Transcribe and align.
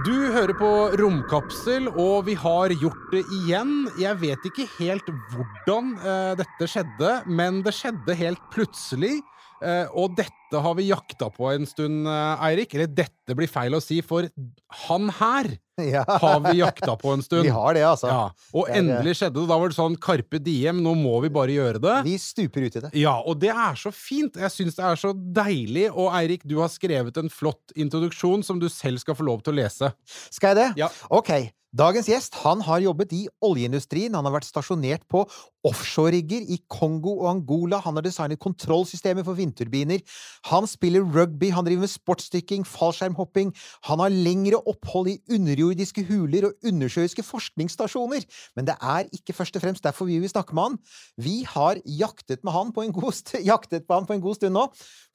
Du 0.00 0.14
hører 0.32 0.54
på 0.56 0.68
Romkapsel, 0.96 1.84
og 2.00 2.24
vi 2.24 2.32
har 2.40 2.72
gjort 2.80 3.10
det 3.12 3.20
igjen. 3.36 3.90
Jeg 4.00 4.16
vet 4.22 4.46
ikke 4.48 4.64
helt 4.78 5.10
hvordan 5.34 5.90
uh, 6.00 6.32
dette 6.38 6.68
skjedde, 6.72 7.10
men 7.28 7.58
det 7.66 7.74
skjedde 7.76 8.16
helt 8.16 8.40
plutselig. 8.54 9.18
Eh, 9.62 9.86
og 9.94 10.16
dette 10.18 10.60
har 10.60 10.74
vi 10.76 10.88
jakta 10.90 11.30
på 11.32 11.46
en 11.54 11.64
stund, 11.70 12.06
eh, 12.10 12.42
Eirik. 12.48 12.74
Eller 12.74 12.86
dette 12.90 13.36
blir 13.38 13.48
feil 13.48 13.72
å 13.72 13.80
si, 13.82 14.00
for 14.04 14.26
han 14.88 15.08
her 15.20 15.52
Ja. 15.82 16.02
har 16.06 16.40
vi 16.44 16.58
jakta 16.60 16.96
på 17.00 17.14
en 17.14 17.22
stund. 17.26 17.42
Vi 17.46 17.54
har 17.54 17.74
det, 17.74 17.82
altså. 17.88 18.10
Ja, 18.10 18.24
og 18.52 18.66
Det 18.68 18.74
er- 18.74 18.80
endelig 18.82 19.14
skjedde 19.20 19.40
det. 19.40 19.46
Da 19.48 19.58
var 19.62 19.68
det 19.72 19.78
sånn 19.78 19.96
Carpe 20.02 20.38
Diem, 20.44 20.82
nå 20.84 20.92
må 20.98 21.14
vi 21.24 21.30
bare 21.32 21.54
gjøre 21.54 21.80
det. 21.80 21.96
Vi 22.10 22.18
stuper 22.20 22.66
ut 22.66 22.76
i 22.76 22.84
det. 22.84 22.90
Ja, 23.00 23.14
og 23.24 23.38
det 23.40 23.50
er 23.54 23.78
så 23.80 23.90
fint. 23.94 24.36
Jeg 24.36 24.50
syns 24.52 24.76
det 24.76 24.84
er 24.84 25.00
så 25.00 25.14
deilig. 25.14 25.88
Og 25.94 26.12
Eirik, 26.12 26.44
du 26.44 26.58
har 26.60 26.68
skrevet 26.68 27.16
en 27.22 27.30
flott 27.32 27.72
introduksjon 27.76 28.44
som 28.44 28.58
du 28.60 28.68
selv 28.68 28.98
skal 29.00 29.14
få 29.18 29.24
lov 29.30 29.42
til 29.46 29.54
å 29.54 29.60
lese. 29.62 29.92
Skal 30.30 30.54
jeg 30.56 30.60
det? 30.60 30.70
Ja. 30.84 30.90
Ok. 31.10 31.32
Dagens 31.74 32.04
gjest 32.04 32.34
han 32.42 32.60
har 32.66 32.82
jobbet 32.84 33.14
i 33.16 33.22
oljeindustrien. 33.42 34.12
Han 34.12 34.26
har 34.28 34.34
vært 34.34 34.44
stasjonert 34.44 35.06
på 35.08 35.22
offshore-rigger 35.66 36.46
i 36.50 36.58
Kongo 36.70 37.14
og 37.22 37.28
Angola. 37.30 37.78
Han 37.84 37.98
har 37.98 38.04
designet 38.06 38.40
kontrollsystemer 38.42 39.24
for 39.26 39.38
vindturbiner. 39.38 40.02
Han 40.50 40.66
spiller 40.70 41.06
rugby, 41.06 41.50
han 41.54 41.66
driver 41.66 41.84
med 41.86 41.92
sportsdykking, 41.92 42.66
fallskjermhopping. 42.66 43.52
Han 43.88 44.02
har 44.02 44.14
lengre 44.14 44.60
opphold 44.68 45.12
i 45.12 45.18
underjordiske 45.32 46.04
huler 46.08 46.48
og 46.48 46.68
undersjøiske 46.68 47.24
forskningsstasjoner. 47.26 48.26
Men 48.56 48.68
det 48.68 48.76
er 48.80 49.10
ikke 49.14 49.36
først 49.36 49.58
og 49.58 49.64
fremst 49.64 49.86
derfor 49.86 50.10
vi 50.10 50.18
vil 50.22 50.32
snakke 50.32 50.56
med 50.56 50.72
han. 50.72 50.80
Vi 51.16 51.36
har 51.48 51.80
jaktet, 51.86 52.42
med 52.42 52.52
han 52.56 52.72
på 52.74 52.86
en 52.86 52.94
god 52.94 53.12
st 53.16 53.38
jaktet 53.52 53.86
på 53.86 53.96
han 53.96 54.08
på 54.08 54.16
en 54.16 54.24
god 54.24 54.38
stund 54.38 54.56
nå, 54.56 54.66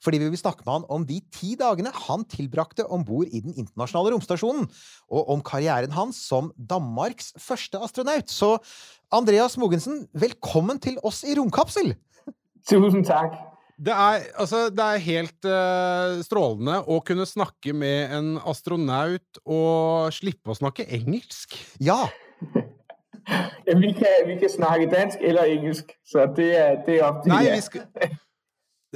fordi 0.04 0.20
vi 0.22 0.30
vil 0.32 0.40
snakke 0.40 0.64
med 0.64 0.78
han 0.78 0.88
om 0.92 1.04
de 1.06 1.20
ti 1.34 1.54
dagene 1.58 1.92
han 2.06 2.24
tilbrakte 2.30 2.86
om 2.86 3.04
bord 3.06 3.28
i 3.30 3.42
den 3.44 3.54
internasjonale 3.54 4.14
romstasjonen, 4.14 4.68
og 5.12 5.30
om 5.34 5.42
karrieren 5.44 5.94
hans 5.94 6.20
som 6.28 6.52
Danmarks 6.56 7.32
første 7.42 7.80
astronaut. 7.82 8.30
Så 8.30 8.56
Andreas 9.08 9.54
Mogensen, 9.56 10.02
velkommen 10.12 10.76
til 10.84 10.98
oss 11.00 11.22
i 11.24 11.32
Romkapsel! 11.38 11.94
Tusind 12.68 13.06
tak. 13.08 13.32
Det 13.80 13.94
er, 13.94 14.24
altså, 14.36 14.66
det 14.74 14.84
er 14.84 15.00
helt 15.00 15.46
eh, 15.48 16.18
strålende 16.26 16.82
å 16.84 16.98
kunne 17.06 17.24
snakke 17.24 17.72
med 17.72 18.12
en 18.12 18.28
astronaut 18.50 19.40
og 19.46 20.10
slippe 20.12 20.52
å 20.52 20.58
snakke 20.58 20.84
engelsk. 20.92 21.56
Ja, 21.80 22.04
Ja, 23.68 23.74
vi, 23.76 23.90
kan, 23.92 24.24
vi 24.24 24.38
kan 24.40 24.48
snakke 24.48 24.86
dansk 24.88 25.24
eller 25.24 25.48
engelsk, 25.52 25.90
så 26.04 26.24
det 26.36 26.48
er, 26.56 26.78
det 26.86 26.94
er 26.96 27.02
op 27.04 27.18
til 27.24 27.32
Nei, 27.32 27.42
jer. 27.44 27.58
vi 27.58 27.64
skal 27.66 28.14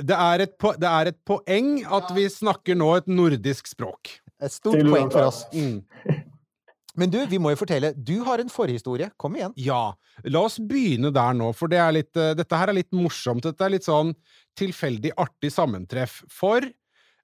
det 0.08 0.16
er, 0.16 0.44
et 0.46 0.54
po 0.56 0.72
det 0.80 0.88
er 0.88 1.10
et 1.10 1.18
poeng 1.28 1.74
at 1.84 2.12
vi 2.16 2.24
snakker 2.32 2.78
nå 2.80 2.88
et 2.96 3.10
nordisk 3.12 3.68
språk. 3.68 4.14
et 4.40 4.52
stort 4.52 4.80
poeng 4.88 5.10
for 5.12 5.28
oss. 5.28 5.42
Mm. 5.52 5.82
Men 6.98 7.12
du, 7.12 7.18
vi 7.28 7.38
må 7.40 7.52
jo 7.54 7.60
fortelle. 7.62 7.92
Du 7.96 8.18
har 8.26 8.42
en 8.42 8.52
forhistorie. 8.52 9.08
Kom 9.20 9.36
igjen. 9.38 9.54
Ja, 9.56 9.94
la 10.28 10.42
oss 10.44 10.58
begynne 10.60 11.12
der 11.14 11.36
nå, 11.38 11.48
for 11.56 11.72
det 11.72 11.80
er 11.80 11.94
litt, 11.96 12.12
eh, 12.20 12.34
dette 12.36 12.58
her 12.58 12.68
er 12.68 12.76
litt 12.76 12.90
morsomt. 12.92 13.46
Dette 13.46 13.64
er 13.64 13.72
litt 13.72 13.88
sånn 13.88 14.12
tilfeldig 14.60 15.14
artig 15.16 15.52
sammentreff. 15.54 16.20
For, 16.28 16.60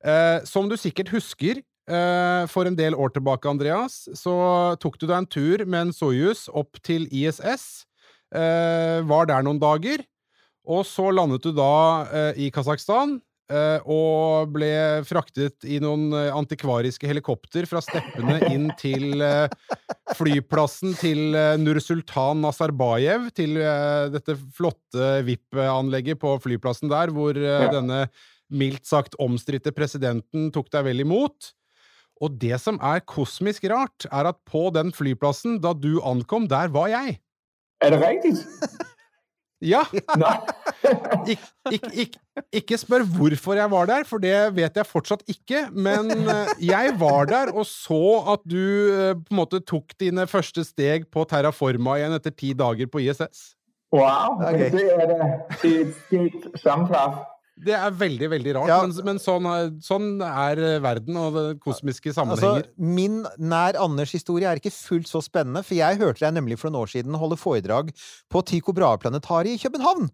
eh, 0.04 0.38
som 0.48 0.70
du 0.70 0.76
sikkert 0.80 1.12
husker, 1.12 1.60
eh, 1.88 2.46
for 2.46 2.64
en 2.64 2.76
del 2.76 2.94
år 2.94 3.12
tilbake, 3.12 3.48
Andreas, 3.48 4.08
så 4.14 4.78
tok 4.80 4.98
du 4.98 5.06
deg 5.06 5.18
en 5.18 5.26
tur 5.26 5.66
med 5.66 5.88
en 5.88 5.92
Soyuz 5.92 6.48
opp 6.48 6.80
til 6.82 7.06
ISS. 7.12 7.84
Eh, 8.34 9.00
var 9.04 9.26
der 9.26 9.42
noen 9.42 9.60
dager. 9.60 10.04
Og 10.68 10.84
så 10.84 11.12
landet 11.12 11.42
du 11.42 11.52
da 11.52 12.04
eh, 12.12 12.32
i 12.36 12.50
Kasakhstan 12.50 13.20
eh, 13.50 13.84
og 13.88 14.52
ble 14.54 14.70
fraktet 15.08 15.66
i 15.68 15.78
noen 15.82 16.12
eh, 16.16 16.30
antikvariske 16.34 17.08
helikopter 17.08 17.66
fra 17.68 17.82
steppene 17.84 18.38
inn 18.52 18.68
til 18.80 19.22
eh, 19.24 19.48
flyplassen 20.18 20.96
til 21.00 21.36
Nursultan 21.60 22.42
Nazarbayev, 22.44 23.28
til 23.36 23.58
dette 24.14 24.36
flotte 24.56 25.10
VIP-anlegget 25.26 26.20
på 26.22 26.34
flyplassen 26.42 26.90
der, 26.92 27.12
hvor 27.14 27.36
Ja. 27.38 27.68
denne 27.72 28.06
mildt 28.48 28.88
sagt 28.88 29.16
omstridte 29.20 29.74
presidenten 29.76 30.48
tok 30.54 30.70
deg 30.72 30.86
vel 30.88 31.04
imot. 31.04 31.52
Og 32.24 32.34
det 32.40 32.56
som 32.62 32.80
er 32.82 33.04
kosmisk 33.06 33.68
rart, 33.70 34.08
er 34.10 34.32
at 34.32 34.40
på 34.48 34.68
den 34.74 34.90
flyplassen, 34.96 35.60
da 35.62 35.74
du 35.76 36.00
ankom, 36.02 36.48
der 36.50 36.72
var 36.74 36.88
jeg. 36.90 37.20
Er 37.84 37.94
det 37.94 38.00
rigtigt? 38.02 38.42
Ja! 39.64 39.82
Nej. 40.16 40.38
Ik, 41.32 41.40
ik, 41.70 41.86
ik, 41.92 42.12
ikke 42.54 42.76
spør 42.78 43.02
hvorfor 43.16 43.58
jeg 43.58 43.70
var 43.72 43.88
der, 43.90 44.04
for 44.06 44.22
det 44.22 44.34
vet 44.56 44.76
jeg 44.78 44.86
fortsatt 44.86 45.24
ikke. 45.28 45.64
Men 45.74 46.12
eh, 46.14 46.52
jeg 46.62 46.94
var 47.00 47.26
der 47.28 47.50
og 47.52 47.66
så 47.66 47.98
at 48.34 48.44
du 48.46 48.60
eh, 48.94 49.14
på 49.18 49.34
en 49.34 49.40
måte 49.40 49.60
tok 49.66 49.96
dine 50.00 50.28
første 50.30 50.62
steg 50.64 51.08
på 51.12 51.26
Terraforma 51.28 51.96
igjen 51.98 52.14
etter 52.16 52.30
ti 52.38 52.52
dager 52.56 52.86
på 52.92 53.02
ISS. 53.02 53.48
Wow, 53.92 54.36
Okay. 54.44 54.68
det 54.70 54.84
er 54.94 55.06
da 55.08 55.26
et 55.64 55.94
skægt 56.04 56.46
sammentraf. 56.62 57.18
Det 57.64 57.74
er 57.74 57.90
veldig, 57.90 58.28
veldig 58.30 58.54
rart, 58.56 58.68
Ja. 58.70 58.80
men, 58.86 58.92
men 59.04 59.18
sånn, 59.18 59.46
er- 59.50 59.70
sånn 59.82 60.08
er 60.22 60.58
eh, 60.62 60.78
verden 60.84 61.16
og 61.16 61.34
det 61.34 61.46
kosmiske 61.64 62.12
Altså, 62.12 62.20
sammenhenger. 62.36 62.68
min 62.78 63.24
nær 63.38 63.78
Anders 63.82 64.12
historie 64.12 64.46
er 64.50 64.56
ikke 64.60 64.70
fullt 64.74 65.08
så 65.10 65.22
spennende, 65.24 65.64
for 65.66 65.74
jeg 65.74 65.98
hørte 65.98 66.20
deg 66.26 66.34
nemlig 66.38 66.58
for 66.58 66.70
noen 66.70 66.82
år 66.84 66.92
siden 66.94 67.14
holde 67.18 67.36
foredrag 67.40 67.90
på 68.30 68.44
Tycho 68.46 68.72
Brahe-planetariet 68.72 69.58
i 69.58 69.62
København. 69.68 70.10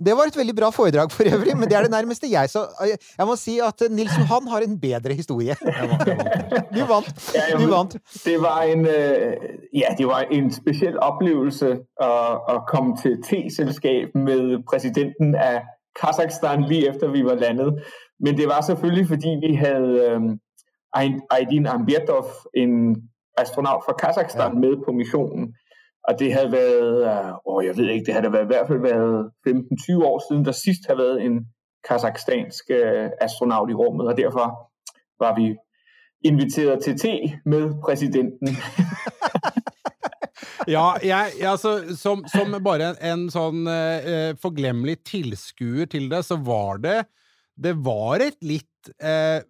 Det 0.00 0.14
var 0.14 0.26
et 0.30 0.36
veldig 0.38 0.54
bra 0.54 0.68
foredrag 0.70 1.10
for 1.10 1.24
øvrig, 1.26 1.56
men 1.58 1.68
det 1.68 1.74
er 1.74 1.82
det 1.82 1.90
nærmeste 1.90 2.28
jeg 2.30 2.46
så 2.52 2.66
Jeg 2.86 3.26
må 3.26 3.34
si 3.36 3.56
at 3.58 3.82
Nils 3.90 4.12
Johan 4.18 4.46
har 4.46 4.62
en 4.62 4.76
bedre 4.78 5.14
historie. 5.14 5.56
Du 6.74 6.84
vant. 6.86 7.08
Du 7.58 7.66
vant. 7.70 7.96
Det 8.24 8.36
var 8.42 8.62
en, 8.62 8.84
ja, 9.74 9.88
det 9.98 10.06
var 10.06 10.26
en 10.30 10.50
speciel 10.52 10.98
oplevelse 11.02 11.70
at, 12.00 12.38
at 12.48 12.60
komme 12.68 12.96
til 13.02 13.16
T-selskab 13.24 14.14
med 14.14 14.62
præsidenten 14.70 15.34
af 15.34 15.62
Kazakhstan 16.00 16.62
lige 16.62 16.88
efter 16.88 17.08
vi 17.10 17.24
var 17.24 17.34
landet. 17.34 17.82
Men 18.20 18.36
det 18.36 18.48
var 18.48 18.60
selvfølgelig, 18.60 19.06
fordi 19.06 19.28
vi 19.46 19.54
havde 19.54 19.92
øh, 20.08 20.20
Aydin 21.30 21.66
Amberdov, 21.66 22.24
en 22.54 22.96
astronaut 23.38 23.82
fra 23.86 23.92
Kazakhstan, 23.92 24.52
ja. 24.52 24.58
med 24.58 24.84
på 24.84 24.92
missionen. 24.92 25.54
Og 26.08 26.18
det 26.18 26.32
havde 26.32 26.52
været, 26.52 26.94
øh, 27.10 27.32
åh, 27.46 27.64
jeg 27.66 27.76
ved 27.76 27.90
ikke, 27.90 28.06
det 28.06 28.14
havde 28.14 28.32
været, 28.32 28.44
i 28.44 28.52
hvert 28.52 28.68
fald 28.68 28.80
været 28.80 29.30
15-20 29.48 30.04
år 30.04 30.22
siden, 30.28 30.44
der 30.44 30.52
sidst 30.52 30.86
havde 30.86 30.98
været 30.98 31.22
en 31.22 31.46
kazakhstansk 31.88 32.64
øh, 32.70 33.10
astronaut 33.20 33.70
i 33.70 33.74
rummet, 33.74 34.06
og 34.08 34.16
derfor 34.16 34.46
var 35.24 35.34
vi 35.34 35.56
inviteret 36.24 36.82
til 36.82 36.98
te 36.98 37.18
med 37.44 37.72
præsidenten. 37.84 38.48
Ja, 40.68 40.86
jeg, 41.00 41.38
jeg, 41.38 41.48
altså, 41.48 41.94
som, 41.96 42.24
som 42.28 42.52
bare 42.64 42.92
en, 42.92 42.98
en 43.10 43.28
sånn 43.32 43.68
eh, 43.72 44.34
forglemmelig 44.40 44.98
tilskuer 45.08 45.88
til 45.88 46.10
det, 46.12 46.24
så 46.26 46.36
var 46.44 46.82
det 46.84 46.98
Det 47.58 47.72
var 47.82 48.20
et 48.22 48.36
litt 48.44 48.90
eh, 49.00 49.40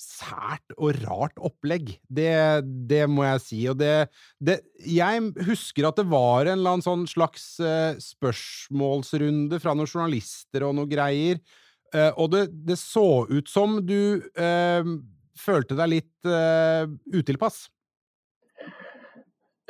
sært 0.00 0.74
og 0.74 0.98
rart 1.04 1.38
opplegg. 1.38 1.94
Det, 2.10 2.64
det 2.90 3.04
må 3.10 3.24
jeg 3.26 3.42
si. 3.44 3.60
Og 3.70 3.78
det, 3.78 4.08
det 4.42 4.58
Jeg 4.82 5.22
husker 5.46 5.88
at 5.88 6.00
det 6.00 6.06
var 6.10 6.48
en 6.48 6.58
eller 6.58 6.76
annen 6.76 6.86
sånn 6.86 7.06
slags 7.10 7.54
eh, 7.62 7.94
spørsmålsrunde 8.02 9.60
fra 9.62 9.76
noen 9.76 9.90
journalister 9.90 10.66
og 10.66 10.74
noe 10.80 10.90
greier. 10.90 11.40
Eh, 11.94 12.10
og 12.18 12.32
det, 12.34 12.48
det 12.66 12.78
så 12.80 13.24
ut 13.30 13.50
som 13.50 13.78
du 13.86 14.18
eh, 14.34 14.94
følte 15.38 15.78
deg 15.78 15.92
litt 15.96 16.28
eh, 16.30 16.90
utilpass. 17.14 17.68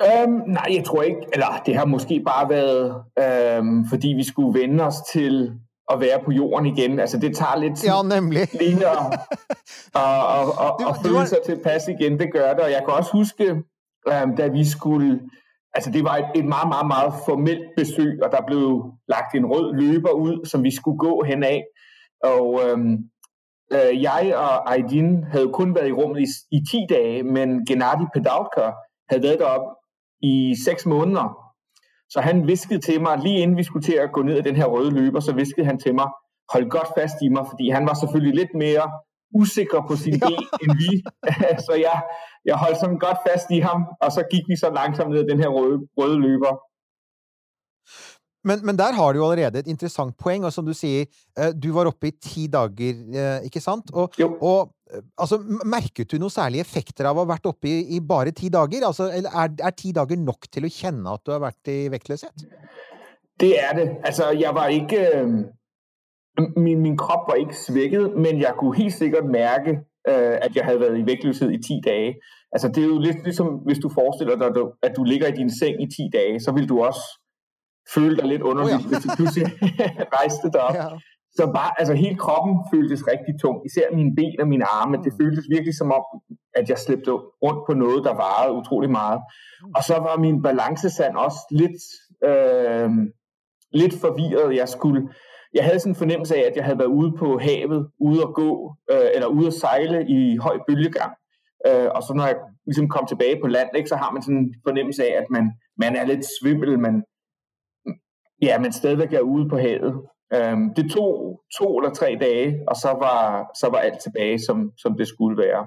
Øhm, 0.01 0.33
nej, 0.47 0.67
jeg 0.77 0.85
tror 0.85 1.03
ikke, 1.03 1.21
eller 1.33 1.63
det 1.67 1.77
har 1.77 1.85
måske 1.85 2.23
bare 2.27 2.49
været, 2.49 2.95
øhm, 3.19 3.87
fordi 3.89 4.09
vi 4.09 4.25
skulle 4.25 4.61
vende 4.61 4.85
os 4.85 4.95
til 5.13 5.53
at 5.93 6.01
være 6.01 6.21
på 6.25 6.31
jorden 6.33 6.67
igen. 6.67 6.99
Altså 7.01 7.19
det 7.19 7.37
tager 7.37 7.57
lidt 7.57 7.77
tid 7.79 7.89
Ja, 7.89 8.19
nemlig. 8.21 8.41
lige 8.61 8.87
at, 8.87 8.97
at, 9.95 10.03
at, 10.37 10.49
at, 10.65 10.73
Du- 10.81 10.89
at 10.89 10.97
du 10.97 11.03
føle 11.03 11.15
var- 11.15 11.25
sig 11.25 11.39
tilpas 11.47 11.89
igen. 11.89 12.19
Det 12.19 12.33
gør 12.33 12.51
det, 12.55 12.61
og 12.61 12.71
jeg 12.71 12.83
kan 12.85 12.95
også 12.95 13.13
huske, 13.13 13.45
øhm, 14.13 14.37
da 14.37 14.47
vi 14.49 14.65
skulle, 14.69 15.21
altså 15.75 15.91
det 15.91 16.05
var 16.05 16.17
et, 16.17 16.27
et 16.35 16.45
meget, 16.45 16.69
meget, 16.69 16.87
meget 16.87 17.13
formelt 17.27 17.65
besøg, 17.77 18.19
og 18.23 18.33
der 18.33 18.41
blev 18.47 18.93
lagt 19.09 19.35
en 19.35 19.47
rød 19.47 19.75
løber 19.75 20.11
ud, 20.11 20.45
som 20.47 20.63
vi 20.65 20.75
skulle 20.75 20.99
gå 20.99 21.23
hen 21.27 21.43
af. 21.45 21.65
Og 22.25 22.61
øhm, 22.67 22.93
øh, 23.73 24.03
jeg 24.03 24.35
og 24.37 24.73
Aydin 24.73 25.25
havde 25.33 25.49
kun 25.53 25.75
været 25.75 25.89
i 25.89 25.93
rummet 25.93 26.21
i, 26.21 26.27
i 26.57 26.59
10 26.71 26.87
dage, 26.95 27.23
men 27.23 27.67
Gennady 27.67 28.07
Pedalka 28.15 28.71
havde 29.11 29.23
været 29.23 29.39
deroppe 29.39 29.67
i 30.31 30.55
6 30.65 30.87
måneder. 30.87 31.27
Så 32.09 32.21
han 32.21 32.47
viskede 32.47 32.81
til 32.81 33.03
mig, 33.03 33.19
lige 33.19 33.39
inden 33.43 33.57
vi 33.57 33.65
skulle 33.69 33.87
til 33.91 33.99
at 34.05 34.13
gå 34.13 34.23
ned 34.23 34.37
ad 34.39 34.43
den 34.43 34.57
her 34.57 34.67
røde 34.75 34.91
løber, 34.91 35.21
så 35.21 35.33
viskede 35.33 35.67
han 35.67 35.79
til 35.79 35.95
mig, 35.95 36.09
holdt 36.53 36.71
godt 36.71 36.89
fast 36.99 37.17
i 37.23 37.29
mig, 37.29 37.45
fordi 37.51 37.67
han 37.77 37.87
var 37.87 37.95
selvfølgelig 37.95 38.35
lidt 38.41 38.55
mere 38.65 38.87
usikker 39.41 39.81
på 39.89 39.97
sin 39.97 40.21
ben 40.27 40.45
end 40.63 40.73
vi. 40.83 40.91
så 41.67 41.73
jeg, 41.87 41.99
jeg 42.45 42.57
holdt 42.57 42.79
sådan 42.81 42.99
godt 42.99 43.19
fast 43.29 43.47
i 43.51 43.59
ham, 43.69 43.81
og 44.01 44.13
så 44.13 44.23
gik 44.33 44.45
vi 44.49 44.57
så 44.57 44.69
langsomt 44.75 45.11
ned 45.11 45.21
ad 45.21 45.29
den 45.33 45.41
her 45.43 45.49
røde, 45.49 45.79
røde 45.99 46.19
løber. 46.27 46.55
Men, 48.49 48.67
men 48.67 48.79
der 48.79 48.93
har 48.93 49.13
du 49.13 49.19
jo 49.19 49.31
allerede 49.31 49.59
et 49.59 49.67
interessant 49.67 50.17
poeng, 50.19 50.45
og 50.45 50.53
som 50.53 50.67
du 50.67 50.73
sier, 50.73 51.05
eh, 51.39 51.53
du 51.63 51.73
var 51.73 51.87
oppe 51.87 52.09
i 52.09 52.13
ti 52.23 52.47
dager, 52.47 52.95
eh, 53.21 53.45
ikke 53.45 53.61
sant? 53.61 53.91
Og, 53.95 54.11
Jo. 54.21 54.37
og 54.41 54.75
altså, 55.21 55.39
m- 55.39 55.65
merket 55.67 56.11
du 56.13 56.19
noen 56.19 56.33
særlige 56.33 56.65
effekter 56.67 57.09
av 57.11 57.17
å 57.19 57.25
ha 57.25 57.31
vært 57.35 57.47
oppe 57.51 57.69
i, 57.71 57.97
i 57.97 58.01
bare 58.01 58.33
ti 58.37 58.49
dager? 58.53 58.87
Altså, 58.87 59.11
er, 59.11 59.51
er 59.59 59.75
ti 59.77 59.93
dager 59.97 60.21
nok 60.21 60.49
til 60.53 60.67
å 60.69 60.73
kjenne 60.73 61.15
at 61.17 61.25
du 61.27 61.33
har 61.35 61.43
vært 61.45 61.73
i 61.73 61.89
vektløshet? 61.93 62.47
Det 63.41 63.53
er 63.59 63.73
det. 63.79 63.89
Altså, 64.05 64.31
jeg 64.39 64.55
var 64.55 64.69
ikke... 64.75 65.01
Øh, 65.15 65.45
min, 66.57 66.81
min 66.83 66.97
krop 66.99 67.29
var 67.29 67.35
ikke 67.39 67.57
svækket, 67.57 68.13
men 68.17 68.41
jeg 68.41 68.55
kunne 68.59 68.77
helt 68.77 68.95
sikkert 68.95 69.27
mærke, 69.31 69.71
øh, 70.09 70.35
at 70.43 70.57
jeg 70.57 70.65
havde 70.65 70.81
været 70.81 70.99
i 70.99 71.07
vægtløshed 71.07 71.51
i 71.51 71.63
10 71.63 71.81
dage. 71.85 72.15
Altså, 72.53 72.69
det 72.69 72.79
er 72.83 72.87
jo 72.87 72.99
lidt 72.99 73.25
ligesom, 73.25 73.47
hvis 73.47 73.79
du 73.79 73.89
forestiller 73.89 74.37
dig, 74.37 74.47
at 74.83 74.93
du, 74.97 75.03
ligger 75.05 75.27
i 75.29 75.37
din 75.37 75.51
seng 75.59 75.83
i 75.83 75.87
10 75.87 76.11
dage, 76.13 76.41
så 76.41 76.53
vil 76.53 76.69
du 76.69 76.83
også 76.85 77.05
føle 77.95 78.17
dig 78.17 78.27
lidt 78.27 78.43
underligt, 78.43 78.75
Oh 78.75 78.83
ja. 78.83 78.89
hvis 78.89 79.03
du 79.05 79.09
pludselig 79.17 79.47
rejste 80.19 80.51
dig 80.53 80.61
op. 80.61 80.75
Ja. 80.75 80.89
Så 81.37 81.51
bare, 81.55 81.71
altså 81.81 81.95
hele 81.95 82.17
kroppen 82.17 82.55
føltes 82.73 83.07
rigtig 83.13 83.35
tung. 83.41 83.67
Især 83.67 83.95
mine 83.95 84.15
ben 84.17 84.41
og 84.41 84.49
mine 84.49 84.65
arme. 84.65 84.97
Det 85.05 85.13
føltes 85.21 85.45
virkelig 85.51 85.75
som 85.77 85.93
om, 85.93 86.05
at 86.55 86.69
jeg 86.69 86.79
slæbte 86.79 87.13
rundt 87.45 87.67
på 87.67 87.75
noget, 87.75 88.05
der 88.05 88.15
varede 88.15 88.53
utrolig 88.53 88.91
meget. 88.91 89.21
Og 89.77 89.83
så 89.85 89.95
var 89.95 90.17
min 90.17 90.43
balancesand 90.43 91.17
også 91.17 91.41
lidt, 91.51 91.81
øh, 92.31 92.91
lidt 93.73 93.95
forvirret. 94.01 94.57
Jeg 94.57 94.69
skulle, 94.69 95.09
jeg 95.55 95.65
havde 95.65 95.81
sådan 95.81 95.91
en 95.91 96.03
fornemmelse 96.03 96.37
af, 96.37 96.45
at 96.51 96.57
jeg 96.57 96.65
havde 96.65 96.79
været 96.79 96.97
ude 97.01 97.13
på 97.19 97.39
havet, 97.39 97.91
ude 98.01 98.23
at 98.23 98.35
gå, 98.35 98.75
øh, 98.93 99.09
eller 99.15 99.27
ude 99.27 99.47
at 99.47 99.55
sejle 99.55 100.07
i 100.09 100.37
høj 100.37 100.59
bølgegang. 100.69 101.13
Øh, 101.67 101.89
og 101.95 102.03
så 102.03 102.15
når 102.15 102.27
jeg 102.27 102.37
ligesom 102.67 102.89
kom 102.89 103.07
tilbage 103.07 103.41
på 103.41 103.47
land, 103.47 103.69
ikke, 103.77 103.89
så 103.89 103.97
har 103.97 104.11
man 104.11 104.23
sådan 104.23 104.39
en 104.39 104.55
fornemmelse 104.67 105.05
af, 105.05 105.13
at 105.23 105.27
man, 105.31 105.53
man 105.77 105.97
er 105.97 106.05
lidt 106.05 106.25
svimmel, 106.41 106.79
man, 106.79 107.05
ja, 108.43 108.59
man 108.59 108.73
stadigvæk 108.73 109.13
er 109.13 109.21
ude 109.21 109.49
på 109.49 109.59
havet. 109.59 109.95
Øhm, 110.33 110.71
det 110.77 110.89
tog 110.95 111.41
to 111.59 111.67
eller 111.79 111.93
tre 111.95 112.15
dage, 112.21 112.61
og 112.69 112.77
så 112.77 112.95
var, 112.99 113.51
så 113.55 113.69
var 113.71 113.85
alt 113.85 114.01
tilbage, 114.03 114.39
som, 114.41 114.71
som 114.79 114.97
det 114.97 115.09
skulle 115.09 115.37
være. 115.37 115.67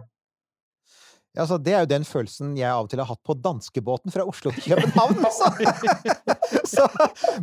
Altså, 1.38 1.58
det 1.62 1.74
er 1.74 1.84
jo 1.84 1.86
den 1.92 2.06
følelsen 2.08 2.56
jeg 2.58 2.66
av 2.66 2.88
og 2.88 2.90
til 2.90 2.98
har 2.98 3.06
hatt 3.12 3.20
på 3.22 3.36
danskebåten 3.38 4.10
fra 4.10 4.24
Oslo 4.26 4.50
til 4.56 4.72
København. 4.74 5.20
Altså. 5.28 5.52
Så, 6.68 6.84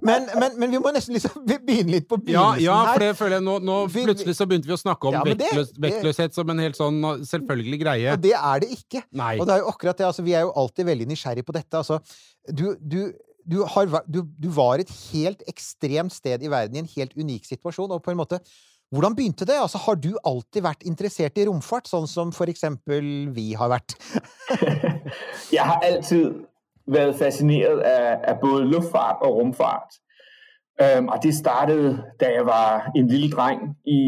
men, 0.03 0.27
men, 0.41 0.57
men 0.59 0.71
vi 0.73 0.79
må 0.83 0.91
nesten 0.95 1.15
liksom 1.15 1.45
begynne 1.47 1.93
litt 1.93 2.09
på 2.11 2.17
Ja, 2.27 2.57
begynnelsen 2.57 2.65
ja, 2.65 2.79
for 2.81 2.91
her. 2.91 3.03
det 3.05 3.11
føler 3.19 3.37
jeg 3.37 3.45
nå, 3.47 3.55
nå 3.65 3.77
Plutselig 3.93 4.35
så 4.37 4.47
begynte 4.51 4.69
vi 4.69 4.75
å 4.75 4.81
snakke 4.81 5.09
om 5.09 5.15
Ja, 5.17 5.23
vektløs, 5.29 5.71
det- 5.77 5.83
vektløshet 5.85 6.35
som 6.35 6.51
en 6.51 6.63
helt 6.65 6.79
sånn 6.79 6.99
selvfølgelig 7.29 7.79
greie. 7.85 8.17
Og 8.17 8.25
det 8.25 8.33
er 8.35 8.65
det 8.65 8.71
ikke. 8.75 9.05
Nei. 9.13 9.37
Og 9.39 9.47
det 9.47 9.55
er 9.55 9.63
jo 9.63 9.71
akkurat 9.71 10.01
det, 10.01 10.09
altså, 10.09 10.25
vi 10.27 10.35
er 10.35 10.45
jo 10.49 10.53
alltid 10.65 10.91
veldig 10.91 11.07
nysgjerrig 11.13 11.47
på 11.47 11.55
dette. 11.57 11.85
Altså, 11.85 12.01
du, 12.51 12.67
du, 12.81 12.99
du, 13.51 13.63
har, 13.69 14.05
du, 14.09 14.23
du 14.43 14.49
var 14.55 14.83
et 14.83 14.91
helt 15.13 15.43
ekstremt 15.49 16.13
sted 16.13 16.43
i 16.43 16.51
verden, 16.51 16.77
i 16.77 16.85
en 16.85 16.93
helt 16.97 17.17
unik 17.17 17.47
situasjon, 17.49 17.93
og 17.93 18.03
på 18.03 18.15
en 18.15 18.23
måte 18.23 18.41
Hvordan 18.95 19.15
begynte 19.17 19.47
det? 19.49 19.57
Altså, 19.59 19.79
har 19.79 19.97
du 19.99 20.13
alltid 20.23 20.63
vært 20.63 20.85
interessert 20.87 21.39
i 21.41 21.47
romfart, 21.49 21.89
sånn 21.91 22.05
som 22.07 22.31
for 22.37 22.47
eksempel 22.53 23.33
vi 23.35 23.49
har 23.59 23.73
vært? 23.73 23.97
Jeg 25.57 25.65
har 25.67 25.83
alltid 25.83 26.45
været 26.87 27.17
fascineret 27.19 27.81
af, 27.81 28.21
af 28.23 28.37
både 28.45 28.69
luftfart 28.71 29.25
og 29.25 29.41
rumfart. 29.41 29.99
Um, 30.83 31.09
og 31.09 31.23
det 31.23 31.35
startede, 31.35 32.05
da 32.21 32.33
jeg 32.33 32.47
var 32.47 32.91
en 32.97 33.09
lille 33.09 33.31
dreng, 33.31 33.61
i 33.87 34.01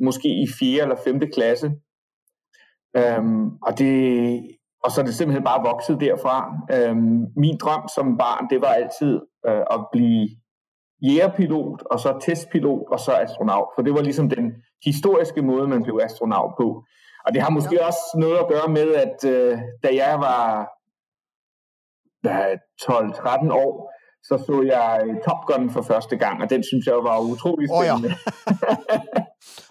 måske 0.00 0.28
i 0.28 0.46
4. 0.58 0.82
eller 0.82 0.96
5. 1.04 1.20
klasse. 1.34 1.66
Um, 2.98 3.58
og, 3.62 3.78
det, 3.78 4.42
og 4.84 4.90
så 4.90 5.00
er 5.00 5.04
det 5.04 5.14
simpelthen 5.14 5.44
bare 5.44 5.62
vokset 5.62 6.00
derfra. 6.00 6.54
Øhm, 6.74 7.26
min 7.36 7.58
drøm 7.62 7.88
som 7.94 8.18
barn, 8.18 8.46
det 8.50 8.60
var 8.60 8.68
altid 8.68 9.20
øh, 9.46 9.62
at 9.70 9.86
blive 9.92 10.28
jægerpilot, 11.02 11.82
og 11.90 12.00
så 12.00 12.18
testpilot, 12.26 12.82
og 12.92 13.00
så 13.00 13.12
astronaut. 13.12 13.68
For 13.74 13.82
det 13.82 13.94
var 13.94 14.00
ligesom 14.00 14.28
den 14.28 14.52
historiske 14.84 15.42
måde, 15.42 15.68
man 15.68 15.82
blev 15.82 16.00
astronaut 16.02 16.52
på. 16.60 16.84
Og 17.26 17.34
det 17.34 17.42
har 17.42 17.50
måske 17.50 17.74
ja. 17.80 17.86
også 17.86 18.00
noget 18.14 18.38
at 18.38 18.48
gøre 18.48 18.68
med, 18.68 18.94
at 18.94 19.24
øh, 19.24 19.58
da 19.82 19.88
jeg 19.94 20.20
var 20.20 20.68
hvad, 22.22 22.56
12-13 22.82 23.52
år, 23.52 23.92
så 24.22 24.44
så 24.46 24.62
jeg 24.66 25.02
øh, 25.06 25.14
Top 25.28 25.46
Gun 25.46 25.70
for 25.70 25.82
første 25.82 26.16
gang, 26.16 26.42
og 26.42 26.50
den 26.50 26.64
synes 26.64 26.86
jeg 26.86 26.94
var 26.94 27.18
utrolig 27.18 27.68
Åh, 27.72 27.84
ja. 27.84 27.96
spændende. 27.96 28.16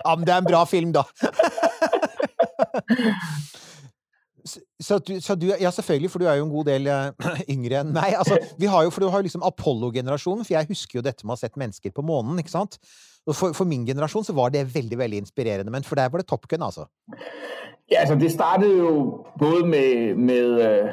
Ja, 0.08 0.16
men 0.16 0.28
det 0.28 0.34
er 0.34 0.38
en 0.38 0.46
bra 0.46 0.66
film, 0.66 0.94
da. 0.94 1.00
Så- 4.81 5.00
Så 5.00 5.00
du, 5.00 5.20
så 5.22 5.36
du, 5.36 5.46
ja, 5.60 5.70
selvfølgelig, 5.76 6.10
for 6.12 6.20
du 6.20 6.26
er 6.26 6.36
jo 6.40 6.46
en 6.46 6.52
god 6.54 6.66
del 6.66 6.88
eh, 6.88 7.12
yngre 7.56 7.81
enn 7.81 7.92
meg. 7.94 8.14
Altså, 8.18 8.38
vi 8.60 8.66
har 8.72 8.84
jo, 8.84 8.90
for 8.90 9.02
du 9.04 9.10
har 9.12 9.20
jo 9.20 9.28
liksom 9.28 9.44
Apollo-generasjonen, 9.44 10.46
for 10.46 10.54
jeg 10.54 10.68
husker 10.70 11.00
jo 11.00 11.04
dette 11.04 11.26
med 11.28 11.34
å 11.34 11.36
ha 11.36 11.42
sett 11.42 11.58
mennesker 11.60 11.92
på 11.92 12.02
månen, 12.08 12.40
ikke 12.40 12.54
sant? 12.54 12.78
Og 13.28 13.36
for, 13.36 13.52
for 13.54 13.68
min 13.68 13.84
generasjon 13.86 14.24
så 14.24 14.34
var 14.38 14.50
det 14.56 14.64
veldig, 14.74 14.98
veldig 14.98 15.20
inspirerende, 15.26 15.72
men 15.72 15.84
for 15.84 16.00
deg 16.00 16.12
var 16.14 16.24
det 16.24 16.28
Top 16.31 16.48
Gun, 16.48 16.64
altså. 16.64 16.86
Ja, 17.92 18.00
altså 18.06 18.16
det 18.16 18.31
startet 18.31 18.72
jo 18.78 19.26
både 19.40 19.66
med, 19.68 20.16
med, 20.16 20.62
øh, 20.64 20.90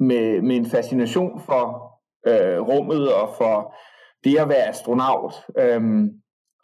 med, 0.00 0.42
med 0.42 0.56
en 0.56 0.66
fascination 0.70 1.38
for 1.46 1.92
øh, 2.26 2.58
rommet 2.68 3.06
og 3.12 3.34
for 3.38 3.70
det 4.24 4.34
å 4.42 4.48
være 4.50 4.72
astronaut. 4.74 5.34
Øhm, 5.58 6.08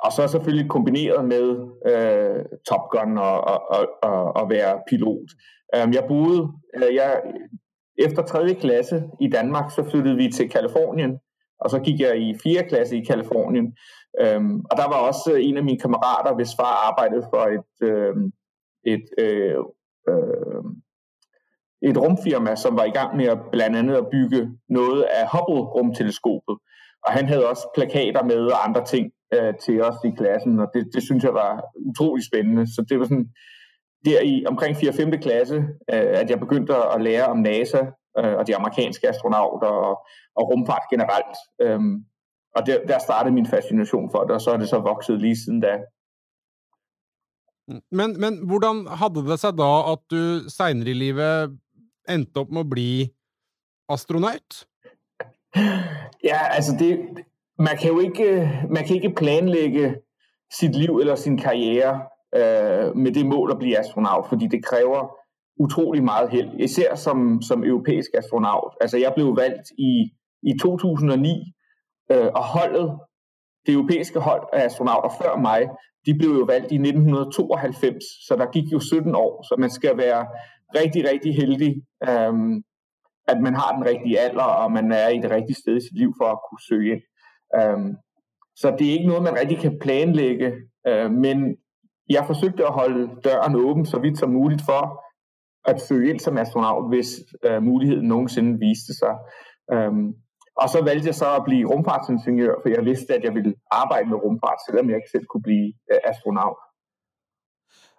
og 0.05 0.13
så 0.13 0.27
selvfølgelig 0.29 0.69
kombineret 0.71 1.25
med 1.25 1.47
øh, 1.87 2.45
Top 2.69 2.91
Gun 2.91 3.15
og, 3.19 3.41
og, 3.41 3.61
og, 3.71 3.87
og, 4.03 4.37
og 4.43 4.51
være 4.51 4.81
pilot. 4.91 5.37
Øhm, 5.77 5.93
jeg 5.93 6.05
boede, 6.09 6.53
øh, 6.77 6.95
jeg, 6.95 7.23
efter 7.99 8.23
3. 8.23 8.55
klasse 8.55 9.05
i 9.21 9.29
Danmark, 9.29 9.71
så 9.71 9.85
flyttede 9.91 10.17
vi 10.17 10.33
til 10.33 10.51
Kalifornien, 10.51 11.19
og 11.61 11.71
så 11.71 11.79
gik 11.79 12.01
jeg 12.01 12.21
i 12.21 12.35
4. 12.43 12.69
klasse 12.69 12.97
i 12.97 13.05
Kalifornien. 13.05 13.77
Øhm, 14.21 14.61
og 14.71 14.77
der 14.77 14.89
var 14.89 15.01
også 15.09 15.35
en 15.35 15.57
af 15.57 15.65
mine 15.65 15.81
kammerater, 15.81 16.35
hvis 16.35 16.57
far 16.61 16.89
arbejdede 16.91 17.27
for 17.33 17.45
et, 17.57 17.89
øh, 17.91 18.15
et, 18.95 19.07
øh, 19.19 19.59
øh, 20.09 20.65
et 21.83 21.97
rumfirma, 21.99 22.55
som 22.57 22.77
var 22.77 22.85
i 22.85 22.97
gang 22.99 23.17
med 23.17 23.25
at 23.25 23.39
blandt 23.53 23.77
andet 23.77 23.97
at 23.97 24.11
bygge 24.11 24.51
noget 24.69 25.03
af 25.03 25.25
Hubble-rumteleskopet. 25.33 26.57
Og 27.07 27.13
han 27.13 27.27
havde 27.29 27.49
også 27.49 27.69
plakater 27.75 28.25
med 28.25 28.47
og 28.47 28.69
andre 28.69 28.85
ting 28.85 29.13
øh, 29.35 29.55
til 29.65 29.83
os 29.83 29.97
i 30.05 30.11
klassen, 30.19 30.61
og 30.61 30.69
det, 30.75 30.89
det 30.95 31.03
synes 31.03 31.25
jeg 31.25 31.35
var 31.35 31.65
utrolig 31.77 32.25
spændende. 32.31 32.67
Så 32.67 32.85
det 32.89 32.99
var 32.99 33.05
sådan 33.05 33.29
der 34.05 34.21
i 34.21 34.45
omkring 34.47 34.77
4. 34.77 34.91
og 34.91 34.95
5. 34.95 35.11
klasse, 35.11 35.57
øh, 35.93 36.19
at 36.21 36.31
jeg 36.31 36.41
begyndte 36.41 36.75
at 36.95 37.01
lære 37.01 37.27
om 37.27 37.39
NASA 37.39 37.83
øh, 38.19 38.35
og 38.39 38.47
de 38.47 38.57
amerikanske 38.57 39.09
astronauter 39.09 39.67
og, 39.67 40.07
og 40.37 40.51
rumfart 40.51 40.83
generelt. 40.91 41.37
Øhm, 41.61 42.05
og 42.57 42.67
der, 42.67 42.87
der 42.87 42.99
startede 42.99 43.35
min 43.35 43.47
fascination 43.47 44.11
for 44.11 44.21
det, 44.21 44.31
og 44.31 44.41
så 44.41 44.51
er 44.51 44.57
det 44.57 44.69
så 44.69 44.79
vokset 44.79 45.21
lige 45.21 45.37
siden 45.37 45.61
da. 45.61 45.79
Men, 47.91 48.21
men 48.21 48.47
hvordan 48.47 48.87
hadde 48.87 49.25
det 49.31 49.41
seg 49.41 49.57
da 49.59 49.71
at 49.93 50.03
du 50.11 50.49
seinere 50.53 50.91
i 50.93 50.93
livet 50.93 51.59
endte 52.09 52.43
opp 52.43 52.51
med 52.53 52.67
å 52.67 52.69
bli 52.69 52.89
astronaut? 53.89 54.67
Ja, 56.25 56.41
altså 56.57 56.77
det, 56.79 57.25
man 57.59 57.77
kan 57.81 57.91
jo 57.91 58.01
ikke, 58.01 58.29
man 58.71 58.85
kan 58.85 58.97
ikke 58.97 59.15
planlægge 59.17 59.95
sit 60.53 60.77
liv 60.77 60.99
eller 61.01 61.15
sin 61.15 61.39
karriere 61.39 62.01
øh, 62.35 62.97
med 62.97 63.13
det 63.13 63.27
mål 63.27 63.51
at 63.51 63.59
blive 63.59 63.79
astronaut, 63.79 64.27
fordi 64.29 64.47
det 64.47 64.65
kræver 64.65 65.17
utrolig 65.61 66.05
meget 66.05 66.31
held, 66.31 66.51
især 66.61 66.95
som, 66.95 67.43
som 67.43 67.65
europæisk 67.65 68.11
astronaut. 68.15 68.73
Altså 68.81 68.99
jeg 68.99 69.13
blev 69.15 69.37
valgt 69.37 69.71
i, 69.79 69.93
i 70.43 70.59
2009, 70.61 71.53
øh, 72.13 72.27
og 72.35 72.45
holdet, 72.45 72.99
det 73.67 73.75
europæiske 73.75 74.21
hold 74.21 74.43
af 74.53 74.65
astronauter 74.65 75.11
før 75.23 75.37
mig, 75.37 75.69
de 76.07 76.15
blev 76.15 76.31
jo 76.31 76.45
valgt 76.45 76.73
i 76.73 76.79
1992, 76.79 78.05
så 78.27 78.37
der 78.37 78.47
gik 78.51 78.73
jo 78.73 78.81
17 78.81 79.15
år, 79.15 79.43
så 79.43 79.55
man 79.59 79.71
skal 79.71 79.97
være 79.97 80.27
rigtig, 80.81 81.11
rigtig 81.11 81.35
heldig, 81.35 81.83
øhm, 82.09 82.63
at 83.29 83.41
man 83.41 83.55
har 83.55 83.77
den 83.77 83.85
rigtige 83.85 84.21
alder, 84.21 84.43
og 84.43 84.73
man 84.73 84.93
er 84.93 85.09
i 85.09 85.19
det 85.19 85.31
rigtige 85.31 85.57
sted 85.57 85.77
i 85.77 85.81
sit 85.81 85.99
liv 85.99 86.15
for 86.21 86.25
at 86.25 86.39
kunne 86.49 86.65
søge 86.69 86.93
ind. 86.93 87.03
Øhm, 87.61 87.97
så 88.57 88.77
det 88.79 88.89
er 88.89 88.93
ikke 88.93 89.07
noget, 89.07 89.23
man 89.23 89.41
rigtig 89.41 89.59
kan 89.59 89.79
planlægge, 89.79 90.53
øh, 90.87 91.11
men 91.11 91.57
jeg 92.11 92.25
forsøgte 92.27 92.67
at 92.67 92.73
holde 92.73 93.11
døren 93.25 93.57
åben 93.57 93.87
så 93.87 93.99
vidt 93.99 94.19
som 94.19 94.31
muligt 94.31 94.63
for 94.69 94.83
at 95.71 95.81
søge 95.81 96.11
ind 96.11 96.21
som 96.21 96.39
astronaut, 96.39 96.89
hvis 96.89 97.09
øh, 97.45 97.63
muligheden 97.63 98.09
nogensinde 98.09 98.59
viste 98.59 98.93
sig. 99.03 99.15
Øhm, 99.73 100.07
og 100.63 100.69
så 100.69 100.79
valgte 100.89 101.07
jeg 101.07 101.15
så 101.15 101.29
at 101.39 101.45
blive 101.45 101.69
rumfartsingeniør, 101.71 102.55
for 102.63 102.69
jeg 102.69 102.85
vidste, 102.85 103.15
at 103.15 103.25
jeg 103.25 103.35
ville 103.35 103.55
arbejde 103.71 104.09
med 104.09 104.19
rumfart, 104.25 104.61
selvom 104.67 104.89
jeg 104.89 104.97
ikke 104.97 105.15
selv 105.15 105.27
kunne 105.27 105.47
blive 105.49 105.69
øh, 105.93 106.01
astronaut. 106.11 106.59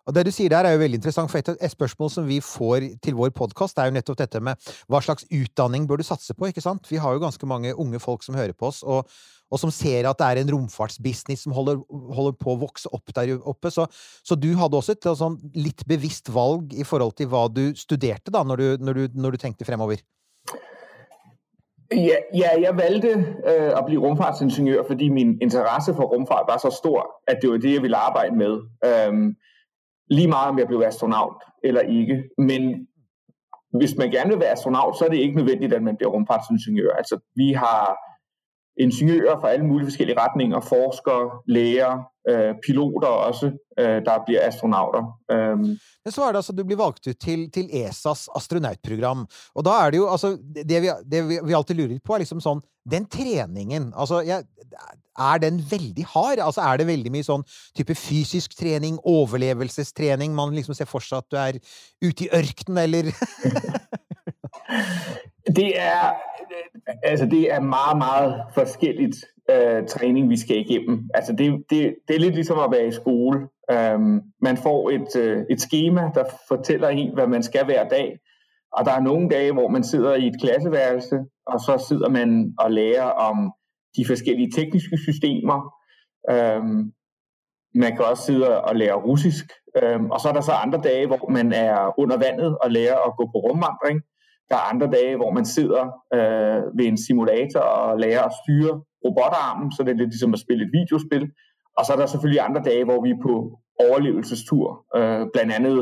Og 0.06 0.14
det 0.14 0.28
du 0.28 0.32
sier 0.34 0.52
der, 0.54 0.68
er 0.68 0.76
jo 0.76 0.82
veldig 0.84 1.00
interessant, 1.00 1.32
for 1.32 1.42
et, 1.42 1.72
spørsmål 1.72 2.12
som 2.14 2.28
vi 2.30 2.38
får 2.44 2.84
til 3.04 3.16
vår 3.18 3.32
podkast, 3.34 3.80
er 3.82 3.90
jo 3.90 3.96
nettopp 3.96 4.20
dette 4.20 4.42
med 4.44 4.74
hva 4.92 5.02
slags 5.02 5.26
utdanning 5.34 5.88
bør 5.90 6.02
du 6.02 6.06
satse 6.06 6.36
på, 6.38 6.52
ikke 6.52 6.62
sant? 6.62 6.86
Vi 6.92 7.00
har 7.02 7.16
jo 7.16 7.24
ganske 7.24 7.50
mange 7.50 7.74
unge 7.74 8.00
folk 8.04 8.22
som 8.24 8.38
hører 8.38 8.54
på 8.54 8.70
oss, 8.70 8.84
og, 8.84 9.10
og 9.50 9.62
som 9.62 9.74
ser 9.74 10.06
at 10.06 10.20
det 10.22 10.28
er 10.28 10.42
en 10.44 10.52
romfartsbusiness 10.54 11.48
som 11.48 11.56
holder, 11.58 11.82
holder 11.90 12.38
på 12.38 12.54
å 12.54 12.60
vokse 12.62 12.92
opp 12.94 13.16
der 13.18 13.34
oppe. 13.42 13.72
Så, 13.74 13.88
så 14.22 14.38
du 14.38 14.52
hadde 14.60 14.78
også 14.78 14.94
et 14.94 15.08
sånn 15.18 15.40
litt 15.58 15.82
bevisst 15.90 16.30
valg 16.34 16.76
i 16.78 16.86
forhold 16.86 17.18
til 17.18 17.32
hva 17.34 17.48
du 17.50 17.72
studerte, 17.74 18.30
da, 18.30 18.44
når 18.46 18.62
du, 18.62 18.86
når 18.86 19.00
du, 19.00 19.18
når 19.26 19.34
du 19.34 19.42
tenkte 19.42 19.66
fremover? 19.66 20.06
Ja, 21.90 22.22
ja 22.34 22.54
jeg 22.62 22.78
valgte 22.78 23.16
øh, 23.42 23.72
at 23.74 23.84
blive 23.90 24.06
rumfartsingeniør, 24.06 24.86
fordi 24.86 25.10
min 25.10 25.34
interesse 25.42 25.98
for 25.98 26.14
rumfart 26.14 26.46
var 26.46 26.62
så 26.62 26.70
stor, 26.70 27.10
at 27.28 27.42
det 27.42 27.50
var 27.50 27.58
det, 27.58 27.74
jeg 27.74 27.82
ville 27.82 27.98
arbejde 27.98 28.38
med. 28.38 28.62
Øhm, 28.86 29.34
lige 30.10 30.28
meget 30.28 30.50
om 30.50 30.60
jeg 30.60 30.68
blev 30.68 30.82
astronaut 30.82 31.44
eller 31.64 31.82
ikke. 31.82 32.24
Men 32.38 32.88
hvis 33.78 33.98
man 33.98 34.12
gerne 34.12 34.30
vil 34.30 34.40
være 34.40 34.52
astronaut, 34.52 34.98
så 34.98 35.06
er 35.06 35.10
det 35.10 35.18
ikke 35.18 35.36
nødvendigt, 35.36 35.74
at 35.74 35.84
man 35.84 35.98
bliver 35.98 36.12
rumfartsingeniør. 36.12 36.92
Altså, 36.92 37.20
vi 37.36 37.54
har 37.54 37.98
ingeniører 38.80 39.40
fra 39.40 39.50
alle 39.50 39.66
mulige 39.66 39.88
forskellige 39.88 40.20
retninger, 40.20 40.60
forskere, 40.60 41.30
læger, 41.48 41.94
øh, 42.30 42.54
piloter 42.66 43.08
også, 43.08 43.46
øh, 43.80 44.00
der 44.08 44.18
bliver 44.26 44.42
astronauter. 44.48 45.04
Øhm. 45.32 45.78
Men 46.06 46.12
så 46.12 46.24
er 46.24 46.32
det 46.32 46.36
altså, 46.36 46.54
du 46.54 46.64
blir 46.64 46.78
valgt 46.78 47.08
ut 47.08 47.16
til, 47.22 47.52
til 47.52 47.70
ESAs 47.74 48.30
astronautprogram, 48.36 49.28
og 49.56 49.66
da 49.66 49.70
er 49.86 49.90
det 49.90 49.98
jo, 49.98 50.10
altså, 50.12 50.38
det 50.70 50.82
vi, 50.82 50.90
det 51.12 51.24
vi 51.48 51.54
alltid 51.54 51.76
lurer 51.76 52.00
på 52.06 52.14
er 52.14 52.26
liksom 52.26 52.44
sånn, 52.44 52.62
den 52.92 53.06
treningen, 53.06 53.94
altså, 53.96 54.22
jeg, 54.22 54.44
er 55.20 55.38
den 55.40 55.62
veldig 55.72 56.06
hard? 56.12 56.40
Altså, 56.44 56.62
er 56.62 56.78
det 56.78 56.88
veldig 56.88 57.12
mye 57.12 57.24
sånn 57.24 57.46
type 57.78 57.96
fysisk 57.96 58.58
trening, 58.60 59.00
overlevelsestrening, 59.08 60.36
man 60.36 60.56
liksom 60.56 60.76
ser 60.76 60.90
for 60.90 61.04
seg 61.04 61.24
at 61.24 61.32
du 61.32 61.40
er 61.40 61.60
ute 62.04 62.28
i 62.28 62.32
ørkenen, 62.36 62.84
eller? 62.84 63.12
det 65.58 65.80
er, 65.80 66.14
altså 67.06 67.26
det 67.26 67.54
er 67.54 67.60
meget, 67.60 67.98
meget 67.98 68.44
forskelligt 68.54 69.16
øh, 69.52 69.88
træning, 69.88 70.30
vi 70.30 70.38
skal 70.38 70.58
igennem. 70.58 71.10
Altså 71.14 71.34
det, 71.34 71.64
det, 71.70 71.96
det 72.08 72.16
er 72.16 72.20
lidt 72.20 72.36
ligesom 72.36 72.60
at 72.60 72.72
være 72.72 72.88
i 72.88 72.92
skole. 72.92 73.48
Øhm, 73.72 74.22
man 74.42 74.58
får 74.58 74.90
et, 74.90 75.16
øh, 75.16 75.44
et 75.50 75.62
schema, 75.62 76.02
der 76.16 76.24
fortæller 76.48 76.90
en, 76.90 77.14
hvad 77.14 77.28
man 77.28 77.44
skal 77.44 77.66
hver 77.66 77.88
dag. 77.88 78.20
Og 78.74 78.86
der 78.86 78.92
er 78.92 79.00
nogle 79.02 79.30
dage, 79.30 79.54
hvor 79.54 79.68
man 79.68 79.84
sidder 79.84 80.16
i 80.16 80.28
et 80.28 80.42
klasseværelse, 80.42 81.20
og 81.46 81.60
så 81.60 81.86
sidder 81.88 82.10
man 82.10 82.54
og 82.60 82.72
lærer 82.72 83.04
om 83.04 83.52
de 83.98 84.06
forskellige 84.06 84.52
tekniske 84.56 84.98
systemer. 84.98 85.74
Øhm, 86.32 86.92
man 87.76 87.96
kan 87.96 88.06
også 88.06 88.24
sidde 88.24 88.62
og 88.62 88.76
lære 88.76 88.94
russisk. 88.94 89.46
Øhm, 89.84 90.12
og 90.12 90.20
så 90.20 90.30
er 90.30 90.34
der 90.34 90.42
så 90.42 90.52
andre 90.52 90.82
dage, 90.82 91.08
hvor 91.08 91.30
man 91.30 91.54
er 91.54 92.00
under 92.00 92.18
vandet 92.18 92.58
og 92.58 92.72
lærer 92.72 92.98
at 93.08 93.16
gå 93.18 93.26
på 93.26 93.38
rumvandring. 93.46 94.02
Der 94.50 94.56
er 94.56 94.70
andre 94.74 94.88
dage, 94.98 95.16
hvor 95.16 95.32
man 95.32 95.46
sidder 95.46 95.84
øh, 96.18 96.78
ved 96.78 96.86
en 96.86 96.98
simulator 97.06 97.60
og 97.60 98.00
lærer 98.00 98.24
at 98.24 98.34
styre 98.42 98.74
robotarmen, 99.06 99.72
så 99.72 99.84
det 99.84 99.92
er 99.92 100.00
lidt 100.02 100.10
ligesom 100.10 100.34
at 100.34 100.40
spille 100.40 100.64
et 100.66 100.72
videospil. 100.80 101.26
Og 101.78 101.86
så 101.86 101.94
er 101.94 101.98
der 101.98 102.06
selvfølgelig 102.06 102.42
andre 102.48 102.62
dage, 102.70 102.84
hvor 102.90 103.02
vi 103.06 103.10
er 103.10 103.22
på 103.28 103.34
overlevelsestur, 103.88 104.66
øh, 104.98 105.22
blandt 105.34 105.52
andet 105.58 105.78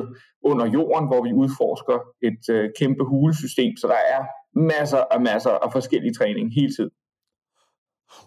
under 0.50 0.66
jorden, 0.78 1.08
hvor 1.08 1.22
vi 1.28 1.32
udforsker 1.42 1.98
et 2.30 2.44
øh, 2.56 2.70
kæmpe 2.80 3.04
hulesystem, 3.12 3.74
så 3.82 3.88
der 3.88 4.02
er 4.16 4.22
masser 4.72 5.02
og 5.14 5.22
masser 5.22 5.54
af 5.66 5.72
forskellig 5.72 6.12
træning 6.18 6.54
hele 6.60 6.74
tiden. 6.78 6.94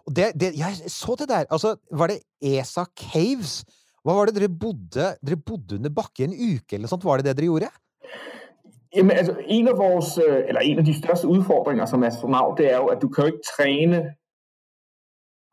Og 0.06 0.16
det, 0.16 0.24
det, 0.40 0.48
jeg 0.62 0.70
så 0.86 1.16
det 1.18 1.28
der. 1.28 1.44
Altså, 1.50 1.76
var 2.00 2.06
det 2.06 2.18
ESA 2.42 2.84
Caves? 3.00 3.64
Hva 4.04 4.12
var 4.12 4.24
det 4.28 4.34
dere 4.34 4.58
bodde 4.62 5.06
Dere 5.26 5.40
bodde 5.46 5.76
under 5.78 5.90
bakken 5.90 6.32
en 6.32 6.36
uke, 6.54 6.74
eller 6.76 6.88
sånt? 6.88 7.04
Var 7.04 7.16
det 7.16 7.24
det 7.24 7.36
dere 7.36 7.46
gjorde? 7.46 7.70
Jamen 8.96 9.10
altså, 9.10 9.36
en 9.46 9.68
af 9.68 9.78
vores, 9.78 10.18
øh, 10.28 10.44
eller 10.48 10.60
en 10.60 10.78
af 10.78 10.84
de 10.84 10.98
største 11.02 11.28
udfordringer 11.28 11.86
som 11.86 12.02
astronaut, 12.02 12.58
det 12.58 12.72
er 12.72 12.76
jo, 12.76 12.86
at 12.86 13.02
du 13.02 13.08
kan 13.08 13.22
jo 13.22 13.26
ikke 13.26 13.46
træne 13.56 13.98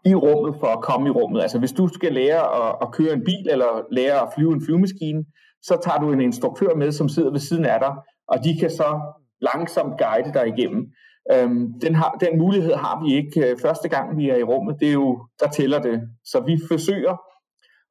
i 0.05 0.15
rummet 0.15 0.55
for 0.59 0.67
at 0.67 0.83
komme 0.83 1.07
i 1.07 1.11
rummet. 1.11 1.41
Altså 1.41 1.59
hvis 1.59 1.71
du 1.71 1.87
skal 1.87 2.13
lære 2.13 2.41
at, 2.61 2.75
at 2.81 2.91
køre 2.91 3.13
en 3.13 3.23
bil, 3.23 3.45
eller 3.49 3.87
lære 3.91 4.21
at 4.21 4.29
flyve 4.35 4.53
en 4.53 4.65
flyvemaskine, 4.65 5.25
så 5.61 5.79
tager 5.83 5.99
du 5.99 6.11
en 6.11 6.21
instruktør 6.21 6.75
med, 6.75 6.91
som 6.91 7.09
sidder 7.09 7.31
ved 7.31 7.39
siden 7.39 7.65
af 7.65 7.79
dig, 7.79 7.93
og 8.27 8.43
de 8.43 8.59
kan 8.59 8.69
så 8.69 8.99
langsomt 9.41 9.93
guide 9.97 10.33
dig 10.33 10.47
igennem. 10.47 10.91
Øhm, 11.31 11.79
den, 11.79 11.95
har, 11.95 12.17
den 12.19 12.39
mulighed 12.39 12.73
har 12.73 13.03
vi 13.03 13.15
ikke 13.15 13.51
øh, 13.51 13.57
første 13.61 13.89
gang, 13.89 14.17
vi 14.17 14.29
er 14.29 14.35
i 14.35 14.43
rummet. 14.43 14.79
Det 14.79 14.87
er 14.87 14.93
jo, 14.93 15.27
der 15.39 15.49
tæller 15.49 15.79
det. 15.81 16.01
Så 16.25 16.43
vi 16.45 16.59
forsøger 16.71 17.15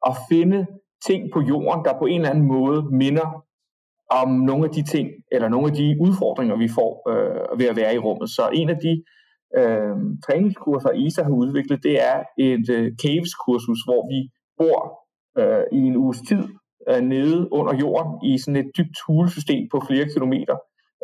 at 0.06 0.16
finde 0.30 0.66
ting 1.06 1.32
på 1.32 1.40
jorden, 1.40 1.84
der 1.84 1.98
på 1.98 2.06
en 2.06 2.20
eller 2.20 2.30
anden 2.30 2.44
måde 2.44 2.82
minder 2.82 3.44
om 4.22 4.28
nogle 4.30 4.64
af 4.64 4.70
de 4.70 4.82
ting, 4.82 5.08
eller 5.32 5.48
nogle 5.48 5.66
af 5.70 5.74
de 5.74 5.96
udfordringer, 6.00 6.56
vi 6.56 6.68
får 6.68 6.92
øh, 7.10 7.58
ved 7.58 7.66
at 7.66 7.76
være 7.76 7.94
i 7.94 7.98
rummet. 7.98 8.30
Så 8.30 8.50
en 8.52 8.68
af 8.70 8.78
de 8.86 8.92
øh, 9.60 9.96
træningskurser, 10.26 10.90
ISA 10.90 11.22
har 11.22 11.30
udviklet, 11.30 11.82
det 11.82 12.02
er 12.10 12.18
et 12.38 12.66
øh, 12.70 12.92
Caves-kursus, 13.02 13.80
hvor 13.86 14.02
vi 14.12 14.20
bor 14.58 14.80
øh, 15.40 15.64
i 15.72 15.80
en 15.90 15.96
uges 15.96 16.20
tid 16.28 16.44
øh, 16.90 17.00
nede 17.00 17.52
under 17.52 17.74
jorden 17.74 18.12
i 18.30 18.38
sådan 18.38 18.60
et 18.62 18.70
dybt 18.78 18.98
hulesystem 19.06 19.68
på 19.72 19.82
flere 19.88 20.06
kilometer 20.14 20.56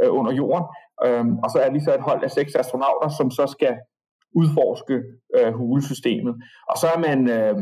øh, 0.02 0.10
under 0.18 0.32
jorden. 0.32 0.66
Øh, 1.04 1.24
og 1.44 1.48
så 1.50 1.58
er 1.58 1.70
vi 1.72 1.80
så 1.80 1.94
et 1.94 2.06
hold 2.08 2.24
af 2.24 2.30
seks 2.30 2.54
astronauter, 2.54 3.08
som 3.18 3.30
så 3.30 3.46
skal 3.46 3.74
udforske 4.34 4.96
øh, 5.36 5.52
hulesystemet. 5.52 6.34
Og 6.70 6.76
så 6.80 6.86
er 6.94 6.98
man 6.98 7.30
øh, 7.30 7.56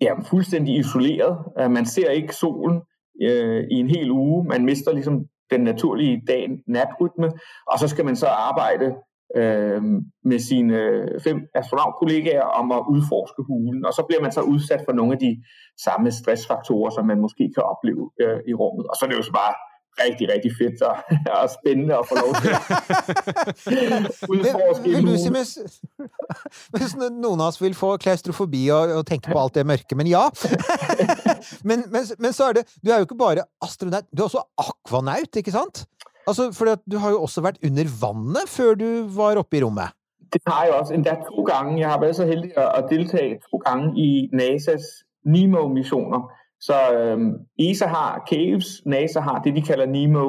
ja, 0.00 0.12
fuldstændig 0.30 0.76
isoleret. 0.76 1.38
Øh, 1.60 1.70
man 1.70 1.86
ser 1.86 2.10
ikke 2.10 2.34
solen 2.34 2.82
øh, 3.22 3.64
i 3.70 3.74
en 3.74 3.90
hel 3.90 4.10
uge. 4.10 4.44
Man 4.44 4.64
mister 4.64 4.92
ligesom 4.92 5.26
den 5.50 5.60
naturlige 5.60 6.22
dag-natrytme, 6.26 7.30
og 7.72 7.78
så 7.78 7.88
skal 7.88 8.04
man 8.04 8.16
så 8.16 8.26
arbejde 8.26 8.94
øh, 9.36 9.82
med 10.24 10.38
sine 10.38 10.78
fem 11.24 11.38
astronautkollegaer 11.54 12.42
om 12.60 12.72
at 12.72 12.82
udforske 12.90 13.42
hulen, 13.42 13.86
og 13.86 13.92
så 13.92 14.02
bliver 14.08 14.22
man 14.22 14.32
så 14.32 14.40
udsat 14.40 14.82
for 14.84 14.92
nogle 14.92 15.12
af 15.12 15.18
de 15.18 15.42
samme 15.84 16.10
stressfaktorer, 16.10 16.90
som 16.90 17.06
man 17.06 17.20
måske 17.20 17.52
kan 17.54 17.62
opleve 17.62 18.10
øh, 18.22 18.40
i 18.50 18.54
rummet. 18.54 18.86
Og 18.86 18.94
så 18.96 19.04
er 19.04 19.08
det 19.08 19.16
jo 19.16 19.22
så 19.22 19.32
bare 19.32 19.54
rigtig, 20.04 20.28
rigtig 20.28 20.52
fedt 20.58 20.82
og, 20.82 20.96
og 21.40 21.50
spændende 21.50 21.94
at 21.98 22.04
få 22.08 22.14
lov 22.22 22.32
til 22.42 22.50
at 22.56 22.60
udforske 24.32 24.82
vil, 24.82 24.96
vil 24.96 25.06
du 25.06 25.16
si, 25.22 25.30
hvis, 25.36 25.52
hvis 26.76 26.94
noen 27.00 27.40
av 27.40 27.48
oss 27.48 27.60
vil 27.62 27.74
få 27.74 27.96
klaustrofobi 28.02 28.66
og, 28.74 28.94
og 29.00 29.06
tenke 29.08 29.32
på 29.32 29.40
alt 29.40 29.56
det 29.56 29.66
mørke, 29.66 29.98
men 29.98 30.10
ja. 30.10 30.26
men, 31.68 31.84
men, 31.92 32.08
men, 32.18 32.32
så 32.32 32.50
er 32.50 32.60
det 32.60 32.66
Du 32.84 32.90
er 32.90 33.00
jo 33.00 33.08
ikke 33.08 33.18
bare 33.18 33.46
astronaut, 33.64 34.08
du 34.12 34.22
er 34.22 34.30
også 34.30 34.44
akvanaut, 34.58 35.36
ikke 35.36 35.54
sant? 35.54 35.86
Altså, 36.26 36.50
for 36.52 36.74
du 36.90 36.98
har 36.98 37.14
jo 37.14 37.22
også 37.22 37.40
vært 37.44 37.60
under 37.64 37.86
vannet 38.00 38.50
før 38.50 38.74
du 38.74 38.88
var 39.14 39.38
oppe 39.38 39.60
i 39.60 39.62
rommet. 39.62 39.94
Det 40.32 40.42
har 40.46 40.64
jeg 40.64 40.74
også, 40.74 40.94
endda 40.94 41.14
to 41.28 41.42
gange. 41.46 41.78
Jeg 41.80 41.88
har 41.88 42.00
været 42.00 42.16
så 42.16 42.24
heldig 42.26 42.50
at 42.58 42.88
deltage 42.90 43.38
to 43.50 43.60
gange 43.62 43.92
i 43.94 44.28
NASAs 44.32 44.82
NEMO-missioner. 45.24 46.26
Så 46.66 46.78
øh, 46.96 47.18
ESA 47.58 47.86
har 47.86 48.24
Caves, 48.30 48.66
NASA 48.86 49.20
har 49.20 49.38
det, 49.42 49.56
de 49.56 49.62
kalder 49.62 49.86
NEMO. 49.86 50.26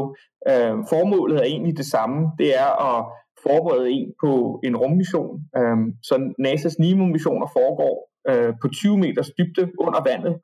Øh, 0.51 0.73
formålet 0.93 1.37
er 1.37 1.43
egentlig 1.43 1.77
det 1.77 1.85
samme. 1.85 2.17
Det 2.39 2.49
er 2.63 2.69
at 2.89 3.05
forberede 3.43 3.91
en 3.91 4.13
på 4.23 4.59
en 4.63 4.77
rummission. 4.77 5.39
Øh, 5.57 5.77
så 6.03 6.33
NASAs 6.39 6.79
NEMO-missioner 6.79 7.47
foregår 7.57 7.95
øh, 8.29 8.53
på 8.61 8.67
20 8.67 8.97
meters 8.97 9.29
dybde 9.37 9.71
under 9.79 10.01
vandet 10.09 10.35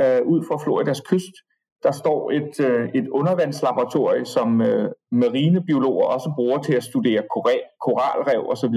øh, 0.00 0.20
ud 0.32 0.40
fra 0.48 0.56
Floridas 0.64 1.00
kyst. 1.00 1.34
Der 1.82 1.92
står 1.92 2.30
et, 2.30 2.60
øh, 2.68 2.88
et 2.94 3.08
undervandslaboratorium, 3.08 4.24
som 4.24 4.60
øh, 4.60 4.90
marinebiologer 5.12 6.06
også 6.06 6.32
bruger 6.36 6.58
til 6.58 6.74
at 6.74 6.84
studere 6.84 7.22
koral, 7.34 7.60
koralrev 7.84 8.42
osv. 8.52 8.76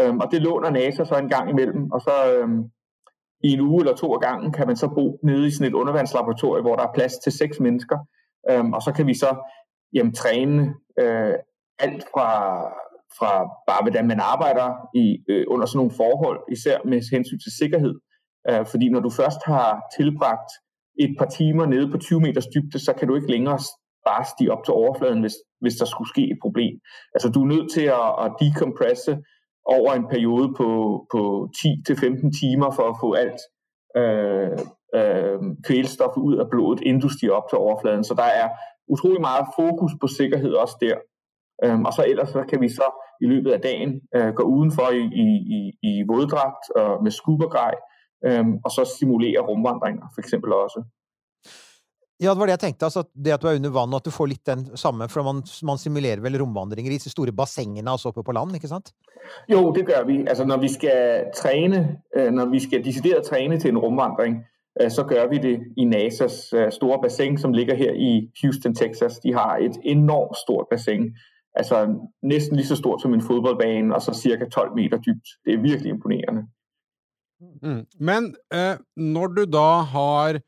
Øhm, 0.00 0.18
og 0.22 0.26
det 0.32 0.42
låner 0.42 0.70
NASA 0.70 1.04
så 1.04 1.16
en 1.18 1.28
gang 1.28 1.50
imellem, 1.50 1.90
og 1.90 2.00
så 2.00 2.14
øhm, 2.34 2.62
i 3.44 3.48
en 3.52 3.60
uge 3.60 3.80
eller 3.82 3.96
to 3.96 4.14
af 4.14 4.20
gangen 4.20 4.52
kan 4.52 4.66
man 4.66 4.76
så 4.76 4.88
bo 4.88 5.18
nede 5.22 5.46
i 5.46 5.50
sådan 5.50 5.66
et 5.66 5.74
undervandslaboratorium, 5.74 6.64
hvor 6.64 6.76
der 6.76 6.82
er 6.82 6.92
plads 6.94 7.14
til 7.24 7.32
seks 7.32 7.60
mennesker. 7.60 7.98
Øhm, 8.50 8.72
og 8.72 8.82
så 8.82 8.92
kan 8.92 9.06
vi 9.06 9.14
så 9.14 9.36
jamen, 9.92 10.14
træne 10.14 10.74
øh, 11.00 11.34
alt 11.78 12.04
fra, 12.12 12.30
fra 13.18 13.32
bare 13.68 13.82
hvordan 13.82 14.06
man 14.06 14.20
arbejder 14.20 14.68
i, 14.94 15.18
øh, 15.28 15.44
under 15.48 15.66
sådan 15.66 15.76
nogle 15.76 15.96
forhold, 15.96 16.40
især 16.52 16.78
med 16.84 17.10
hensyn 17.12 17.38
til 17.38 17.52
sikkerhed. 17.58 17.94
Øh, 18.50 18.66
fordi 18.66 18.88
når 18.88 19.00
du 19.00 19.10
først 19.10 19.40
har 19.44 19.82
tilbragt 19.96 20.50
et 21.00 21.16
par 21.18 21.26
timer 21.26 21.66
nede 21.66 21.90
på 21.90 21.98
20 21.98 22.20
meters 22.20 22.46
dybde, 22.46 22.78
så 22.78 22.92
kan 22.92 23.08
du 23.08 23.14
ikke 23.14 23.30
længere 23.30 23.58
bare 24.06 24.24
stige 24.24 24.52
op 24.52 24.64
til 24.64 24.74
overfladen, 24.74 25.20
hvis, 25.20 25.36
hvis 25.60 25.74
der 25.74 25.84
skulle 25.84 26.08
ske 26.08 26.22
et 26.32 26.38
problem. 26.42 26.74
Altså 27.14 27.28
du 27.28 27.42
er 27.42 27.52
nødt 27.54 27.72
til 27.72 27.86
at, 28.00 28.08
at 28.24 28.32
decompresse 28.40 29.12
over 29.64 29.92
en 29.92 30.06
periode 30.08 30.54
på, 30.56 30.68
på 31.12 31.48
10-15 31.56 32.40
timer 32.40 32.70
for 32.70 32.86
at 32.90 32.96
få 33.00 33.12
alt 33.12 33.40
øh, 33.96 34.58
øh, 34.98 35.38
kvælstof 35.66 36.16
ud 36.16 36.36
af 36.36 36.50
blodet, 36.50 36.80
inden 36.80 37.02
du 37.02 37.08
stiger 37.08 37.32
op 37.32 37.48
til 37.48 37.58
overfladen. 37.58 38.04
Så 38.04 38.14
der 38.14 38.28
er 38.42 38.48
utrolig 38.88 39.20
meget 39.20 39.46
fokus 39.58 39.92
på 40.00 40.06
sikkerhed 40.06 40.52
også 40.52 40.76
der. 40.80 40.96
Øhm, 41.64 41.84
og 41.84 41.92
så 41.92 42.04
ellers 42.08 42.28
så 42.28 42.42
kan 42.50 42.60
vi 42.60 42.68
så 42.68 42.88
i 43.20 43.26
løbet 43.32 43.50
af 43.52 43.60
dagen 43.60 44.00
øh, 44.16 44.34
gå 44.34 44.42
udenfor 44.42 44.88
i, 45.00 45.04
i, 45.24 45.28
i, 45.56 45.60
i 45.90 45.92
våddragt 46.10 46.64
og 46.76 47.02
med 47.02 47.10
skubergrej, 47.10 47.74
øhm, 48.26 48.54
og 48.64 48.70
så 48.70 48.82
simulere 48.98 49.40
rumvandringer 49.48 50.06
for 50.14 50.20
eksempel 50.20 50.52
også. 50.52 50.80
Ja, 52.22 52.30
det 52.30 52.38
var 52.38 52.46
det 52.46 52.54
jeg 52.54 52.62
tenkte. 52.62 52.86
Altså, 52.86 53.02
det 53.24 53.32
at 53.34 53.42
du 53.42 53.48
er 53.50 53.56
under 53.58 53.72
vann, 53.74 53.94
og 53.94 53.98
at 53.98 54.06
du 54.06 54.14
får 54.14 54.28
litt 54.30 54.46
den 54.46 54.60
samme 54.78 55.08
For 55.10 55.26
man, 55.26 55.42
man 55.66 55.78
simulerer 55.78 56.20
vel 56.22 56.38
romvandringer 56.38 56.92
i 56.92 56.94
disse 56.94 57.10
store 57.10 57.32
bassengene 57.34 57.90
altså 57.90 58.12
oppe 58.12 58.22
på 58.22 58.34
land, 58.36 58.54
ikke 58.54 58.70
sant? 58.70 58.92
Jo, 59.50 59.72
det 59.74 59.86
gør 59.86 60.04
vi. 60.06 60.20
Altså 60.26 60.44
når 60.44 60.60
vi 60.62 60.68
skal 60.68 61.24
træne, 61.34 61.98
øh, 62.16 62.30
når 62.30 62.46
vi 62.46 62.60
skal 62.60 62.84
decideret 62.84 63.26
træne 63.26 63.58
til 63.58 63.70
en 63.70 63.78
rumvandring, 63.78 64.44
øh, 64.80 64.90
så 64.90 65.02
gør 65.04 65.26
vi 65.28 65.38
det 65.38 65.60
i 65.76 65.84
NASA's 65.84 66.56
øh, 66.56 66.72
store 66.72 66.98
bassin, 67.02 67.38
som 67.38 67.52
ligger 67.52 67.74
her 67.74 67.92
i 67.92 68.30
Houston, 68.42 68.74
Texas. 68.74 69.18
De 69.18 69.32
har 69.32 69.56
et 69.56 69.76
enormt 69.84 70.36
stort 70.36 70.66
bassin. 70.70 71.16
Altså 71.54 71.94
næsten 72.22 72.56
lige 72.56 72.66
så 72.66 72.76
stort 72.76 73.02
som 73.02 73.14
en 73.14 73.22
fodboldbane, 73.22 73.94
og 73.94 74.02
så 74.02 74.14
cirka 74.14 74.44
12 74.44 74.74
meter 74.74 74.96
dybt. 74.96 75.28
Det 75.44 75.54
er 75.54 75.58
virkelig 75.58 75.90
imponerende. 75.90 76.42
Mm. 77.62 77.84
Men 78.00 78.36
eh, 78.54 78.76
når 78.96 79.26
du 79.26 79.44
da 79.44 79.68
har 79.94 80.40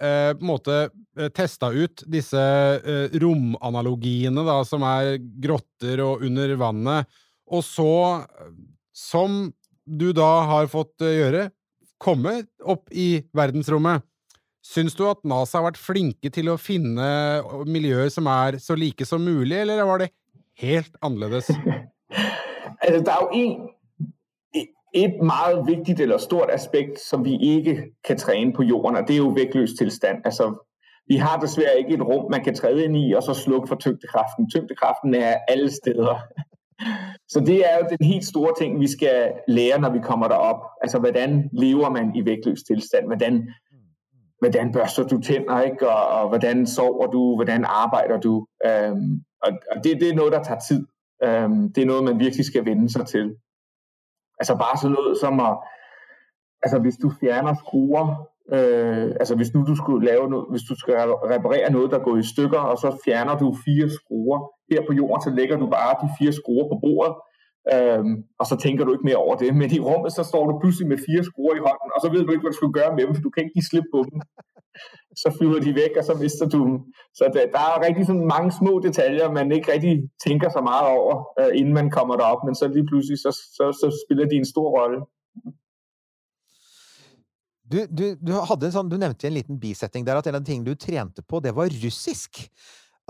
eh, 0.00 0.32
på 0.36 0.44
en 0.44 0.50
måte 0.50 0.78
eh, 1.18 1.28
testa 1.34 1.70
ut 1.74 2.04
disse 2.10 2.40
eh, 2.40 3.14
romanalogiene, 3.22 4.44
da, 4.46 4.60
som 4.66 4.84
er 4.86 5.16
grotter 5.20 6.02
og 6.04 6.24
under 6.26 6.54
vannet, 6.60 7.10
og 7.46 7.62
så, 7.64 8.24
som 8.94 9.46
du 9.86 10.10
da 10.16 10.30
har 10.50 10.70
fått 10.72 11.04
eh, 11.06 11.18
gjøre, 11.20 11.48
komme 12.02 12.42
opp 12.68 12.90
i 12.92 13.24
verdensrommet, 13.36 14.04
syns 14.66 14.96
du 14.98 15.04
at 15.08 15.22
NASA 15.24 15.60
har 15.60 15.70
vært 15.70 15.80
flinke 15.80 16.32
til 16.34 16.50
å 16.52 16.58
finne 16.60 17.06
eh, 17.38 17.58
miljøer 17.70 18.10
som 18.12 18.28
er 18.32 18.60
så 18.62 18.76
like 18.78 19.06
som 19.08 19.24
mulig, 19.24 19.60
eller 19.62 19.84
var 19.86 20.04
det 20.04 20.12
helt 20.62 20.96
annerledes? 21.04 21.52
Altså, 22.76 22.98
der 23.06 23.12
er 23.12 23.22
jo 23.22 23.28
en, 23.32 23.52
et 24.96 25.14
meget 25.22 25.66
vigtigt 25.66 26.00
eller 26.00 26.18
stort 26.18 26.50
aspekt, 26.52 27.00
som 27.00 27.24
vi 27.24 27.38
ikke 27.40 27.82
kan 28.04 28.18
træne 28.18 28.52
på 28.52 28.62
jorden, 28.62 28.96
og 28.96 29.08
det 29.08 29.14
er 29.14 29.18
jo 29.18 29.28
vægtløs 29.28 29.70
tilstand. 29.78 30.18
Altså, 30.24 30.66
vi 31.08 31.16
har 31.16 31.40
desværre 31.40 31.78
ikke 31.78 31.94
et 31.94 32.02
rum, 32.02 32.30
man 32.30 32.44
kan 32.44 32.54
træde 32.54 32.84
ind 32.84 32.96
i, 32.96 33.12
og 33.12 33.22
så 33.22 33.34
slukke 33.34 33.68
for 33.68 33.76
tyngdekraften. 33.76 34.50
Tyngdekraften 34.50 35.14
er 35.14 35.36
alle 35.48 35.70
steder. 35.70 36.16
Så 37.32 37.40
det 37.40 37.58
er 37.70 37.78
jo 37.78 37.86
den 37.90 38.06
helt 38.06 38.24
store 38.24 38.52
ting, 38.58 38.80
vi 38.80 38.86
skal 38.86 39.32
lære, 39.48 39.80
når 39.80 39.90
vi 39.90 39.98
kommer 39.98 40.28
derop. 40.28 40.60
Altså, 40.82 40.98
hvordan 40.98 41.50
lever 41.52 41.90
man 41.90 42.16
i 42.16 42.24
vægtløs 42.24 42.62
tilstand? 42.62 43.06
Hvordan, 43.06 43.48
hvordan 44.38 44.72
børster 44.72 45.02
du 45.02 45.20
tænder, 45.20 45.60
ikke? 45.60 45.88
Og, 45.88 46.08
og 46.08 46.28
hvordan 46.28 46.66
sover 46.66 47.06
du? 47.06 47.34
Hvordan 47.34 47.64
arbejder 47.64 48.20
du? 48.20 48.46
Øhm, 48.66 49.20
og 49.42 49.52
og 49.70 49.84
det, 49.84 50.00
det 50.00 50.08
er 50.08 50.14
noget, 50.14 50.32
der 50.32 50.42
tager 50.42 50.60
tid. 50.60 50.86
Øhm, 51.24 51.72
det 51.72 51.82
er 51.82 51.86
noget, 51.86 52.04
man 52.04 52.18
virkelig 52.18 52.46
skal 52.46 52.64
vende 52.64 52.92
sig 52.92 53.06
til. 53.06 53.34
Altså 54.40 54.54
bare 54.64 54.76
sådan 54.76 54.96
noget 54.98 55.18
som 55.22 55.40
at, 55.40 55.54
altså 56.64 56.78
hvis 56.78 56.96
du 57.02 57.08
fjerner 57.20 57.54
skruer, 57.62 58.04
øh, 58.56 59.08
altså 59.20 59.34
hvis 59.36 59.54
nu 59.54 59.60
du 59.70 59.74
skulle 59.76 60.06
lave 60.10 60.30
noget, 60.32 60.46
hvis 60.52 60.64
du 60.70 60.74
skal 60.82 60.94
reparere 61.34 61.72
noget, 61.72 61.90
der 61.90 61.98
går 62.06 62.16
i 62.16 62.30
stykker, 62.32 62.62
og 62.70 62.76
så 62.78 62.88
fjerner 63.04 63.34
du 63.42 63.46
fire 63.64 63.88
skruer 63.98 64.38
her 64.70 64.80
på 64.88 64.92
jorden, 65.00 65.22
så 65.22 65.30
lægger 65.38 65.56
du 65.62 65.66
bare 65.76 65.92
de 66.02 66.08
fire 66.18 66.32
skruer 66.40 66.66
på 66.68 66.76
bordet, 66.84 67.14
øhm, 67.74 68.14
og 68.40 68.46
så 68.50 68.56
tænker 68.64 68.82
du 68.84 68.92
ikke 68.92 69.08
mere 69.08 69.22
over 69.24 69.36
det. 69.42 69.56
Men 69.60 69.68
i 69.78 69.80
rummet, 69.88 70.12
så 70.12 70.22
står 70.30 70.42
du 70.50 70.52
pludselig 70.62 70.88
med 70.92 70.98
fire 71.08 71.24
skruer 71.30 71.54
i 71.54 71.64
hånden, 71.66 71.88
og 71.94 71.98
så 72.02 72.08
ved 72.12 72.20
du 72.24 72.30
ikke, 72.32 72.44
hvad 72.44 72.52
du 72.54 72.60
skal 72.60 72.76
gøre 72.78 72.92
med 72.96 73.02
dem, 73.06 73.14
for 73.14 73.22
du 73.22 73.30
kan 73.30 73.42
ikke 73.42 73.56
give 73.58 73.70
slip 73.70 73.88
på 73.94 74.00
dem. 74.08 74.18
Så 75.22 75.28
flyver 75.38 75.60
de 75.60 75.74
væk, 75.74 75.92
og 75.98 76.04
så 76.04 76.14
mister 76.14 76.46
du 76.54 76.60
dem. 76.66 76.76
Så 77.18 77.24
der, 77.34 77.44
der 77.56 77.64
er 77.72 77.84
rigtig 77.86 78.06
sådan 78.06 78.26
mange 78.34 78.50
små 78.60 78.72
detaljer, 78.86 79.30
man 79.38 79.52
ikke 79.52 79.72
rigtig 79.72 79.94
tænker 80.26 80.48
så 80.56 80.60
meget 80.70 80.86
over, 80.98 81.14
øh, 81.40 81.50
inden 81.58 81.74
man 81.74 81.90
kommer 81.90 82.14
derop, 82.16 82.42
men 82.46 82.54
så 82.54 82.68
lige 82.68 82.86
pludselig, 82.90 83.18
så, 83.18 83.30
så, 83.56 83.64
så 83.80 83.86
spiller 84.02 84.26
de 84.28 84.36
en 84.36 84.52
stor 84.54 84.68
rolle. 84.78 84.98
Du, 87.72 87.78
du, 87.98 88.04
du, 88.26 88.32
hadde 88.46 88.68
en 88.68 88.74
sånn, 88.76 88.90
du 88.90 88.98
nevnte 89.00 89.26
i 89.26 89.30
en 89.30 89.38
liten 89.40 89.58
bisetting 89.58 90.06
der 90.06 90.20
at 90.20 90.28
en 90.30 90.38
av 90.38 90.44
de 90.44 90.52
tingene 90.52 90.70
du 90.70 90.78
trente 90.78 91.24
på, 91.26 91.40
det 91.42 91.54
var 91.56 91.72
russisk. 91.82 92.44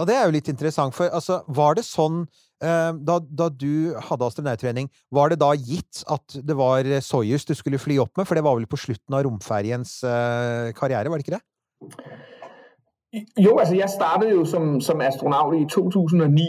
Og 0.00 0.08
det 0.08 0.16
er 0.16 0.26
jo 0.28 0.35
litt 0.35 0.49
interessant, 0.52 0.94
for 0.96 1.12
altså, 1.12 1.42
var 1.56 1.76
det 1.76 1.85
sånn 1.88 2.23
eh, 2.25 2.68
øh, 2.68 3.00
da, 3.08 3.18
da 3.20 3.49
du 3.52 3.96
hadde 4.08 4.28
astronauttrening, 4.28 4.88
var 5.12 5.32
det 5.32 5.40
da 5.40 5.50
gitt 5.56 6.02
at 6.12 6.38
det 6.40 6.56
var 6.56 6.88
Soyuz 7.04 7.44
du 7.49 7.54
skulle 7.56 7.80
fly 7.80 7.99
opp 8.00 8.16
med? 8.16 8.28
For 8.28 8.37
det 8.37 8.44
var 8.44 8.56
vel 8.58 8.68
på 8.68 8.80
slutten 8.80 9.16
av 9.16 9.25
romferjens 9.26 9.99
eh, 10.04 10.70
øh, 10.70 10.73
karriere, 10.76 11.12
var 11.12 11.20
det 11.20 11.26
ikke 11.26 11.37
det? 11.38 11.44
Jo, 13.38 13.59
altså 13.59 13.76
jeg 13.76 13.88
startede 13.88 14.30
jo 14.30 14.45
som, 14.45 14.80
som 14.80 15.00
astronaut 15.00 15.56
i 15.60 15.65
2009, 15.71 16.43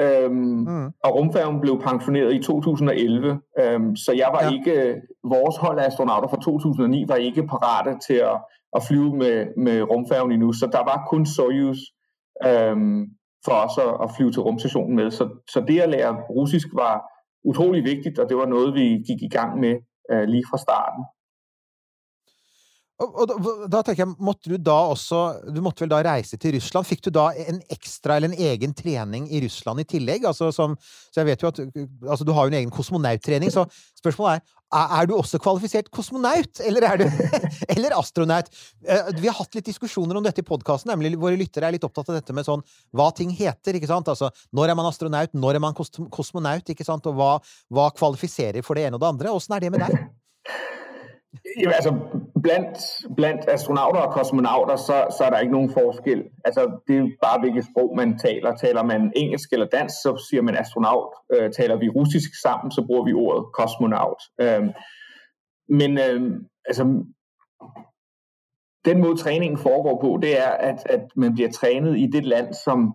øhm, 0.00 0.34
Mm. 0.34 0.86
og 1.04 1.14
rumfærgen 1.14 1.60
blev 1.60 1.80
pensioneret 1.82 2.34
i 2.34 2.42
2011. 2.42 3.40
Øhm, 3.60 3.96
så 3.96 4.12
jeg 4.12 4.28
var 4.32 4.42
Ja. 4.44 4.50
ikke, 4.52 4.94
vores 5.24 5.56
hold 5.56 5.78
af 5.78 5.86
astronauter 5.86 6.28
fra 6.28 6.40
2009 6.42 7.04
var 7.08 7.14
ikke 7.16 7.46
parate 7.46 7.98
til 8.06 8.14
at, 8.14 8.36
at 8.76 8.82
flyve 8.88 9.16
med, 9.16 9.46
med 9.56 9.82
rumfærgen 9.82 10.32
endnu. 10.32 10.52
Så 10.52 10.66
der 10.72 10.78
var 10.78 11.06
kun 11.10 11.26
Soyuz 11.26 11.78
øhm, 12.46 13.00
for 13.44 13.52
os 13.66 13.78
at, 13.86 13.92
at 14.04 14.10
flyve 14.16 14.32
til 14.32 14.42
rumstationen 14.42 14.96
med. 14.96 15.10
Så, 15.10 15.24
så 15.52 15.60
det 15.68 15.80
at 15.80 15.88
lære 15.90 16.16
russisk 16.30 16.66
var 16.74 17.02
utrolig 17.44 17.84
vigtigt, 17.84 18.18
og 18.18 18.28
det 18.28 18.36
var 18.36 18.46
noget, 18.46 18.74
vi 18.74 18.86
gik 19.08 19.22
i 19.22 19.28
gang 19.28 19.60
med 19.60 19.74
øh, 20.12 20.24
lige 20.32 20.44
fra 20.50 20.58
starten. 20.58 21.04
Og, 23.02 23.18
og 23.18 23.28
da, 23.30 23.52
da 23.70 23.82
tenker 23.82 24.04
jeg, 24.04 24.14
måtte 24.22 24.52
du 24.52 24.56
da 24.60 24.78
også 24.92 25.22
Du 25.54 25.60
måtte 25.64 25.84
vel 25.84 25.92
da 25.92 26.00
reise 26.06 26.38
til 26.40 26.56
Russland? 26.56 26.88
Fikk 26.88 27.04
du 27.08 27.12
da 27.14 27.28
en 27.34 27.60
ekstra 27.72 28.16
eller 28.18 28.32
en 28.32 28.48
egen 28.52 28.74
trening 28.78 29.28
i 29.32 29.42
Russland 29.44 29.82
i 29.82 29.88
tillegg? 29.88 30.26
Altså 30.28 30.52
som, 30.54 30.76
så 31.10 31.22
jeg 31.22 31.32
vet 31.32 31.44
jo 31.44 31.52
at 31.52 31.62
altså 31.66 32.26
Du 32.28 32.34
har 32.36 32.46
jo 32.46 32.54
en 32.54 32.60
egen 32.62 32.74
kosmonauttrening, 32.74 33.52
så 33.54 33.66
spørsmålet 33.98 34.40
er 34.40 34.60
er 34.72 35.04
du 35.04 35.12
også 35.12 35.36
kvalifisert 35.42 35.90
kosmonaut, 35.92 36.60
eller 36.64 36.86
er 36.88 37.02
du 37.02 37.04
Eller 37.74 37.92
astronaut? 37.98 38.48
Eh, 38.88 39.10
vi 39.18 39.28
har 39.28 39.36
hatt 39.36 39.58
litt 39.58 39.68
diskusjoner 39.68 40.16
om 40.16 40.24
dette 40.24 40.40
i 40.40 40.46
podkasten, 40.48 40.88
nemlig 40.94 41.18
våre 41.20 41.36
lyttere 41.36 41.68
er 41.68 41.76
litt 41.76 41.84
opptatt 41.84 42.08
av 42.08 42.16
dette 42.16 42.32
med 42.32 42.48
sånn 42.48 42.64
hva 42.96 43.10
ting 43.16 43.34
heter, 43.36 43.76
ikke 43.76 43.90
sant? 43.90 44.08
Altså 44.08 44.30
når 44.56 44.72
er 44.72 44.78
man 44.78 44.88
astronaut, 44.88 45.36
når 45.36 45.58
er 45.58 45.64
man 45.66 45.76
kosmonaut, 45.76 46.72
ikke 46.72 46.88
sant? 46.88 47.06
Og 47.10 47.18
hva, 47.20 47.34
hva 47.68 47.90
kvalifiserer 47.92 48.64
for 48.64 48.78
det 48.78 48.88
ene 48.88 48.96
og 48.96 49.04
det 49.04 49.12
andre? 49.12 49.36
Åssen 49.36 49.58
er 49.58 49.66
det 49.66 49.74
med 49.74 49.84
deg? 49.84 50.00
Jamen, 51.60 51.74
altså, 51.74 51.92
blandt, 52.42 52.78
blandt 53.16 53.48
astronauter 53.48 54.00
og 54.00 54.12
kosmonauter, 54.12 54.76
så, 54.76 54.96
så 55.16 55.24
er 55.24 55.30
der 55.30 55.38
ikke 55.38 55.52
nogen 55.52 55.70
forskel. 55.70 56.24
Altså, 56.44 56.80
det 56.86 56.96
er 56.96 57.06
bare, 57.22 57.40
hvilket 57.40 57.64
sprog 57.64 57.96
man 57.96 58.18
taler. 58.18 58.56
Taler 58.56 58.82
man 58.82 59.12
engelsk 59.16 59.52
eller 59.52 59.66
dansk, 59.66 59.94
så 59.94 60.24
siger 60.30 60.42
man 60.42 60.56
astronaut. 60.56 61.14
Øh, 61.34 61.52
taler 61.52 61.76
vi 61.76 61.88
russisk 61.88 62.30
sammen, 62.42 62.70
så 62.70 62.84
bruger 62.86 63.04
vi 63.04 63.12
ordet 63.12 63.52
kosmonaut. 63.52 64.22
Øh, 64.40 64.64
men 65.68 65.98
øh, 65.98 66.20
altså, 66.64 66.84
den 68.84 69.00
måde 69.00 69.16
træningen 69.16 69.58
foregår 69.58 70.00
på, 70.00 70.18
det 70.22 70.38
er, 70.38 70.50
at, 70.50 70.82
at 70.86 71.04
man 71.16 71.34
bliver 71.34 71.50
trænet 71.50 71.98
i 71.98 72.06
det 72.06 72.24
land, 72.24 72.54
som 72.54 72.92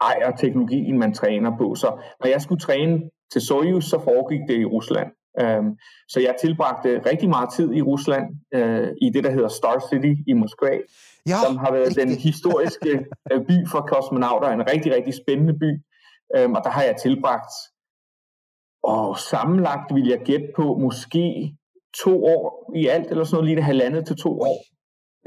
ejer 0.00 0.36
teknologien, 0.36 0.98
man 0.98 1.14
træner 1.14 1.56
på. 1.58 1.74
Så 1.74 1.88
når 2.20 2.28
jeg 2.28 2.42
skulle 2.42 2.60
træne 2.60 3.10
til 3.32 3.40
Soyuz, 3.40 3.84
så 3.84 3.98
foregik 4.04 4.40
det 4.48 4.58
i 4.58 4.64
Rusland. 4.64 5.10
Øhm, 5.40 5.70
så 6.08 6.20
jeg 6.20 6.34
tilbragte 6.40 7.02
rigtig 7.10 7.28
meget 7.28 7.48
tid 7.56 7.72
i 7.72 7.82
Rusland, 7.82 8.24
øh, 8.54 8.88
i 9.02 9.10
det, 9.10 9.24
der 9.24 9.30
hedder 9.30 9.48
Star 9.48 9.84
City 9.90 10.12
i 10.26 10.32
Moskva, 10.32 10.78
Ja, 11.28 11.36
som 11.46 11.56
har 11.56 11.72
været 11.72 11.96
den 11.96 12.08
riktig. 12.08 12.22
historiske 12.22 12.90
øh, 13.32 13.40
by 13.48 13.56
for 13.72 13.80
kosmonauter, 13.92 14.48
en 14.48 14.70
rigtig, 14.72 14.94
rigtig 14.94 15.14
spændende 15.14 15.54
by. 15.62 15.70
Øhm, 16.36 16.52
og 16.54 16.60
der 16.64 16.70
har 16.70 16.82
jeg 16.82 16.96
tilbragt, 17.02 17.52
og 18.82 19.18
sammenlagt 19.18 19.94
vil 19.94 20.06
jeg 20.08 20.18
gætte 20.24 20.48
på, 20.56 20.74
måske 20.86 21.54
to 22.04 22.24
år 22.24 22.72
i 22.76 22.86
alt, 22.86 23.10
eller 23.10 23.24
sådan 23.24 23.36
noget, 23.36 23.54
lige 23.54 23.62
halvandet 23.62 24.06
til 24.06 24.16
to 24.16 24.40
år. 24.40 24.58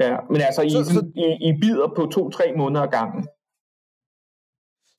Ja, 0.00 0.16
men 0.30 0.40
altså 0.40 0.62
i, 0.62 0.70
Så- 0.70 0.84
så- 0.84 1.10
i, 1.16 1.48
i 1.48 1.52
bider 1.60 1.88
på 1.96 2.06
to-tre 2.06 2.52
måneder 2.56 2.82
ad 2.82 2.88
gangen. 2.90 3.26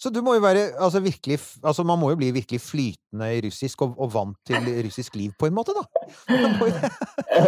Så 0.03 0.09
du 0.09 0.21
må 0.21 0.33
jo 0.35 0.41
være 0.43 0.63
altså 0.85 0.99
virkelig 0.99 1.39
Altså, 1.63 1.83
man 1.83 1.99
må 1.99 2.09
jo 2.09 2.15
bli 2.15 2.31
virkelig 2.31 2.61
flytende 2.61 3.27
i 3.37 3.41
russisk 3.45 3.81
og, 3.81 3.93
og 3.97 4.13
vant 4.13 4.37
til 4.47 4.55
russisk 4.85 5.15
liv, 5.15 5.31
på 5.39 5.45
en 5.45 5.53
måte, 5.53 5.71
da. 5.77 5.83
Man, 6.43 6.51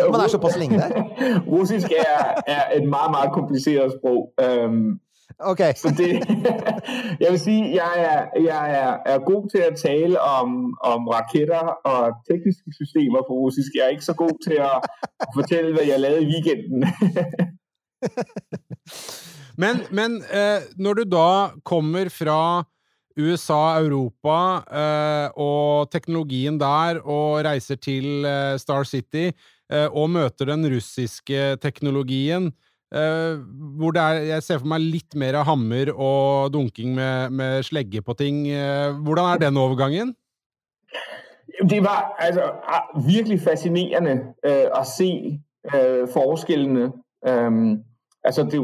jo, 0.02 0.12
man 0.14 0.22
er 0.22 0.28
såpass 0.28 0.58
lenge 0.58 0.78
der. 0.78 0.92
Russisk 1.56 1.88
er, 1.92 2.42
er 2.48 2.64
et 2.78 2.90
meget, 2.96 3.12
meget 3.12 3.32
kompliceret 3.34 3.94
sprog. 3.98 4.22
Øhm, 4.46 5.00
Ok. 5.40 5.60
så 5.76 5.90
det, 5.98 6.12
jeg 7.24 7.32
vil 7.32 7.40
sige, 7.40 7.64
jeg 7.82 7.94
er, 7.98 8.42
jeg 8.52 8.64
er, 8.82 8.98
er 9.14 9.20
god 9.20 9.50
til 9.50 9.58
at 9.58 9.76
tale 9.78 10.22
om, 10.22 10.78
om 10.84 11.08
raketter 11.08 11.64
og 11.92 12.14
tekniske 12.30 12.70
systemer 12.80 13.20
på 13.28 13.34
russisk. 13.34 13.72
Jeg 13.76 13.84
er 13.86 13.90
ikke 13.90 14.06
så 14.06 14.14
god 14.14 14.36
til 14.48 14.58
at 14.72 14.78
fortælle, 15.36 15.74
hvad 15.74 15.86
jeg 15.92 16.00
lavede 16.00 16.24
i 16.24 16.32
weekenden. 16.34 16.82
Men, 19.58 19.84
men 19.92 20.20
eh, 20.34 20.66
når 20.78 21.02
du 21.02 21.04
da 21.16 21.30
kommer 21.64 22.10
fra 22.14 22.64
USA, 23.16 23.80
Europa 23.80 24.38
eh, 24.68 25.28
og 25.40 25.92
teknologien 25.92 26.58
der, 26.60 27.00
og 27.00 27.46
reiser 27.48 27.80
til 27.80 28.28
eh, 28.28 28.58
Star 28.60 28.84
City 28.84 29.30
eh, 29.30 29.88
og 29.88 30.10
møter 30.12 30.52
den 30.52 30.68
russiske 30.74 31.56
teknologien, 31.64 32.52
eh, 32.92 33.40
hvor 33.80 33.96
det 33.96 34.04
er 34.04 34.22
Jeg 34.34 34.44
ser 34.44 34.60
for 34.60 34.68
meg 34.74 34.84
litt 34.84 35.16
mer 35.16 35.40
hammer 35.48 35.94
og 35.96 36.52
dunking 36.54 36.92
med, 36.98 37.32
med 37.32 37.64
slegge 37.64 38.04
på 38.04 38.18
ting. 38.20 38.48
Eh, 38.52 38.92
hvordan 38.92 39.32
er 39.32 39.44
den 39.48 39.64
overgangen? 39.64 40.16
Det 41.70 41.80
var 41.84 42.16
altså 42.20 42.52
ah, 42.68 43.08
virkelig 43.08 43.40
fascinerende 43.42 44.34
øh, 44.44 44.68
at 44.76 44.88
se 44.88 45.40
øh, 45.76 46.08
forskellene. 46.12 46.92
Øhm, 47.28 47.84
altså 48.24 48.44
det, 48.44 48.60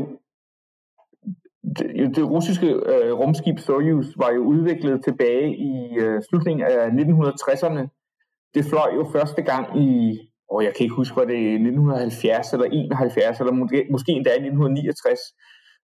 det, 1.78 2.16
det 2.16 2.30
russiske 2.30 2.68
øh, 2.68 3.14
rumskib 3.14 3.60
Soyuz 3.60 4.08
var 4.18 4.32
jo 4.32 4.42
udviklet 4.44 5.04
tilbage 5.04 5.58
i 5.58 5.98
øh, 6.00 6.22
slutningen 6.30 6.68
af 6.68 6.88
1960'erne. 6.88 7.84
Det 8.54 8.66
fløj 8.66 8.90
jo 8.96 9.04
første 9.12 9.42
gang 9.42 9.82
i, 9.82 10.20
og 10.50 10.64
jeg 10.64 10.74
kan 10.74 10.84
ikke 10.84 10.96
huske, 10.96 11.16
var 11.16 11.26
det 11.26 11.54
1970 11.54 12.54
eller 12.54 12.66
71, 12.66 13.40
eller 13.40 13.54
måske, 13.54 13.88
måske 13.92 14.12
endda 14.12 14.30
i 14.30 14.44
1969. 14.48 15.20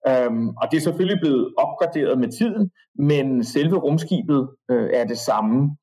Um, 0.07 0.13
øhm, 0.13 0.49
og 0.49 0.65
det 0.71 0.77
er 0.77 0.81
selvfølgelig 0.81 1.21
blevet 1.21 1.55
opgraderet 1.59 2.19
med 2.19 2.29
tiden, 2.29 2.71
men 2.99 3.45
selve 3.45 3.77
rumskibet 3.77 4.49
øh, 4.71 4.91
er 4.93 5.05
det 5.05 5.19
samme. 5.19 5.77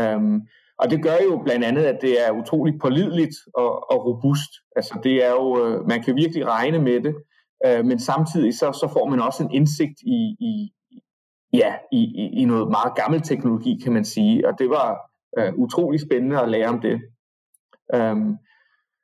Um, 0.00 0.40
og 0.78 0.90
det 0.90 1.02
gør 1.02 1.16
jo 1.30 1.42
blandt 1.44 1.64
andet, 1.64 1.84
at 1.84 1.98
det 2.02 2.26
er 2.26 2.30
utroligt 2.30 2.80
pålideligt 2.80 3.36
og, 3.54 3.92
og 3.92 4.06
robust. 4.06 4.52
Altså 4.76 5.00
det 5.04 5.24
er 5.26 5.30
jo, 5.30 5.46
øh, 5.64 5.88
man 5.88 6.02
kan 6.02 6.16
virkelig 6.16 6.46
regne 6.46 6.78
med 6.78 7.00
det, 7.00 7.14
øh, 7.66 7.84
men 7.84 7.98
samtidig 7.98 8.54
så, 8.54 8.72
så 8.72 8.88
får 8.92 9.08
man 9.08 9.20
også 9.20 9.42
en 9.42 9.50
indsigt 9.50 10.00
i, 10.02 10.36
i, 10.40 10.72
ja, 11.52 11.74
i, 11.92 11.98
i, 11.98 12.40
i 12.40 12.44
noget 12.44 12.70
meget 12.70 12.94
gammel 12.94 13.20
teknologi, 13.20 13.80
kan 13.84 13.92
man 13.92 14.04
sige. 14.04 14.48
Og 14.48 14.58
det 14.58 14.70
var 14.70 15.10
øh, 15.38 15.54
utrolig 15.54 16.00
spændende 16.00 16.40
at 16.40 16.48
lære 16.48 16.68
om 16.68 16.80
det. 16.80 17.00
Um, 17.94 18.38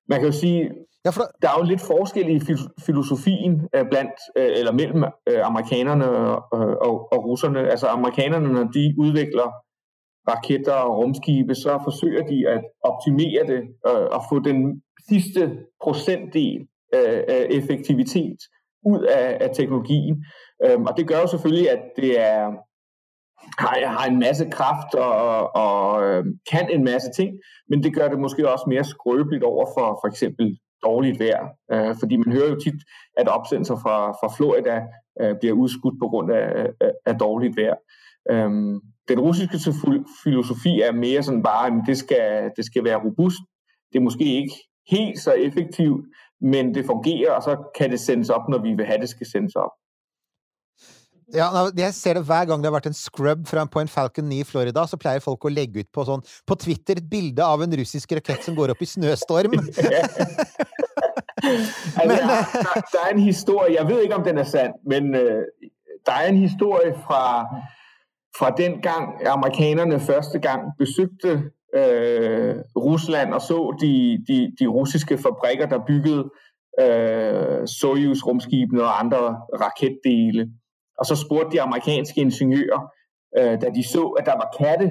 man 0.08 0.18
kan 0.20 0.24
jo 0.24 0.32
sige, 0.32 0.70
Ja, 1.04 1.10
for... 1.10 1.22
der 1.42 1.48
er 1.48 1.58
jo 1.58 1.64
lidt 1.64 1.80
forskel 1.80 2.28
i 2.36 2.40
filosofien 2.86 3.68
øh, 3.74 3.84
blandt 3.90 4.16
øh, 4.36 4.50
eller 4.58 4.72
mellem 4.72 5.04
øh, 5.28 5.46
amerikanerne 5.50 6.08
og, 6.10 6.36
og, 6.86 7.12
og 7.12 7.24
russerne. 7.24 7.70
Altså 7.70 7.86
amerikanerne, 7.86 8.52
når 8.52 8.64
de 8.64 8.94
udvikler 8.98 9.48
raketter 10.30 10.72
og 10.72 10.96
rumskibe, 10.98 11.54
så 11.54 11.80
forsøger 11.84 12.26
de 12.26 12.48
at 12.48 12.60
optimere 12.82 13.42
det 13.46 13.60
øh, 13.88 14.06
og 14.16 14.22
få 14.30 14.38
den 14.38 14.82
sidste 15.08 15.42
procentdel 15.82 16.66
øh, 16.94 17.22
af 17.28 17.46
effektivitet 17.50 18.38
ud 18.86 19.02
af, 19.02 19.38
af 19.40 19.50
teknologien. 19.54 20.24
Øhm, 20.64 20.84
og 20.86 20.96
det 20.96 21.08
gør 21.08 21.20
jo 21.20 21.26
selvfølgelig, 21.26 21.70
at 21.70 21.82
det 21.96 22.20
er 22.20 22.52
har, 23.58 23.86
har 23.86 24.06
en 24.06 24.18
masse 24.18 24.50
kraft 24.50 24.94
og, 24.94 25.12
og 25.12 25.56
og 25.56 26.02
øhm, 26.04 26.38
kan 26.50 26.70
en 26.70 26.84
masse 26.84 27.10
ting, 27.16 27.30
men 27.68 27.82
det 27.82 27.94
gør 27.94 28.08
det 28.08 28.18
måske 28.18 28.52
også 28.52 28.64
mere 28.68 28.84
skrøbeligt 28.84 29.44
over 29.44 29.66
for 29.76 29.98
for 30.02 30.08
eksempel 30.08 30.58
dårligt 30.84 31.20
vejr. 31.20 31.48
Øh, 31.72 31.96
fordi 32.00 32.16
man 32.16 32.32
hører 32.32 32.48
jo 32.48 32.60
tit, 32.60 32.80
at 33.16 33.28
opsendelser 33.28 33.76
fra, 33.76 34.10
fra 34.10 34.28
Florida 34.36 34.76
øh, 35.20 35.34
bliver 35.40 35.54
udskudt 35.54 35.98
på 36.02 36.08
grund 36.08 36.32
af, 36.32 36.66
af, 36.80 36.92
af 37.06 37.18
dårligt 37.18 37.56
vejr. 37.56 37.76
Øhm, 38.30 38.80
den 39.08 39.20
russiske 39.20 39.58
filosofi 40.24 40.80
er 40.80 40.92
mere 40.92 41.22
sådan 41.22 41.42
bare, 41.42 41.66
at 41.66 41.82
det 41.86 41.98
skal, 41.98 42.50
det 42.56 42.64
skal 42.64 42.84
være 42.84 43.04
robust. 43.04 43.40
Det 43.92 43.98
er 43.98 44.02
måske 44.02 44.24
ikke 44.24 44.54
helt 44.90 45.18
så 45.18 45.32
effektivt, 45.32 46.04
men 46.40 46.74
det 46.74 46.86
fungerer, 46.86 47.32
og 47.34 47.42
så 47.42 47.56
kan 47.78 47.90
det 47.90 48.00
sendes 48.00 48.30
op, 48.30 48.48
når 48.48 48.58
vi 48.58 48.74
vil 48.78 48.86
have, 48.86 49.00
det 49.00 49.08
skal 49.08 49.26
sendes 49.26 49.56
op. 49.56 49.74
Ja, 51.34 51.48
jeg 51.76 51.92
ser 51.94 52.14
det 52.16 52.24
hver 52.24 52.44
gang 52.48 52.62
det 52.62 52.70
har 52.70 52.78
vært 52.78 52.86
en 52.88 52.96
scrub 52.96 53.42
fra, 53.46 53.64
på 53.68 53.82
en 53.82 53.88
Falcon 53.88 54.24
9 54.24 54.38
i 54.40 54.44
Florida, 54.48 54.86
så 54.88 54.96
pleier 54.96 55.20
folk 55.20 55.44
å 55.44 55.52
legge 55.52 55.82
ut 55.84 55.90
på, 55.92 56.04
sånn, 56.08 56.22
på 56.48 56.56
Twitter 56.56 57.02
et 57.02 57.10
bilde 57.10 57.44
av 57.44 57.60
en 57.62 57.74
russisk 57.80 58.14
rakett 58.16 58.46
som 58.46 58.56
går 58.56 58.72
opp 58.72 58.80
i 58.80 58.88
snøstorm. 58.88 59.58
altså, 59.58 59.82
men, 61.98 62.14
der, 62.14 62.48
der, 62.54 62.80
der 62.94 63.02
er 63.02 63.12
en 63.12 63.20
historie, 63.20 63.74
jeg 63.76 63.88
ved 63.90 64.06
ikke 64.06 64.16
om 64.22 64.24
den 64.24 64.40
er 64.40 64.48
sand, 64.48 64.80
men 64.88 65.12
uh, 65.12 65.44
der 66.08 66.16
er 66.16 66.32
en 66.32 66.40
historie 66.40 66.94
fra, 67.04 67.44
fra 68.38 68.48
den 68.56 68.80
gang 68.80 69.20
amerikanerne 69.28 70.00
første 70.00 70.40
gang 70.40 70.72
besøgte 70.80 71.42
øh, 71.74 72.56
Rusland 72.76 73.34
og 73.34 73.40
så 73.40 73.76
de, 73.80 74.24
de, 74.28 74.52
de 74.60 74.66
russiske 74.66 75.18
fabrikker, 75.18 75.66
der 75.66 75.86
byggede 75.86 76.30
øh, 76.80 77.66
Soyuz-rumskibene 77.66 78.82
og 78.82 79.00
andre 79.00 79.36
raketdele. 79.64 80.50
Og 80.98 81.06
så 81.06 81.16
spurgte 81.16 81.56
de 81.56 81.62
amerikanske 81.62 82.20
ingeniører, 82.20 82.80
øh, 83.38 83.60
da 83.62 83.70
de 83.74 83.88
så, 83.88 84.02
at 84.18 84.26
der 84.26 84.32
var 84.32 84.54
katte 84.58 84.90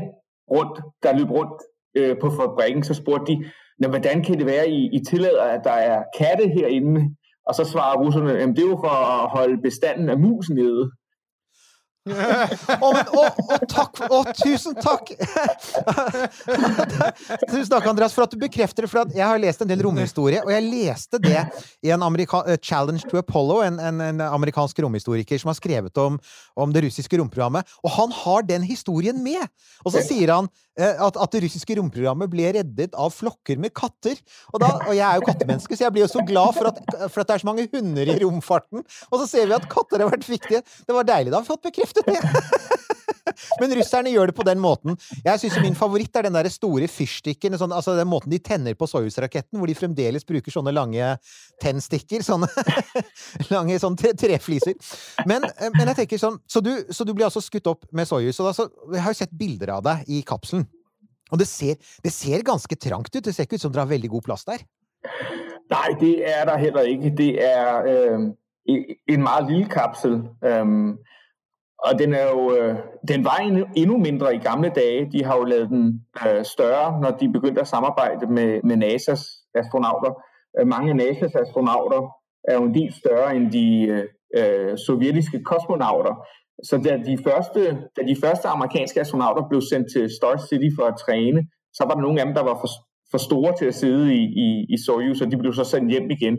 rundt, 0.52 0.82
der 1.04 1.18
løb 1.18 1.32
rundt 1.32 1.62
øh, 1.98 2.20
på 2.22 2.30
fabrikken, 2.30 2.84
så 2.84 2.94
spurgte 2.94 3.32
de, 3.32 3.46
hvordan 3.90 4.24
kan 4.24 4.38
det 4.38 4.46
være, 4.46 4.70
I, 4.70 4.90
I 4.94 5.00
tillader, 5.10 5.44
at 5.44 5.62
der 5.64 5.72
er 5.72 6.04
katte 6.18 6.48
herinde? 6.48 7.16
Og 7.46 7.56
så 7.56 7.64
svarer 7.64 8.04
russerne, 8.04 8.38
at 8.38 8.48
det 8.48 8.60
er 8.60 8.70
jo 8.70 8.80
for 8.84 9.24
at 9.24 9.30
holde 9.30 9.62
bestanden 9.62 10.10
af 10.10 10.20
mus 10.20 10.50
nede 10.50 10.92
oh, 12.12 12.94
men, 12.94 13.06
oh, 13.12 13.30
oh, 13.48 13.58
takk! 13.70 14.00
Oh, 14.10 14.26
tusen 14.38 14.76
takk! 14.80 15.12
tusen 17.52 17.72
takk, 17.72 17.88
Andreas, 17.90 18.16
for 18.16 18.26
at 18.26 18.34
du 18.34 18.40
bekrefter 18.42 18.86
det. 18.86 18.92
For 18.92 19.16
jeg 19.16 19.26
har 19.26 19.42
lest 19.42 19.64
en 19.64 19.70
del 19.70 19.84
romhistorie, 19.86 20.44
og 20.46 20.54
jeg 20.54 20.68
leste 20.68 21.22
det 21.24 21.40
i 21.86 21.92
en 21.94 22.06
Amerika 22.06 22.44
eh, 22.48 22.60
Challenge 22.62 23.04
to 23.10 23.20
Apollo, 23.20 23.62
en, 23.68 23.80
en, 23.80 24.04
en, 24.10 24.24
amerikansk 24.28 24.80
romhistoriker 24.86 25.42
som 25.42 25.52
har 25.52 25.60
skrevet 25.60 26.04
om, 26.04 26.20
om 26.58 26.74
det 26.74 26.88
russiske 26.88 27.20
romprogrammet. 27.20 27.68
Og 27.84 27.94
han 27.98 28.16
har 28.24 28.48
den 28.48 28.66
historien 28.68 29.20
med! 29.24 29.44
Og 29.86 29.94
så 29.96 30.04
sier 30.06 30.34
han 30.34 30.50
uh, 30.50 30.96
at, 31.08 31.18
at, 31.18 31.34
det 31.34 31.44
russiske 31.46 31.78
romprogrammet 31.80 32.32
ble 32.32 32.52
reddet 32.58 32.96
av 32.98 33.14
flokker 33.14 33.60
med 33.62 33.74
katter. 33.78 34.18
Og, 34.54 34.62
da, 34.64 34.72
og 34.88 34.94
jeg 34.96 35.06
er 35.06 35.20
jo 35.20 35.28
kattemenneske, 35.28 35.78
så 35.78 35.88
jeg 35.88 35.96
blir 35.96 36.06
jo 36.06 36.12
så 36.12 36.24
glad 36.28 36.58
for 36.58 36.72
at, 36.72 36.82
for 37.08 37.24
at 37.24 37.30
det 37.30 37.38
er 37.38 37.44
så 37.44 37.50
mange 37.50 37.68
hunder 37.74 38.14
i 38.14 38.18
romfarten. 38.24 38.86
Og 39.12 39.22
så 39.24 39.30
ser 39.30 39.50
vi 39.50 39.58
at 39.58 39.68
katter 39.72 40.04
har 40.04 40.14
vært 40.14 40.28
viktige. 40.30 40.64
Det 40.88 40.96
var 40.96 41.08
deilig. 41.08 41.34
Da 41.34 41.40
har 41.40 41.46
vi 41.46 41.54
fått 41.54 41.68
bekreftet 41.70 41.97
det! 42.06 42.20
Men 43.62 43.74
russerne 43.78 44.12
gjør 44.12 44.32
det 44.32 44.36
på 44.38 44.46
den 44.48 44.60
måten. 44.62 44.98
Jeg 45.26 45.42
syns 45.42 45.58
min 45.62 45.78
favoritt 45.78 46.16
er 46.18 46.28
den 46.28 46.38
der 46.38 46.50
store 46.52 46.88
fyrstikken. 46.92 47.58
Sånn, 47.60 47.74
altså 47.76 47.96
den 47.98 48.10
måten 48.10 48.34
de 48.34 48.40
tenner 48.44 48.78
på 48.78 48.88
Soyuz-raketten, 48.90 49.60
hvor 49.60 49.70
de 49.70 49.78
fremdeles 49.78 50.26
bruker 50.28 50.54
sånne 50.54 50.74
lange 50.76 51.12
tennstikker. 51.64 52.26
Sånne 52.26 52.50
lange 53.54 53.78
sånn 53.82 53.98
trefliser. 53.98 54.78
Men, 55.30 55.46
eh, 55.50 55.70
men, 55.76 55.86
jeg 55.92 56.04
tenker 56.04 56.22
sånn 56.22 56.40
så 56.50 56.64
du, 56.64 56.74
så 56.94 57.06
du, 57.08 57.14
blir 57.18 57.28
altså 57.30 57.44
skutt 57.44 57.70
opp 57.70 57.88
med 57.96 58.10
Soyuz. 58.10 58.40
Og 58.42 58.52
altså, 58.54 58.70
jeg 58.94 59.06
har 59.06 59.16
jo 59.16 59.22
sett 59.22 59.38
bilder 59.38 59.76
av 59.78 59.86
deg 59.88 60.10
i 60.10 60.24
kapselen. 60.28 60.68
Og 61.34 61.42
det 61.42 61.50
ser, 61.50 61.76
det 62.04 62.14
ser 62.16 62.46
ganske 62.48 62.78
trangt 62.80 63.12
ut. 63.16 63.24
Det 63.24 63.36
ser 63.36 63.48
ikke 63.48 63.60
ut 63.60 63.66
som 63.66 63.74
dere 63.74 63.84
har 63.84 63.92
veldig 63.92 64.14
god 64.16 64.28
plass 64.30 64.48
der. 64.48 64.64
Nej, 65.68 65.96
det 66.00 66.14
er 66.24 66.46
der 66.48 66.62
heller 66.62 66.88
ikke. 66.88 67.12
Det 67.18 67.34
er 67.44 67.90
øh, 67.92 68.30
en 69.12 69.24
meget 69.24 69.50
lille 69.52 69.68
kapsel. 69.72 70.22
Øh, 70.40 70.96
og 71.86 72.00
den 72.00 72.14
er 72.14 72.32
jo, 72.32 72.56
øh, 72.56 72.76
den 73.08 73.26
var 73.26 73.36
endnu, 73.36 73.66
endnu 73.76 73.98
mindre 73.98 74.36
i 74.36 74.38
gamle 74.38 74.70
dage. 74.70 75.12
De 75.12 75.24
har 75.24 75.38
jo 75.38 75.44
lavet 75.44 75.70
den 75.70 76.06
øh, 76.28 76.46
større, 76.46 77.02
når 77.02 77.12
de 77.12 77.32
begyndte 77.32 77.62
at 77.62 77.68
samarbejde 77.68 78.28
med, 78.28 78.62
med 78.64 78.78
NASA's 78.84 79.52
astronauter. 79.56 80.12
Øh, 80.60 80.68
mange 80.68 80.92
af 80.92 80.98
NASA's 80.98 81.42
astronauter 81.42 82.02
er 82.48 82.56
jo 82.56 82.64
en 82.64 82.74
del 82.74 82.94
større 82.94 83.36
end 83.36 83.52
de 83.52 83.68
øh, 83.84 84.04
øh, 84.38 84.78
sovjetiske 84.78 85.44
kosmonauter. 85.44 86.14
Så 86.64 86.78
da 86.78 86.98
de, 87.06 87.18
første, 87.28 87.60
da 87.98 88.02
de 88.08 88.16
første 88.24 88.48
amerikanske 88.48 89.00
astronauter 89.00 89.48
blev 89.50 89.62
sendt 89.62 89.88
til 89.94 90.10
Star 90.18 90.38
City 90.38 90.70
for 90.78 90.86
at 90.86 90.98
træne, 91.06 91.42
så 91.74 91.84
var 91.88 91.94
der 91.94 92.02
nogle 92.02 92.20
af 92.20 92.26
dem, 92.26 92.36
der 92.36 92.44
var 92.44 92.58
for, 92.62 92.70
for 93.12 93.18
store 93.18 93.58
til 93.58 93.66
at 93.66 93.76
sidde 93.76 94.16
i, 94.16 94.24
i, 94.24 94.66
i 94.70 94.78
Soyuz, 94.86 95.22
og 95.22 95.32
de 95.32 95.38
blev 95.38 95.54
så 95.54 95.64
sendt 95.64 95.92
hjem 95.92 96.10
igen. 96.10 96.38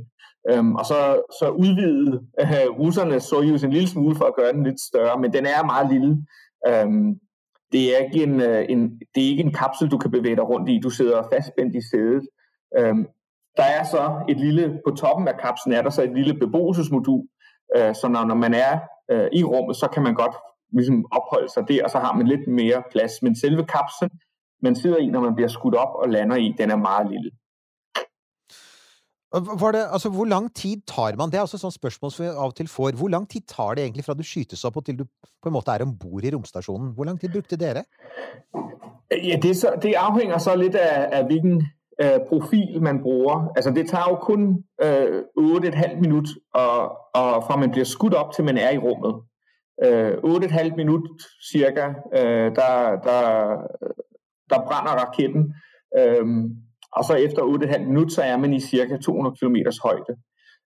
Øhm, 0.51 0.75
og 0.75 0.85
så, 0.85 1.23
så 1.41 1.49
udvidede 1.51 2.21
øh, 2.41 2.79
russerne 2.81 3.21
Soyuz 3.21 3.65
en 3.65 3.71
lille 3.71 3.89
smule 3.89 4.17
for 4.17 4.25
at 4.25 4.37
gøre 4.37 4.53
den 4.53 4.65
lidt 4.65 4.81
større, 4.81 5.21
men 5.21 5.33
den 5.33 5.47
er 5.47 5.65
meget 5.65 5.93
lille. 5.93 6.27
Øhm, 6.69 7.21
det, 7.73 7.83
er 7.95 8.05
ikke 8.05 8.23
en, 8.23 8.41
øh, 8.41 8.67
en, 8.69 9.01
det 9.15 9.25
er 9.25 9.29
ikke 9.29 9.43
en 9.43 9.53
kapsel, 9.53 9.91
du 9.91 9.99
kan 9.99 10.11
bevæge 10.11 10.37
dig 10.37 10.49
rundt 10.49 10.69
i. 10.69 10.81
Du 10.83 10.91
sidder 10.91 11.29
fastspændt 11.33 11.77
i 11.77 11.83
sædet. 11.91 12.25
Øhm, 12.79 13.07
der 13.57 13.65
er 13.79 13.85
så 13.85 14.25
et 14.29 14.41
lille, 14.41 14.81
på 14.87 14.95
toppen 14.95 15.29
af 15.29 15.39
kapslen 15.41 15.75
er 15.75 15.83
der 15.83 15.91
så 15.91 16.03
et 16.03 16.15
lille 16.15 16.35
beboelsesmodul, 16.35 17.23
øh, 17.77 17.95
så 17.95 18.09
når, 18.09 18.25
når 18.25 18.35
man 18.35 18.55
er 18.55 18.79
øh, 19.11 19.29
i 19.33 19.45
rummet, 19.45 19.77
så 19.77 19.89
kan 19.95 20.03
man 20.03 20.15
godt 20.15 20.37
ligesom 20.73 21.05
opholde 21.13 21.49
sig 21.55 21.69
der, 21.69 21.85
og 21.85 21.91
så 21.91 21.99
har 21.99 22.13
man 22.13 22.27
lidt 22.27 22.49
mere 22.49 22.83
plads. 22.91 23.13
Men 23.23 23.37
selve 23.37 23.65
kapslen, 23.65 24.11
man 24.62 24.77
sidder 24.77 24.97
i, 24.97 25.07
når 25.07 25.21
man 25.21 25.35
bliver 25.35 25.49
skudt 25.49 25.75
op 25.75 25.94
og 25.94 26.09
lander 26.09 26.37
i, 26.37 26.55
den 26.59 26.71
er 26.71 26.77
meget 26.77 27.11
lille. 27.11 27.31
Var 29.33 29.73
det, 29.73 29.85
altså, 29.92 30.09
hvor 30.09 30.25
lang 30.25 30.55
tid 30.55 30.81
tar 30.87 31.16
man 31.16 31.31
Det 31.31 31.35
er 31.35 31.40
også 31.40 31.57
et 31.57 31.61
sånt 31.61 31.75
spørsmål 31.75 32.11
som 32.11 32.25
vi 32.25 32.29
av 32.31 32.47
og 32.47 32.55
til 32.55 32.68
får. 32.68 32.97
Hvor 32.97 33.09
lang 33.09 33.29
tid 33.31 33.40
tar 33.40 33.75
det 33.75 33.83
egentlig 33.83 34.05
fra 34.05 34.14
du 34.14 34.23
skytes 34.23 34.64
opp 34.64 34.77
og 34.77 34.85
til 34.85 34.99
du 34.99 35.05
på 35.42 35.49
en 35.49 35.53
måte 35.53 35.71
er 35.71 35.83
om 35.83 35.99
bord 35.99 36.25
i 36.25 36.35
romstasjonen? 36.35 36.94
Hvor 36.94 37.05
lang 37.05 37.21
tid 37.21 37.29
brukte 37.29 37.57
dere? 37.57 37.85
Ja, 39.25 39.37
det, 39.42 39.57
så, 39.57 39.73
det 39.83 39.94
afhænger 39.94 40.38
så 40.38 40.57
lidt 40.57 40.75
af, 40.75 41.09
af 41.18 41.27
hvilken 41.27 41.62
øh, 42.01 42.21
profil 42.29 42.83
man 42.83 43.03
bruger. 43.03 43.53
Altså 43.57 43.71
det 43.71 43.88
tager 43.88 44.09
jo 44.09 44.16
kun 44.16 44.64
øh, 44.83 45.23
8,5 45.38 46.01
minut 46.01 46.29
og, 46.55 46.81
og 47.14 47.44
fra 47.47 47.57
man 47.57 47.71
bliver 47.71 47.85
skudt 47.85 48.14
op 48.14 48.33
til 48.33 48.44
man 48.44 48.59
er 48.59 48.71
i 48.71 48.79
rummet. 48.79 49.14
Øh, 49.85 50.12
8,5 50.12 50.77
minut 50.77 51.09
cirka, 51.53 51.87
øh, 52.14 52.57
der, 52.57 53.01
der, 53.05 53.57
der 54.51 54.67
brænder 54.69 54.93
raketten. 55.03 55.55
Øhm, 55.99 56.45
og 56.93 57.05
så 57.05 57.15
efter 57.15 57.43
8,5 57.43 57.79
minutter, 57.79 58.15
så 58.15 58.23
er 58.23 58.37
man 58.37 58.53
i 58.53 58.61
cirka 58.61 58.97
200 58.97 59.37
km 59.41 59.57
højde. 59.85 60.15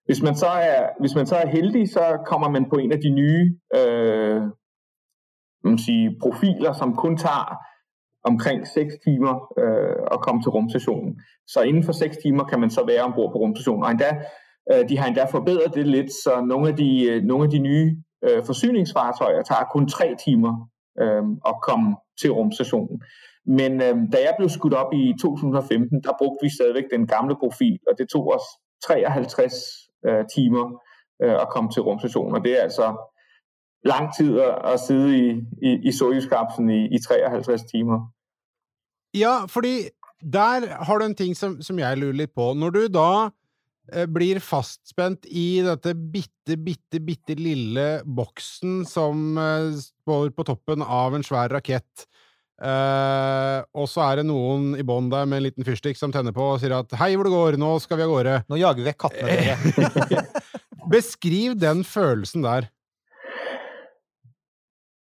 Hvis 0.05 0.21
man, 0.21 0.35
så 0.35 0.47
er, 0.47 0.89
hvis 0.99 1.15
man 1.15 1.25
så 1.25 1.35
er 1.35 1.47
heldig, 1.47 1.89
så 1.89 2.17
kommer 2.25 2.49
man 2.49 2.69
på 2.69 2.75
en 2.75 2.91
af 2.91 2.99
de 2.99 3.09
nye 3.09 3.57
øh, 3.75 4.41
man 5.63 5.77
sige, 5.77 6.15
profiler, 6.21 6.73
som 6.73 6.95
kun 6.95 7.17
tager 7.17 7.55
omkring 8.23 8.67
6 8.67 8.93
timer 9.05 9.53
øh, 9.59 9.95
at 10.11 10.21
komme 10.21 10.41
til 10.41 10.49
rumstationen. 10.49 11.21
Så 11.47 11.61
inden 11.61 11.83
for 11.83 11.91
6 11.91 12.17
timer 12.17 12.43
kan 12.43 12.59
man 12.59 12.69
så 12.69 12.85
være 12.87 13.03
ombord 13.03 13.31
på 13.31 13.37
rumstationen. 13.37 13.83
Og 13.83 13.91
endda, 13.91 14.11
øh, 14.71 14.89
de 14.89 14.97
har 14.97 15.07
endda 15.07 15.25
forbedret 15.25 15.73
det 15.73 15.87
lidt, 15.87 16.11
så 16.11 16.45
nogle 16.47 16.69
af 16.69 16.75
de, 16.75 17.05
øh, 17.05 17.23
nogle 17.23 17.43
af 17.43 17.49
de 17.49 17.59
nye 17.59 17.97
øh, 18.23 18.45
forsyningsfartøjer 18.45 19.41
tager 19.41 19.63
kun 19.73 19.87
3 19.87 20.15
timer 20.25 20.69
øh, 21.01 21.23
at 21.45 21.55
komme 21.67 21.95
til 22.21 22.31
rumstationen. 22.31 23.01
Men 23.45 23.71
øh, 23.81 23.95
da 24.13 24.17
jeg 24.27 24.33
blev 24.37 24.49
skudt 24.49 24.73
op 24.73 24.93
i 24.93 25.13
2015, 25.21 26.03
der 26.03 26.13
brugte 26.17 26.39
vi 26.41 26.49
stadigvæk 26.49 26.83
den 26.91 27.07
gamle 27.07 27.35
profil, 27.35 27.79
og 27.87 27.93
det 27.97 28.09
tog 28.09 28.33
os 28.35 28.45
53 28.87 29.53
øh, 30.07 30.25
timer 30.35 30.65
øh, 31.23 31.35
at 31.43 31.47
komme 31.49 31.69
til 31.71 31.81
rumstationen, 31.81 32.35
og 32.35 32.43
det 32.43 32.57
er 32.57 32.61
altså 32.61 32.87
lang 33.85 34.15
tid 34.17 34.39
at, 34.39 34.55
at 34.73 34.79
sidde 34.79 35.09
i, 35.17 35.29
i, 35.67 35.69
i 35.87 35.91
Soyuz-kapslen 35.91 36.69
i, 36.69 36.95
i 36.95 36.97
53 37.07 37.61
timer. 37.63 37.99
Ja, 39.13 39.45
fordi 39.45 39.75
der 40.33 40.83
har 40.83 40.97
du 40.97 41.05
en 41.05 41.15
ting 41.15 41.37
som, 41.37 41.61
som 41.61 41.79
jeg 41.79 41.97
lurer 41.97 42.23
litt 42.23 42.33
på. 42.35 42.53
Når 42.53 42.69
du 42.69 42.81
da 42.87 43.29
eh, 43.93 44.07
blir 44.07 44.39
fastspent 44.39 45.27
i 45.29 45.61
dette 45.65 45.93
bitte, 45.95 46.57
bitte, 46.57 47.01
bitte 47.03 47.35
lille 47.37 47.87
boksen 48.07 48.83
som 48.89 49.37
eh, 49.37 49.75
står 49.83 50.31
på 50.37 50.47
toppen 50.47 50.85
av 50.85 51.15
en 51.17 51.25
svær 51.25 51.51
rakett, 51.53 52.07
eh, 52.63 53.59
og 53.75 53.89
så 53.91 54.05
er 54.07 54.21
det 54.21 54.27
noen 54.29 54.73
i 54.79 54.85
bånn 54.87 55.09
der 55.11 55.27
med 55.29 55.41
en 55.41 55.47
liten 55.47 55.67
fyrstikk 55.67 55.99
som 55.99 56.13
tenner 56.13 56.35
på 56.35 56.53
og 56.55 56.61
sier 56.61 56.75
at 56.77 56.95
'hei, 56.99 57.13
hvor 57.15 57.27
det 57.27 57.35
går, 57.35 57.59
nå 57.61 57.73
skal 57.83 57.99
vi 57.99 58.05
av 58.07 58.13
gårde'. 58.13 58.45
Nå 58.49 58.61
jager 58.61 58.79
vi 58.81 58.87
vekk 58.89 58.99
kattene 59.05 59.29
dere. 59.29 60.25
Beskriv 60.95 61.55
den 61.59 61.83
følelsen 61.83 62.43
der. 62.43 62.69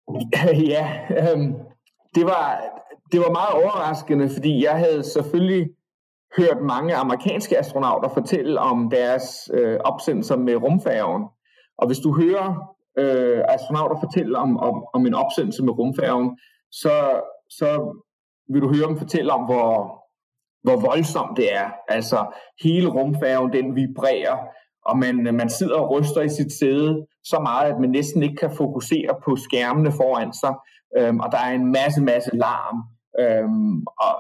ja, 0.75 0.87
øhm, 1.11 1.55
det, 2.15 2.25
var, 2.27 2.61
det 3.13 3.21
var 3.21 3.31
meget 3.31 3.65
overraskende, 3.65 4.29
fordi 4.29 4.65
jeg 4.65 4.79
havde 4.79 5.03
selvfølgelig 5.05 5.71
hørt 6.37 6.61
mange 6.63 6.95
amerikanske 6.95 7.59
astronauter 7.59 8.09
fortælle 8.09 8.61
om 8.61 8.91
deres 8.91 9.51
øh, 9.55 9.79
opsendelser 9.85 10.37
med 10.37 10.57
rumfærgen. 10.57 11.23
Og 11.79 11.87
hvis 11.87 11.99
du 11.99 12.13
hører 12.21 12.75
øh, 12.99 13.41
astronauter 13.49 13.97
fortælle 14.01 14.39
om, 14.39 14.59
om, 14.59 14.85
om 14.95 15.07
en 15.07 15.15
opsendelse 15.15 15.65
med 15.65 15.73
rumfærgen, 15.73 16.39
så, 16.73 17.21
så 17.51 18.01
vil 18.53 18.63
du 18.63 18.75
høre 18.75 18.89
dem 18.89 18.99
fortælle 18.99 19.33
om, 19.33 19.45
hvor, 19.45 20.03
hvor 20.63 20.81
voldsomt 20.81 21.37
det 21.37 21.55
er. 21.55 21.71
Altså 21.89 22.37
hele 22.63 22.89
rumfærgen, 22.89 23.53
den 23.53 23.77
vibrerer, 23.77 24.37
og 24.87 24.99
man, 24.99 25.17
man 25.35 25.51
sidder 25.51 25.77
og 25.77 25.91
ryster 25.91 26.21
i 26.21 26.29
sit 26.29 26.53
sæde 26.53 27.07
så 27.25 27.39
meget, 27.43 27.73
at 27.73 27.81
man 27.81 27.91
næsten 27.91 28.23
ikke 28.23 28.37
kan 28.37 28.57
fokusere 28.57 29.13
på 29.25 29.37
skærmene 29.37 29.93
foran 29.93 30.33
sig, 30.33 30.55
øhm, 30.99 31.21
og 31.21 31.33
der 31.33 31.39
er 31.39 31.53
en 31.53 31.73
masse, 31.73 32.03
masse 32.03 32.37
larm, 32.37 32.77
øhm, 33.21 33.85
og, 33.87 34.15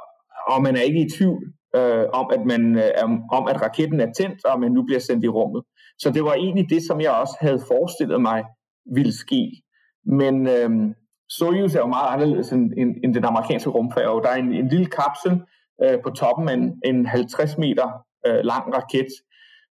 og 0.47 0.63
man 0.63 0.77
er 0.77 0.81
ikke 0.81 1.01
i 1.01 1.11
tvivl 1.17 1.45
øh, 1.77 2.07
om, 2.13 2.27
at 2.33 2.47
man, 2.47 2.77
øh, 2.77 3.11
om, 3.33 3.49
at 3.49 3.63
raketten 3.63 4.01
er 4.01 4.13
tændt, 4.13 4.45
og 4.45 4.61
man 4.61 4.73
nu 4.73 4.83
bliver 4.83 5.01
sendt 5.01 5.25
i 5.25 5.29
rummet. 5.29 5.63
Så 5.99 6.11
det 6.11 6.25
var 6.25 6.35
egentlig 6.35 6.71
det, 6.71 6.83
som 6.87 7.01
jeg 7.01 7.11
også 7.11 7.37
havde 7.41 7.61
forestillet 7.69 8.21
mig 8.21 8.45
ville 8.95 9.13
ske. 9.13 9.63
Men 10.07 10.49
øhm, 10.49 10.95
Soyuz 11.29 11.75
er 11.75 11.81
jo 11.81 11.87
meget 11.87 12.09
anderledes 12.15 12.53
end, 12.53 12.73
end, 12.77 12.97
end 13.05 13.15
den 13.15 13.25
amerikanske 13.25 13.71
rumfærge. 13.71 14.23
Der 14.23 14.29
er 14.29 14.37
en, 14.37 14.53
en 14.53 14.69
lille 14.69 14.87
kapsel 14.87 15.43
øh, 15.83 16.03
på 16.03 16.11
toppen 16.11 16.49
af 16.49 16.55
en, 16.55 16.81
en 16.85 17.07
50 17.07 17.59
meter 17.59 17.87
øh, 18.27 18.41
lang 18.45 18.75
raket, 18.75 19.09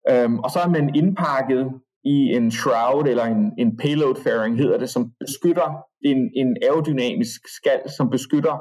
Øhm, 0.10 0.40
og 0.40 0.52
så 0.52 0.60
er 0.60 0.68
man 0.68 0.96
indpakket 0.96 1.72
i 2.04 2.18
en 2.38 2.52
shroud 2.52 3.08
eller 3.08 3.26
en, 3.26 3.54
en 3.58 3.78
payload 3.78 4.16
fairing 4.24 4.58
hedder 4.58 4.78
det, 4.78 4.90
som 4.90 5.12
beskytter 5.20 5.84
en, 6.06 6.32
en 6.36 6.58
aerodynamisk 6.64 7.42
skal, 7.58 7.82
som 7.98 8.10
beskytter 8.10 8.56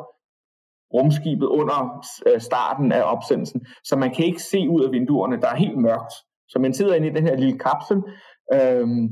rumskibet 0.95 1.47
under 1.47 2.07
øh, 2.27 2.41
starten 2.41 2.93
af 2.93 3.03
opsendelsen. 3.03 3.67
Så 3.85 3.97
man 3.97 4.15
kan 4.15 4.25
ikke 4.25 4.43
se 4.43 4.69
ud 4.69 4.85
af 4.85 4.93
vinduerne, 4.93 5.41
der 5.41 5.49
er 5.49 5.57
helt 5.57 5.79
mørkt. 5.79 6.13
Så 6.49 6.59
man 6.59 6.75
sidder 6.75 6.95
inde 6.95 7.09
i 7.09 7.15
den 7.15 7.27
her 7.27 7.37
lille 7.37 7.59
kapsel, 7.59 8.03
øhm, 8.55 9.09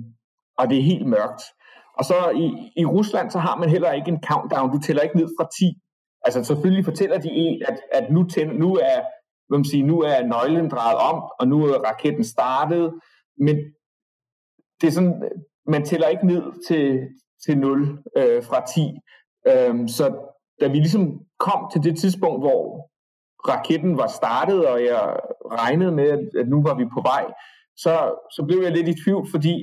og 0.58 0.70
det 0.70 0.78
er 0.78 0.82
helt 0.82 1.06
mørkt. 1.06 1.42
Og 1.98 2.04
så 2.04 2.30
i, 2.30 2.72
i 2.76 2.84
Rusland, 2.84 3.30
så 3.30 3.38
har 3.38 3.56
man 3.56 3.68
heller 3.68 3.92
ikke 3.92 4.08
en 4.08 4.22
countdown. 4.22 4.72
Du 4.72 4.78
tæller 4.78 5.02
ikke 5.02 5.16
ned 5.16 5.28
fra 5.38 5.48
10. 5.58 5.78
Altså 6.24 6.44
selvfølgelig 6.44 6.84
fortæller 6.84 7.18
de 7.18 7.28
en, 7.30 7.62
at, 7.68 7.78
at 7.92 8.10
nu, 8.10 8.28
tænd, 8.28 8.52
nu 8.52 8.74
er 8.74 9.00
hvad 9.48 9.58
man 9.58 9.64
sige, 9.64 9.82
nu 9.82 10.00
er 10.00 10.26
nøglen 10.26 10.70
drejet 10.70 10.98
om, 10.98 11.22
og 11.40 11.48
nu 11.48 11.64
er 11.64 11.78
raketten 11.78 12.24
startet, 12.24 12.94
men 13.38 13.56
det 14.80 14.86
er 14.86 14.90
sådan, 14.90 15.30
man 15.66 15.84
tæller 15.84 16.08
ikke 16.08 16.26
ned 16.26 16.42
til, 16.68 17.00
til 17.46 17.58
0 17.58 17.98
øh, 18.16 18.42
fra 18.44 18.66
10. 18.66 18.98
Øhm, 19.48 19.88
så 19.88 20.04
da 20.60 20.68
vi 20.68 20.78
ligesom 20.78 21.20
kom 21.38 21.70
til 21.72 21.82
det 21.82 21.98
tidspunkt, 21.98 22.42
hvor 22.42 22.90
raketten 23.48 23.98
var 23.98 24.06
startet, 24.06 24.66
og 24.66 24.84
jeg 24.84 25.16
regnede 25.52 25.92
med, 25.92 26.08
at, 26.08 26.20
at 26.40 26.48
nu 26.48 26.62
var 26.62 26.74
vi 26.74 26.84
på 26.84 27.00
vej, 27.00 27.24
så, 27.76 28.14
så 28.30 28.44
blev 28.48 28.62
jeg 28.62 28.72
lidt 28.72 28.88
i 28.88 29.02
tvivl, 29.04 29.30
fordi 29.30 29.54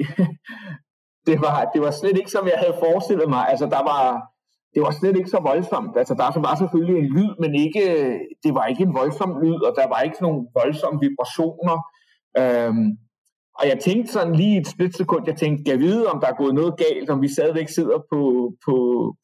det 1.28 1.42
var, 1.42 1.70
det 1.74 1.82
var 1.82 1.92
slet 1.92 2.18
ikke, 2.18 2.32
som 2.32 2.48
jeg 2.48 2.60
havde 2.64 2.82
forestillet 2.84 3.30
mig. 3.30 3.44
Altså, 3.50 3.66
der 3.66 3.84
var, 3.92 4.04
det 4.74 4.82
var 4.82 4.92
slet 4.92 5.18
ikke 5.18 5.30
så 5.30 5.40
voldsomt. 5.40 5.98
Altså, 5.98 6.14
der 6.14 6.40
var 6.48 6.56
selvfølgelig 6.56 6.98
en 7.00 7.14
lyd, 7.18 7.32
men 7.40 7.56
ikke, 7.56 7.84
det 8.44 8.52
var 8.58 8.66
ikke 8.66 8.84
en 8.84 8.96
voldsom 8.96 9.32
lyd, 9.44 9.60
og 9.68 9.74
der 9.80 9.88
var 9.88 10.02
ikke 10.02 10.16
sådan 10.16 10.28
nogle 10.30 10.48
voldsomme 10.60 11.00
vibrationer. 11.06 11.78
Øhm, 12.42 12.88
og 13.60 13.64
jeg 13.72 13.80
tænkte 13.80 14.14
sådan 14.14 14.36
lige 14.36 14.60
et 14.62 14.68
splitsekund, 14.68 15.24
jeg 15.28 15.36
tænkte, 15.36 15.72
jeg 15.72 15.80
vide, 15.80 16.08
om 16.08 16.20
der 16.20 16.28
er 16.28 16.42
gået 16.42 16.56
noget 16.56 16.78
galt, 16.78 17.10
om 17.10 17.22
vi 17.22 17.34
stadigvæk 17.34 17.70
sidder 17.70 17.98
på, 18.12 18.22
på, 18.66 18.76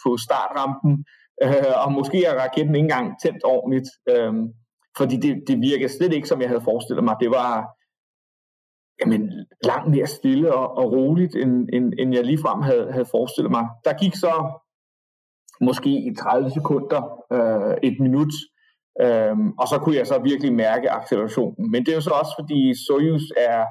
på 0.03 0.17
startrampen, 0.17 1.05
øh, 1.43 1.73
og 1.85 1.91
måske 1.91 2.25
er 2.25 2.41
raketten 2.41 2.75
ikke 2.75 2.83
engang 2.83 3.07
tændt 3.23 3.43
ordentligt. 3.43 3.89
Øh, 4.09 4.33
fordi 4.97 5.15
det, 5.17 5.43
det 5.47 5.61
virkede 5.61 5.97
slet 5.97 6.13
ikke, 6.13 6.27
som 6.27 6.41
jeg 6.41 6.49
havde 6.49 6.67
forestillet 6.69 7.03
mig. 7.03 7.15
Det 7.19 7.31
var 7.31 7.78
jamen, 9.01 9.31
langt 9.63 9.91
mere 9.91 10.07
stille 10.07 10.53
og, 10.53 10.77
og 10.77 10.91
roligt, 10.91 11.35
end, 11.35 11.69
end, 11.73 11.93
end 11.99 12.13
jeg 12.13 12.23
ligefrem 12.23 12.61
havde, 12.61 12.91
havde 12.91 13.05
forestillet 13.05 13.51
mig. 13.51 13.67
Der 13.85 13.93
gik 13.93 14.15
så 14.15 14.33
måske 15.61 15.89
i 15.89 16.15
30 16.15 16.49
sekunder, 16.49 17.01
øh, 17.33 17.77
et 17.83 17.97
minut, 17.99 18.33
øh, 19.01 19.35
og 19.59 19.67
så 19.67 19.79
kunne 19.81 19.95
jeg 19.95 20.07
så 20.07 20.19
virkelig 20.19 20.53
mærke 20.53 20.91
accelerationen. 20.91 21.71
Men 21.71 21.85
det 21.85 21.91
er 21.91 21.95
jo 21.95 22.01
så 22.01 22.15
også, 22.21 22.33
fordi 22.39 22.73
Soyuz 22.87 23.25
er, 23.37 23.65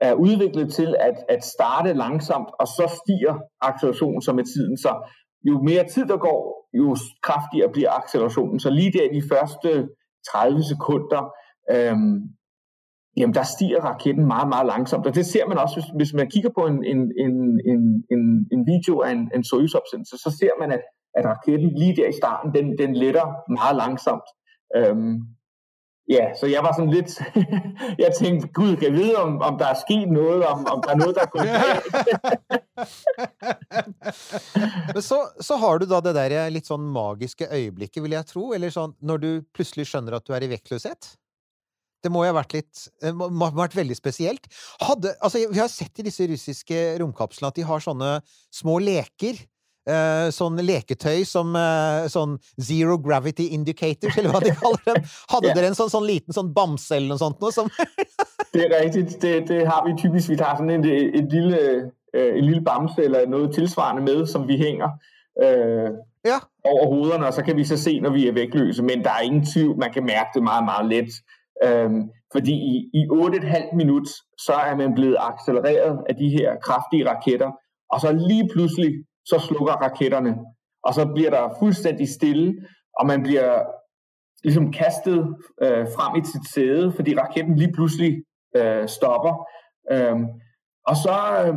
er 0.00 0.14
udviklet 0.14 0.72
til 0.72 0.96
at, 1.00 1.16
at 1.28 1.44
starte 1.44 1.92
langsomt, 1.92 2.48
og 2.60 2.66
så 2.66 3.00
stiger 3.00 3.34
accelerationen 3.60 4.22
så 4.22 4.32
med 4.32 4.44
tiden. 4.44 4.76
Så 4.76 5.10
jo 5.48 5.62
mere 5.62 5.88
tid 5.88 6.04
der 6.06 6.16
går, 6.16 6.68
jo 6.72 6.96
kraftigere 7.22 7.72
bliver 7.72 7.90
accelerationen. 7.90 8.60
Så 8.60 8.70
lige 8.70 8.92
der 8.92 9.04
i 9.10 9.20
de 9.20 9.28
første 9.32 9.88
30 10.32 10.62
sekunder, 10.62 11.22
øh, 11.72 11.96
jamen 13.16 13.34
der 13.34 13.42
stiger 13.42 13.80
raketten 13.80 14.26
meget, 14.26 14.48
meget 14.48 14.66
langsomt. 14.66 15.06
Og 15.06 15.14
det 15.14 15.26
ser 15.26 15.46
man 15.46 15.58
også, 15.58 15.74
hvis, 15.76 15.88
hvis 15.98 16.12
man 16.18 16.30
kigger 16.30 16.50
på 16.58 16.62
en, 16.66 16.84
en, 16.92 17.00
en, 17.24 17.34
en, 17.70 17.82
en, 18.14 18.22
en 18.54 18.62
video 18.72 19.00
af 19.00 19.10
en, 19.16 19.30
en 19.34 19.44
Soyuz-opsendelse, 19.44 20.16
så 20.24 20.30
ser 20.40 20.54
man, 20.60 20.72
at 20.72 20.82
at 21.14 21.24
raketten 21.24 21.78
lige 21.78 21.96
der 21.96 22.08
i 22.08 22.18
starten, 22.20 22.54
den, 22.54 22.78
den 22.78 22.96
letter 22.96 23.26
meget 23.58 23.76
langsomt. 23.76 24.28
Øhm, 24.76 25.14
ja, 26.16 26.24
så 26.40 26.46
jeg 26.46 26.62
var 26.66 26.72
sådan 26.72 26.90
lidt, 26.90 27.10
jeg 28.04 28.10
tænkte, 28.20 28.48
gud, 28.48 28.76
kan 28.76 28.88
jeg 28.90 28.96
vide, 29.02 29.16
om, 29.16 29.42
om 29.48 29.58
der 29.58 29.66
er 29.66 29.78
sket 29.86 30.08
noget, 30.10 30.44
om, 30.44 30.66
om 30.72 30.82
der 30.84 30.90
er 30.90 30.96
noget, 30.96 31.16
der 31.20 31.26
kunne 31.26 31.50
Men 34.94 35.02
så, 35.02 35.18
så 35.40 35.56
har 35.56 35.78
du 35.78 35.86
da 35.90 36.00
det 36.00 36.14
der 36.14 36.44
eh, 36.44 36.52
litt 36.52 36.66
sånn 36.66 36.92
magiske 36.92 37.46
øyeblikket, 37.52 38.02
vil 38.02 38.16
jeg 38.16 38.26
tro, 38.26 38.52
eller 38.56 38.70
sånn 38.72 38.94
når 39.00 39.16
du 39.22 39.30
plutselig 39.54 39.86
skjønner 39.88 40.16
at 40.16 40.26
du 40.26 40.32
er 40.36 40.44
i 40.44 40.52
vektløshet. 40.52 41.16
Det 42.02 42.10
må 42.12 42.24
jo 42.24 42.32
ha 42.32 42.40
vært 42.40 42.56
litt 42.58 42.84
må, 43.14 43.28
må 43.30 43.48
ha 43.48 43.54
vært 43.64 43.78
veldig 43.78 43.96
spesielt. 43.98 44.48
Hadde, 44.82 45.14
altså, 45.22 45.44
vi 45.50 45.62
har 45.62 45.70
sett 45.70 46.02
i 46.02 46.06
disse 46.06 46.26
russiske 46.28 46.82
romkapslene 47.02 47.52
at 47.52 47.58
de 47.60 47.66
har 47.68 47.84
sånne 47.84 48.18
små 48.54 48.80
leker 48.82 49.40
Uh, 49.82 50.28
sånn 50.30 50.60
leketøy 50.62 51.24
som 51.26 51.56
uh, 51.58 52.04
sånn 52.06 52.36
zero 52.62 52.94
gravity 53.02 53.48
indicators, 53.56 54.14
eller 54.14 54.30
hva 54.30 54.40
de 54.44 54.52
kaller 54.54 54.84
dem. 54.86 55.08
Hadde 55.32 55.48
ja. 55.50 55.56
dere 55.56 55.72
en 55.72 55.74
sånn, 55.74 55.90
sånn, 55.90 56.06
liten 56.06 56.36
sånn 56.36 56.52
bamse 56.54 56.94
eller 56.94 57.10
noe 57.10 57.18
sånt 57.18 57.42
noe? 57.42 57.50
Som 57.50 57.66
det 58.54 58.68
er 58.68 58.76
rigtigt. 58.76 59.16
Det, 59.24 59.32
det 59.48 59.64
har 59.66 59.82
vi 59.82 59.96
typisk. 59.98 60.30
Vi 60.30 60.38
tar 60.38 60.60
sånn 60.60 60.70
en, 60.70 60.86
en, 60.86 61.26
lille, 61.34 61.64
en 62.14 62.38
lille 62.46 62.62
bamse 62.62 63.02
eller 63.08 63.26
noe 63.26 63.50
tilsvarende 63.50 64.06
med, 64.06 64.22
som 64.30 64.46
vi 64.46 64.60
hænger 64.62 64.94
ja. 66.22 66.38
over 66.62 66.86
hoderne, 66.86 67.26
og 67.26 67.34
så 67.34 67.42
kan 67.42 67.58
vi 67.58 67.64
så 67.66 67.74
se, 67.80 67.96
når 68.00 68.14
vi 68.14 68.28
er 68.28 68.38
vægtløse. 68.38 68.86
Men 68.86 69.02
der 69.02 69.18
er 69.18 69.26
ingen 69.26 69.42
tvivl. 69.46 69.74
Man 69.82 69.90
kan 69.90 70.06
mærke 70.06 70.30
det 70.34 70.42
meget, 70.46 70.64
meget 70.64 70.86
let. 70.94 71.18
Øhm, 71.64 72.00
fordi 72.32 72.52
i, 72.52 72.90
i 72.94 73.02
8,5 73.12 73.76
minut, 73.76 74.08
så 74.46 74.52
er 74.52 74.76
man 74.76 74.94
blevet 74.94 75.16
accelereret 75.20 75.98
af 76.08 76.16
de 76.16 76.28
her 76.28 76.56
kraftige 76.66 77.08
raketter, 77.10 77.50
og 77.92 78.00
så 78.00 78.12
lige 78.12 78.48
pludselig 78.52 78.90
så 79.24 79.38
slukker 79.38 79.72
raketterne, 79.72 80.36
og 80.84 80.94
så 80.94 81.06
bliver 81.14 81.30
der 81.30 81.54
fuldstændig 81.58 82.08
stille, 82.08 82.54
og 82.98 83.06
man 83.06 83.22
bliver 83.22 83.62
ligesom 84.44 84.72
kastet 84.72 85.18
øh, 85.62 85.86
frem 85.94 86.20
i 86.20 86.24
sit 86.24 86.46
sæde, 86.54 86.92
fordi 86.92 87.18
raketten 87.18 87.56
lige 87.56 87.72
pludselig 87.72 88.12
øh, 88.56 88.88
stopper. 88.88 89.34
Øhm, 89.92 90.24
og 90.86 90.96
så, 90.96 91.16
øh, 91.42 91.54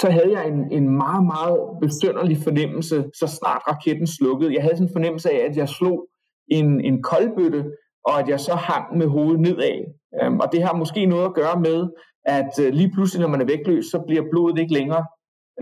så 0.00 0.10
havde 0.10 0.32
jeg 0.32 0.48
en, 0.48 0.72
en 0.72 0.96
meget, 0.96 1.24
meget 1.24 1.58
besønderlig 1.80 2.38
fornemmelse, 2.44 3.04
så 3.18 3.26
snart 3.26 3.62
raketten 3.68 4.06
slukkede. 4.06 4.54
Jeg 4.54 4.62
havde 4.62 4.76
sådan 4.76 4.88
en 4.88 4.92
fornemmelse 4.92 5.30
af, 5.30 5.38
at 5.48 5.56
jeg 5.56 5.68
slog 5.68 6.08
en, 6.48 6.80
en 6.80 7.02
koldbøtte, 7.02 7.64
og 8.06 8.20
at 8.20 8.28
jeg 8.28 8.40
så 8.40 8.54
hang 8.54 8.98
med 8.98 9.06
hovedet 9.06 9.40
nedad. 9.40 9.78
Øhm, 10.22 10.40
og 10.40 10.52
det 10.52 10.62
har 10.62 10.74
måske 10.74 11.06
noget 11.06 11.24
at 11.24 11.34
gøre 11.34 11.60
med, 11.60 11.88
at 12.24 12.52
øh, 12.62 12.72
lige 12.72 12.90
pludselig, 12.94 13.20
når 13.22 13.28
man 13.28 13.40
er 13.40 13.44
vægtløs, 13.44 13.84
så 13.84 13.98
bliver 14.06 14.22
blodet 14.32 14.58
ikke 14.58 14.72
længere 14.72 15.04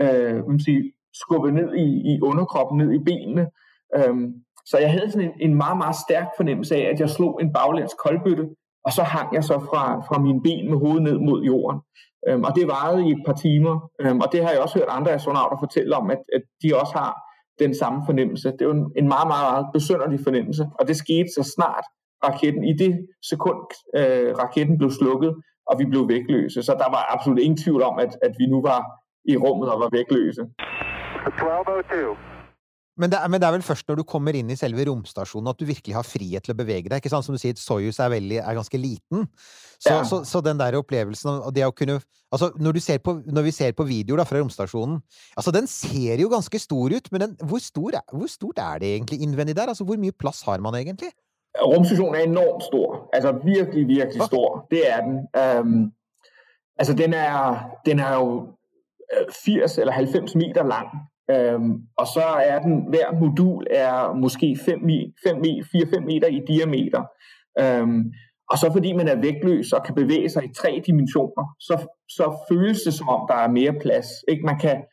øh, 0.01 0.47
man 0.47 0.59
sige, 0.59 0.93
skubbet 1.13 1.53
ned 1.53 1.73
i, 1.73 2.13
i 2.13 2.21
underkroppen, 2.21 2.77
ned 2.77 2.91
i 2.91 2.99
benene. 2.99 3.47
Øhm, 3.95 4.33
så 4.65 4.77
jeg 4.77 4.91
havde 4.91 5.11
sådan 5.11 5.27
en, 5.27 5.49
en 5.49 5.55
meget, 5.55 5.77
meget 5.77 5.95
stærk 5.95 6.27
fornemmelse 6.37 6.75
af, 6.75 6.89
at 6.93 6.99
jeg 6.99 7.09
slog 7.09 7.41
en 7.41 7.53
baglæns 7.53 7.95
koldbøtte, 8.03 8.49
og 8.85 8.91
så 8.91 9.03
hang 9.03 9.33
jeg 9.33 9.43
så 9.43 9.59
fra, 9.59 10.01
fra 10.07 10.19
mine 10.19 10.41
ben 10.41 10.69
med 10.69 10.77
hovedet 10.77 11.03
ned 11.03 11.17
mod 11.19 11.43
jorden. 11.43 11.81
Øhm, 12.27 12.43
og 12.43 12.55
det 12.55 12.67
varede 12.67 13.07
i 13.07 13.11
et 13.11 13.23
par 13.25 13.33
timer, 13.33 13.89
øhm, 14.01 14.19
og 14.19 14.27
det 14.31 14.43
har 14.43 14.51
jeg 14.51 14.61
også 14.61 14.79
hørt 14.79 14.87
andre 14.89 15.11
astronauter 15.11 15.57
fortælle 15.59 15.95
om, 15.95 16.09
at, 16.09 16.21
at 16.35 16.41
de 16.63 16.79
også 16.81 16.93
har 16.93 17.13
den 17.59 17.75
samme 17.75 18.03
fornemmelse. 18.05 18.53
Det 18.59 18.67
var 18.67 18.73
en, 18.73 18.91
en 18.97 19.07
meget, 19.07 19.27
meget, 19.27 19.45
meget 19.51 19.65
besynderlig 19.73 20.19
fornemmelse, 20.19 20.63
og 20.79 20.87
det 20.87 20.95
skete 20.95 21.29
så 21.37 21.43
snart 21.55 21.85
raketten, 22.23 22.63
i 22.63 22.73
det 22.73 22.91
sekund 23.31 23.65
øh, 23.99 24.29
raketten 24.41 24.77
blev 24.77 24.91
slukket, 24.91 25.35
og 25.69 25.79
vi 25.79 25.85
blev 25.85 26.09
vægtløse. 26.09 26.63
Så 26.63 26.71
der 26.71 26.89
var 26.95 27.09
absolut 27.13 27.39
ingen 27.39 27.57
tvivl 27.57 27.81
om, 27.81 27.99
at, 27.99 28.17
at 28.21 28.33
vi 28.37 28.45
nu 28.45 28.61
var 28.61 28.81
i 29.25 29.37
rummet 29.37 29.69
og 29.73 29.79
var 29.79 29.89
vægtløse. 29.91 30.41
1202. 31.27 32.35
Men 32.95 33.11
det, 33.11 33.17
er, 33.19 33.27
men 33.27 33.41
det 33.41 33.47
er 33.47 33.51
vel 33.57 33.65
først 33.65 33.89
når 33.89 33.97
du 33.99 34.05
kommer 34.07 34.37
inn 34.39 34.51
i 34.53 34.55
selve 34.55 34.85
romstasjonen 34.87 35.51
at 35.51 35.59
du 35.59 35.65
virkelig 35.67 35.97
har 35.97 36.07
frihet 36.07 36.45
til 36.45 36.53
å 36.53 36.59
bevege 36.61 36.87
deg. 36.87 37.01
ikke 37.01 37.11
sant? 37.11 37.27
Som 37.27 37.35
du 37.35 37.41
sier, 37.41 37.57
Soyuz 37.59 37.99
er, 37.99 38.13
veldig, 38.13 38.37
er 38.39 38.55
ganske 38.55 38.79
liten. 38.79 39.27
Så, 39.75 39.91
Ja. 39.91 40.03
så, 40.07 40.21
så 40.23 40.39
den 40.39 40.61
der 40.61 40.77
opplevelsen 40.79 41.41
og 41.41 41.51
det 41.55 41.65
å 41.67 41.75
kunne 41.75 41.99
Altså, 42.33 42.49
når, 42.59 42.73
du 42.75 42.79
ser 42.83 42.97
på, 42.99 43.13
når 43.31 43.43
vi 43.45 43.51
ser 43.53 43.75
på 43.77 43.85
videoer 43.87 44.19
da, 44.19 44.25
fra 44.27 44.39
romstasjonen 44.41 44.97
Altså, 45.37 45.51
den 45.55 45.67
ser 45.71 46.19
jo 46.19 46.31
ganske 46.31 46.59
stor 46.59 46.95
ut, 46.95 47.11
men 47.13 47.21
den, 47.21 47.35
hvor, 47.47 47.61
stor 47.63 47.99
er, 47.99 48.03
hvor 48.11 48.31
stort 48.31 48.59
er 48.59 48.79
det 48.81 48.89
egentlig 48.95 49.21
innvendig 49.23 49.55
der? 49.55 49.69
Altså, 49.71 49.85
hvor 49.87 49.99
mye 49.99 50.15
plass 50.15 50.41
har 50.47 50.63
man 50.63 50.75
egentlig? 50.79 51.11
Rumstationen 51.61 52.15
er 52.15 52.19
enormt 52.19 52.63
stor. 52.63 53.09
Altså 53.13 53.31
virkelig, 53.31 53.87
virkelig 53.87 54.21
stor. 54.21 54.67
Det 54.71 54.91
er 54.91 55.01
den. 55.01 55.27
Øhm, 55.41 55.91
altså 56.79 56.93
den 56.93 57.13
er, 57.13 57.65
den 57.85 57.99
er 57.99 58.15
jo 58.15 58.47
øh, 59.13 59.25
80 59.45 59.77
eller 59.77 59.93
90 59.93 60.35
meter 60.35 60.63
lang. 60.63 60.87
Øhm, 61.31 61.73
og 61.97 62.07
så 62.07 62.25
er 62.51 62.59
den, 62.59 62.85
hver 62.89 63.19
modul 63.19 63.67
er 63.69 64.13
måske 64.13 64.57
5, 64.65 64.79
5, 65.27 65.35
4-5 65.35 65.99
meter 65.99 66.27
i 66.27 66.41
diameter. 66.47 67.03
Øhm, 67.59 68.03
og 68.51 68.57
så 68.57 68.71
fordi 68.71 68.93
man 68.93 69.07
er 69.07 69.21
vægtløs 69.21 69.73
og 69.73 69.83
kan 69.85 69.95
bevæge 69.95 70.29
sig 70.29 70.43
i 70.43 70.53
tre 70.53 70.83
dimensioner, 70.87 71.55
så, 71.59 71.87
så 72.09 72.25
føles 72.49 72.81
det 72.81 72.93
som 72.93 73.09
om, 73.09 73.21
der 73.27 73.35
er 73.35 73.47
mere 73.47 73.73
plads. 73.81 74.07
Ikke? 74.27 74.45
Man, 74.45 74.59
kan, 74.59 74.83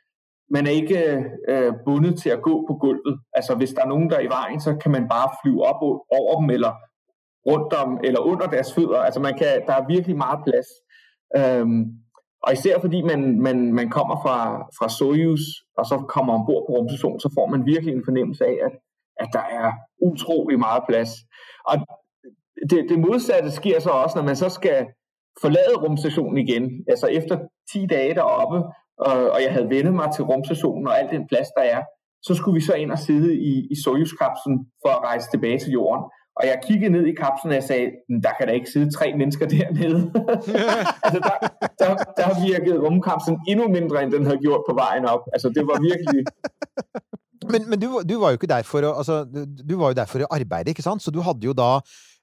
man 0.55 0.67
er 0.67 0.71
ikke 0.71 1.01
øh, 1.49 1.73
bundet 1.85 2.19
til 2.23 2.31
at 2.31 2.43
gå 2.43 2.65
på 2.69 2.75
gulvet. 2.75 3.21
Altså 3.33 3.55
hvis 3.55 3.71
der 3.71 3.83
er 3.83 3.89
nogen, 3.89 4.11
der 4.11 4.17
er 4.17 4.21
i 4.21 4.35
vejen, 4.39 4.61
så 4.61 4.77
kan 4.83 4.91
man 4.91 5.09
bare 5.09 5.29
flyve 5.43 5.63
op 5.71 5.81
over 6.19 6.41
dem, 6.41 6.51
eller 6.51 6.73
rundt 7.51 7.73
om, 7.73 8.01
eller 8.05 8.21
under 8.21 8.47
deres 8.47 8.75
fødder. 8.75 8.99
Altså 8.99 9.21
man 9.21 9.39
kan, 9.39 9.63
der 9.67 9.75
er 9.75 9.87
virkelig 9.87 10.17
meget 10.17 10.41
plads. 10.47 10.69
Øhm, 11.39 11.83
og 12.45 12.53
især 12.53 12.81
fordi 12.81 13.03
man, 13.03 13.41
man, 13.41 13.73
man 13.73 13.91
kommer 13.91 14.17
fra, 14.25 14.39
fra 14.79 14.89
Soyuz, 14.89 15.41
og 15.79 15.85
så 15.87 15.97
kommer 16.09 16.33
ombord 16.35 16.63
på 16.67 16.73
rumstationen, 16.73 17.21
så 17.21 17.31
får 17.37 17.47
man 17.47 17.67
virkelig 17.67 17.95
en 17.95 18.05
fornemmelse 18.05 18.45
af, 18.45 18.57
at, 18.67 18.73
at 19.23 19.29
der 19.33 19.45
er 19.61 19.73
utrolig 20.09 20.59
meget 20.59 20.83
plads. 20.89 21.11
Og 21.65 21.75
det, 22.71 22.87
det 22.89 22.99
modsatte 22.99 23.51
sker 23.51 23.81
så 23.81 23.91
også, 23.91 24.19
når 24.19 24.25
man 24.25 24.37
så 24.37 24.49
skal 24.49 24.87
forlade 25.43 25.77
rumstationen 25.83 26.39
igen. 26.39 26.85
Altså 26.89 27.07
efter 27.07 27.39
10 27.73 27.87
dage 27.87 28.15
deroppe, 28.15 28.59
og, 28.99 29.31
og 29.35 29.39
jeg 29.45 29.53
havde 29.53 29.69
vendt 29.71 29.95
mig 29.95 30.09
til 30.15 30.25
rumstationen 30.25 30.87
og 30.89 30.99
al 31.01 31.09
den 31.11 31.27
plads, 31.31 31.49
der 31.57 31.63
er, 31.77 31.83
så 32.23 32.35
skulle 32.35 32.55
vi 32.55 32.65
så 32.65 32.75
ind 32.75 32.91
og 32.93 32.99
sidde 32.99 33.35
i, 33.35 33.53
i 33.71 33.75
Soyuz-kapslen 33.85 34.57
for 34.83 34.91
at 34.97 35.03
rejse 35.09 35.27
tilbage 35.31 35.59
til 35.59 35.73
jorden. 35.73 36.05
Og 36.39 36.43
jeg 36.47 36.57
kiggede 36.67 36.93
ned 36.93 37.05
i 37.07 37.15
kapslen, 37.23 37.51
og 37.53 37.55
jeg 37.55 37.63
sagde, 37.63 37.87
"Men 38.09 38.23
der 38.23 38.33
kan 38.39 38.47
da 38.49 38.53
ikke 38.53 38.71
sidde 38.75 38.91
tre 38.97 39.07
mennesker 39.21 39.47
dernede. 39.57 40.01
altså, 41.05 41.21
der, 41.29 41.37
der, 41.81 41.91
der 42.19 42.29
virkede 42.49 42.79
rumkapslen 42.87 43.39
endnu 43.49 43.69
mindre, 43.69 44.03
end 44.03 44.13
den 44.13 44.25
havde 44.25 44.39
gjort 44.47 44.63
på 44.69 44.75
vejen 44.75 45.05
op. 45.05 45.21
Altså, 45.35 45.49
det 45.49 45.65
var 45.71 45.77
virkelig... 45.91 46.25
Men, 47.53 47.71
men 47.71 47.81
du, 47.81 47.89
var- 47.95 48.03
du 48.11 48.21
var 48.21 48.29
jo 48.31 48.39
ikke 48.39 48.47
der 48.55 48.63
for 48.63 48.87
å 48.87 48.93
altså, 48.99 49.25
du, 49.69 49.75
var 49.81 49.91
jo 49.93 49.99
der 49.99 50.07
for 50.11 50.23
å 50.25 50.31
arbeide, 50.31 50.71
ikke 50.71 50.85
sant? 50.87 51.03
Så 51.03 51.11
du 51.11 51.21
hadde 51.27 51.43
jo 51.49 51.53
da 51.59 51.71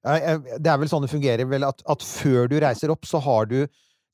eh, 0.07 0.15
eh, 0.31 0.39
Det 0.63 0.71
er 0.71 0.79
vel 0.79 0.89
sånn 0.91 1.03
det 1.05 1.11
fungerer, 1.11 1.43
vel, 1.49 1.65
at, 1.67 1.83
at 1.91 2.05
før 2.07 2.47
du 2.47 2.55
reiser 2.63 2.93
opp, 2.93 3.05
så 3.09 3.19
har 3.25 3.49
du 3.51 3.57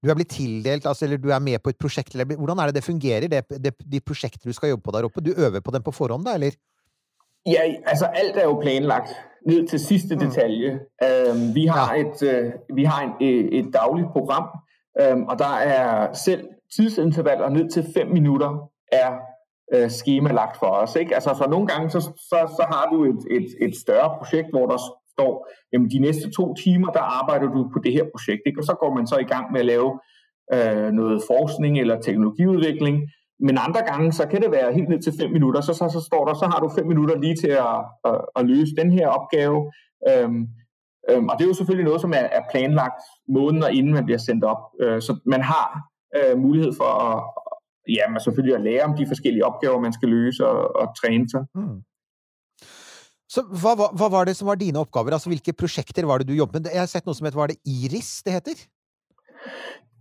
du 0.06 0.12
er 0.12 0.18
blitt 0.20 0.30
tildelt, 0.30 0.86
altså, 0.86 1.06
eller 1.06 1.18
du 1.18 1.30
er 1.34 1.40
med 1.40 1.60
på 1.64 1.74
et 1.74 1.80
prosjekt, 1.82 2.14
eller 2.14 2.38
hvordan 2.38 2.60
er 2.60 2.72
det 2.72 2.76
det 2.76 2.84
fungerer, 2.84 3.28
det, 3.28 3.44
det, 3.50 3.74
de 3.92 4.00
prosjekter 4.00 4.50
du 4.50 4.54
skal 4.54 4.70
jobbe 4.70 4.86
på 4.86 4.94
der 4.94 5.08
oppe? 5.08 5.22
Du 5.26 5.34
øver 5.38 5.60
på 5.60 5.72
dem 5.72 5.84
på 5.84 5.92
forhånd, 5.92 6.26
da, 6.26 6.34
eller? 6.34 6.58
Ja, 7.46 7.62
altså 7.86 8.06
alt 8.06 8.38
er 8.38 8.44
jo 8.44 8.60
planlagt 8.62 9.10
ned 9.48 9.68
til 9.68 9.80
sidste 9.80 10.16
detalje. 10.16 10.80
Øhm, 11.04 11.56
vi 11.56 11.66
har, 11.66 11.94
et, 11.94 12.24
øh, 12.24 12.52
vi 12.76 12.84
har 12.84 13.02
en, 13.04 13.28
et, 13.28 13.60
et 13.60 13.74
dagligt 13.74 14.08
program, 14.12 14.48
øhm, 15.02 15.24
og 15.24 15.40
der 15.40 15.56
er 15.56 16.14
selv 16.14 16.48
tidsintervaller 16.76 17.50
ned 17.50 17.70
til 17.70 17.86
5 17.94 18.08
minutter 18.08 18.70
er 18.92 19.12
øh, 19.74 19.90
skemalagt 19.90 20.58
for 20.60 20.66
os. 20.66 20.96
Ikke? 20.96 21.16
Altså, 21.16 21.36
så 21.38 21.50
nogle 21.50 21.68
gange 21.68 21.90
så, 21.90 22.02
så, 22.02 22.40
så 22.58 22.66
har 22.70 22.90
du 22.94 23.04
et, 23.04 23.22
et, 23.32 23.48
et 23.62 23.76
større 23.76 24.18
projekt, 24.18 24.50
hvor 24.50 24.66
der 24.68 24.78
står, 25.16 25.34
jamen 25.72 25.90
de 25.94 26.00
næste 26.00 26.28
to 26.38 26.46
timer, 26.64 26.90
der 26.98 27.04
arbejder 27.20 27.48
du 27.56 27.62
på 27.74 27.80
det 27.84 27.92
her 27.98 28.06
projekt. 28.14 28.44
Ikke? 28.46 28.60
Og 28.62 28.66
så 28.70 28.74
går 28.82 28.92
man 28.98 29.08
så 29.08 29.18
i 29.26 29.30
gang 29.34 29.46
med 29.52 29.60
at 29.60 29.70
lave 29.74 29.90
øh, 30.56 30.90
noget 31.00 31.18
forskning 31.32 31.74
eller 31.80 32.02
teknologiudvikling. 32.02 32.96
Men 33.40 33.56
andre 33.66 33.82
gange, 33.90 34.12
så 34.12 34.24
kan 34.32 34.42
det 34.42 34.52
være 34.52 34.74
helt 34.74 34.90
ned 34.90 35.02
til 35.02 35.14
5 35.20 35.32
minutter. 35.32 35.62
Så, 35.62 35.74
så, 35.74 35.86
så 35.96 36.02
står 36.10 36.26
der, 36.26 36.34
så 36.34 36.46
har 36.52 36.60
du 36.60 36.70
5 36.70 36.88
minutter 36.88 37.16
lige 37.20 37.36
til 37.44 37.54
at, 37.68 37.78
at, 38.10 38.18
at 38.36 38.46
løse 38.46 38.76
den 38.82 38.92
her 38.92 39.08
opgave. 39.08 39.58
Øhm, 40.10 40.42
øhm, 41.10 41.28
og 41.30 41.34
det 41.36 41.44
er 41.44 41.52
jo 41.52 41.60
selvfølgelig 41.60 41.90
noget, 41.90 42.02
som 42.02 42.14
er, 42.20 42.26
er 42.40 42.44
planlagt 42.52 43.02
måneder 43.38 43.68
inden 43.68 43.94
man 43.94 44.06
bliver 44.06 44.18
sendt 44.18 44.44
op. 44.44 44.62
Øh, 44.82 45.02
så 45.02 45.12
man 45.26 45.42
har 45.42 45.68
øh, 46.18 46.38
mulighed 46.38 46.72
for 46.80 46.90
at, 47.08 47.24
ja, 47.98 48.10
man 48.10 48.22
selvfølgelig 48.22 48.56
at 48.56 48.66
lære 48.68 48.84
om 48.84 48.96
de 48.98 49.08
forskellige 49.08 49.46
opgaver, 49.46 49.80
man 49.80 49.94
skal 49.94 50.10
løse 50.10 50.48
og, 50.48 50.76
og 50.82 50.86
træne 51.02 51.30
sig. 51.30 51.44
Mm. 51.56 51.80
Så 53.30 53.42
hva, 53.42 53.74
hva, 53.78 53.90
hva 53.98 54.10
var 54.14 54.28
det 54.30 54.36
som 54.38 54.48
var 54.48 54.60
dine 54.62 54.80
oppgaver? 54.80 55.16
Altså, 55.18 55.32
hvilke 55.32 55.54
prosjekter 55.54 56.06
var 56.06 56.22
det 56.22 56.28
du 56.30 56.36
jobbet 56.38 56.62
med? 56.62 56.72
Jeg 56.74 56.84
har 56.86 56.92
sett 56.92 57.08
noe 57.08 57.18
som 57.18 57.26
heter, 57.26 57.42
var 57.42 57.52
det 57.54 57.58
IRIS 57.66 58.22
det 58.26 58.36
heter? 58.38 58.66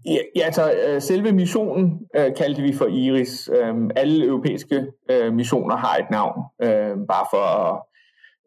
Ja, 0.05 0.45
altså 0.45 0.73
øh, 0.73 1.03
selve 1.03 1.33
missionen 1.33 2.01
øh, 2.17 2.35
kaldte 2.37 2.63
vi 2.63 2.73
for 2.73 2.87
IRIS. 2.87 3.49
Øhm, 3.49 3.91
alle 3.97 4.27
europæiske 4.27 4.87
øh, 5.11 5.33
missioner 5.35 5.77
har 5.77 5.97
et 5.97 6.11
navn, 6.11 6.43
øh, 6.63 6.97
bare 7.09 7.27
for 7.33 7.45
å 7.49 7.69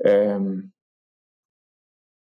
øh, 0.10 0.42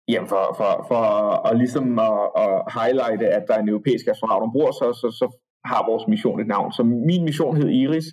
jamen 0.07 0.29
for, 0.29 0.55
for, 0.57 0.85
for 0.87 1.03
at, 1.47 1.57
ligesom 1.57 1.99
at, 1.99 2.19
at 2.43 2.73
highlighte, 2.79 3.27
at 3.27 3.43
der 3.47 3.53
er 3.53 3.61
en 3.61 3.69
europæisk 3.69 4.07
astronaut 4.07 4.43
ombord, 4.43 4.73
så, 4.73 4.93
så, 5.01 5.07
så 5.19 5.27
har 5.65 5.89
vores 5.89 6.07
mission 6.07 6.39
et 6.39 6.47
navn. 6.47 6.71
Så 6.71 6.83
min 6.83 7.23
mission 7.23 7.57
hed 7.57 7.69
IRIS, 7.69 8.05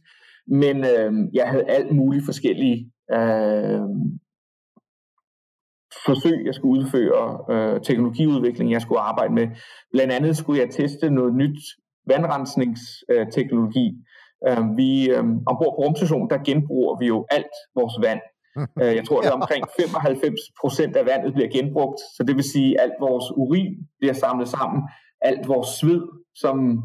men 0.46 0.76
øh, 0.76 1.12
jeg 1.34 1.48
havde 1.48 1.64
alt 1.68 1.92
muligt 1.96 2.24
forskellige 2.24 2.90
øh, 3.12 3.80
forsøg, 6.06 6.46
jeg 6.46 6.54
skulle 6.54 6.80
udføre, 6.80 7.38
øh, 7.50 7.80
teknologiudvikling, 7.80 8.72
jeg 8.72 8.82
skulle 8.82 9.00
arbejde 9.00 9.34
med. 9.34 9.48
Blandt 9.92 10.12
andet 10.12 10.36
skulle 10.36 10.60
jeg 10.60 10.70
teste 10.70 11.10
noget 11.10 11.34
nyt 11.34 11.58
vandrensningsteknologi. 12.06 13.86
Øh, 14.48 14.76
vi 14.76 15.10
øh, 15.10 15.24
ombord 15.46 15.74
på 15.76 15.82
rumstationen, 15.84 16.30
der 16.30 16.38
genbruger 16.44 16.98
vi 16.98 17.06
jo 17.06 17.26
alt 17.30 17.54
vores 17.74 17.94
vand. 18.06 18.20
Øh, 18.82 18.94
jeg 18.96 19.04
tror, 19.06 19.20
det 19.20 19.28
er 19.28 19.40
omkring 19.42 19.64
95 19.80 20.40
procent 20.60 20.96
af 20.96 21.06
vandet 21.06 21.34
bliver 21.34 21.48
genbrugt, 21.48 22.00
så 22.16 22.24
det 22.26 22.36
vil 22.36 22.44
sige, 22.44 22.80
at 22.80 22.84
alt 22.84 22.94
vores 23.00 23.24
urin 23.36 23.74
bliver 23.98 24.14
samlet 24.14 24.48
sammen, 24.48 24.82
alt 25.20 25.48
vores 25.48 25.68
sved, 25.68 26.02
som 26.34 26.82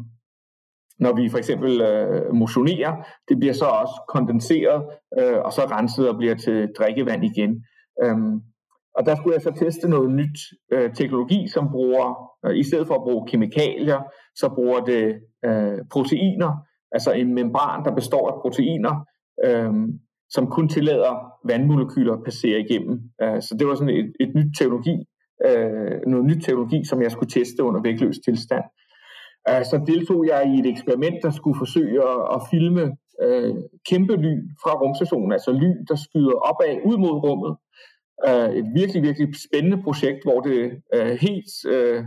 når 0.98 1.12
vi 1.12 1.28
for 1.28 1.38
eksempel 1.38 1.80
øh, 1.80 2.34
motionerer, 2.34 2.92
det 3.28 3.38
bliver 3.38 3.54
så 3.54 3.64
også 3.64 4.04
kondenseret, 4.08 4.82
øh, 5.18 5.38
og 5.44 5.52
så 5.52 5.60
renset 5.60 6.08
og 6.08 6.16
bliver 6.16 6.34
til 6.34 6.68
drikkevand 6.78 7.24
igen. 7.24 7.64
Øhm, 8.02 8.40
og 8.94 9.06
der 9.06 9.14
skulle 9.16 9.34
jeg 9.34 9.42
så 9.42 9.50
teste 9.50 9.88
noget 9.88 10.10
nyt 10.10 10.38
øh, 10.72 10.94
teknologi, 10.94 11.48
som 11.48 11.68
bruger, 11.70 12.06
øh, 12.46 12.56
i 12.56 12.62
stedet 12.62 12.86
for 12.86 12.94
at 12.94 13.02
bruge 13.02 13.26
kemikalier, 13.28 14.00
så 14.34 14.48
bruger 14.54 14.80
det 14.80 15.20
øh, 15.44 15.78
proteiner, 15.92 16.52
altså 16.92 17.12
en 17.12 17.34
membran, 17.34 17.84
der 17.84 17.94
består 17.94 18.30
af 18.30 18.40
proteiner, 18.42 18.94
øh, 19.44 19.72
som 20.30 20.46
kun 20.46 20.68
tillader 20.68 21.14
vandmolekyler 21.44 22.12
at 22.12 22.24
passere 22.24 22.60
igennem. 22.60 23.00
Øh, 23.22 23.42
så 23.42 23.56
det 23.58 23.66
var 23.66 23.74
sådan 23.74 23.96
et, 23.96 24.12
et 24.20 24.34
nyt 24.34 24.56
teknologi, 24.58 24.96
øh, 25.46 26.00
noget 26.06 26.24
nyt 26.24 26.42
teknologi, 26.44 26.84
som 26.84 27.02
jeg 27.02 27.10
skulle 27.10 27.30
teste 27.30 27.64
under 27.64 27.80
vægtløs 27.82 28.18
tilstand. 28.24 28.64
Øh, 29.48 29.64
så 29.64 29.76
deltog 29.86 30.26
jeg 30.26 30.40
i 30.52 30.58
et 30.60 30.66
eksperiment, 30.66 31.18
der 31.22 31.30
skulle 31.30 31.58
forsøge 31.58 31.98
at, 32.12 32.20
at 32.34 32.40
filme 32.50 32.84
øh, 33.24 33.54
kæmpe 33.90 34.14
lyn 34.16 34.44
fra 34.62 34.72
rumstationen, 34.80 35.32
altså 35.32 35.52
lyn, 35.52 35.84
der 35.88 35.96
skyder 36.06 36.36
opad 36.50 36.74
ud 36.84 36.96
mod 37.04 37.16
rummet. 37.26 37.56
Øh, 38.28 38.50
et 38.58 38.66
virkelig, 38.74 39.02
virkelig 39.02 39.28
spændende 39.48 39.82
projekt, 39.82 40.22
hvor 40.24 40.40
det 40.40 40.82
øh, 40.94 41.06
helt 41.06 41.50
øh, 41.68 42.04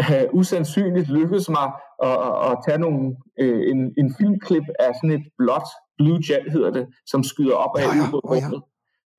øh, 0.00 0.24
usandsynligt 0.40 1.08
lykkedes 1.08 1.48
mig 1.48 1.72
at, 2.02 2.16
at, 2.28 2.50
at 2.50 2.58
tage 2.66 2.78
nogle, 2.78 3.16
øh, 3.40 3.70
en, 3.70 3.94
en 3.98 4.14
filmklip 4.18 4.64
af 4.78 4.90
sådan 4.94 5.10
et 5.10 5.26
blåt 5.38 5.68
blue 5.98 6.20
jet, 6.30 6.52
hedder 6.52 6.70
det, 6.70 6.86
som 7.06 7.22
skyder 7.22 7.54
opad 7.54 7.82
Ja, 7.82 7.88
ja. 7.88 8.02
ja. 8.02 8.10
rummet. 8.12 8.62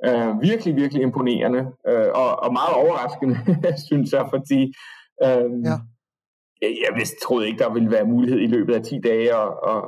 Øh, 0.07 0.41
virkelig, 0.41 0.75
virkelig 0.75 1.03
imponerende, 1.03 1.59
øh, 1.87 2.07
og, 2.15 2.39
og 2.43 2.53
meget 2.53 2.73
overraskende, 2.75 3.35
synes 3.89 4.11
jeg, 4.13 4.27
fordi 4.29 4.61
øh, 5.25 5.49
Ja. 5.69 5.77
jeg, 6.61 6.71
jeg 6.85 6.91
vidste, 6.95 7.15
troede 7.23 7.47
ikke, 7.47 7.59
der 7.59 7.73
ville 7.73 7.91
være 7.91 8.05
mulighed 8.05 8.39
i 8.39 8.47
løbet 8.47 8.73
af 8.75 8.83
10 8.83 8.99
dage 9.03 9.35
at, 9.35 9.49
at, 9.67 9.83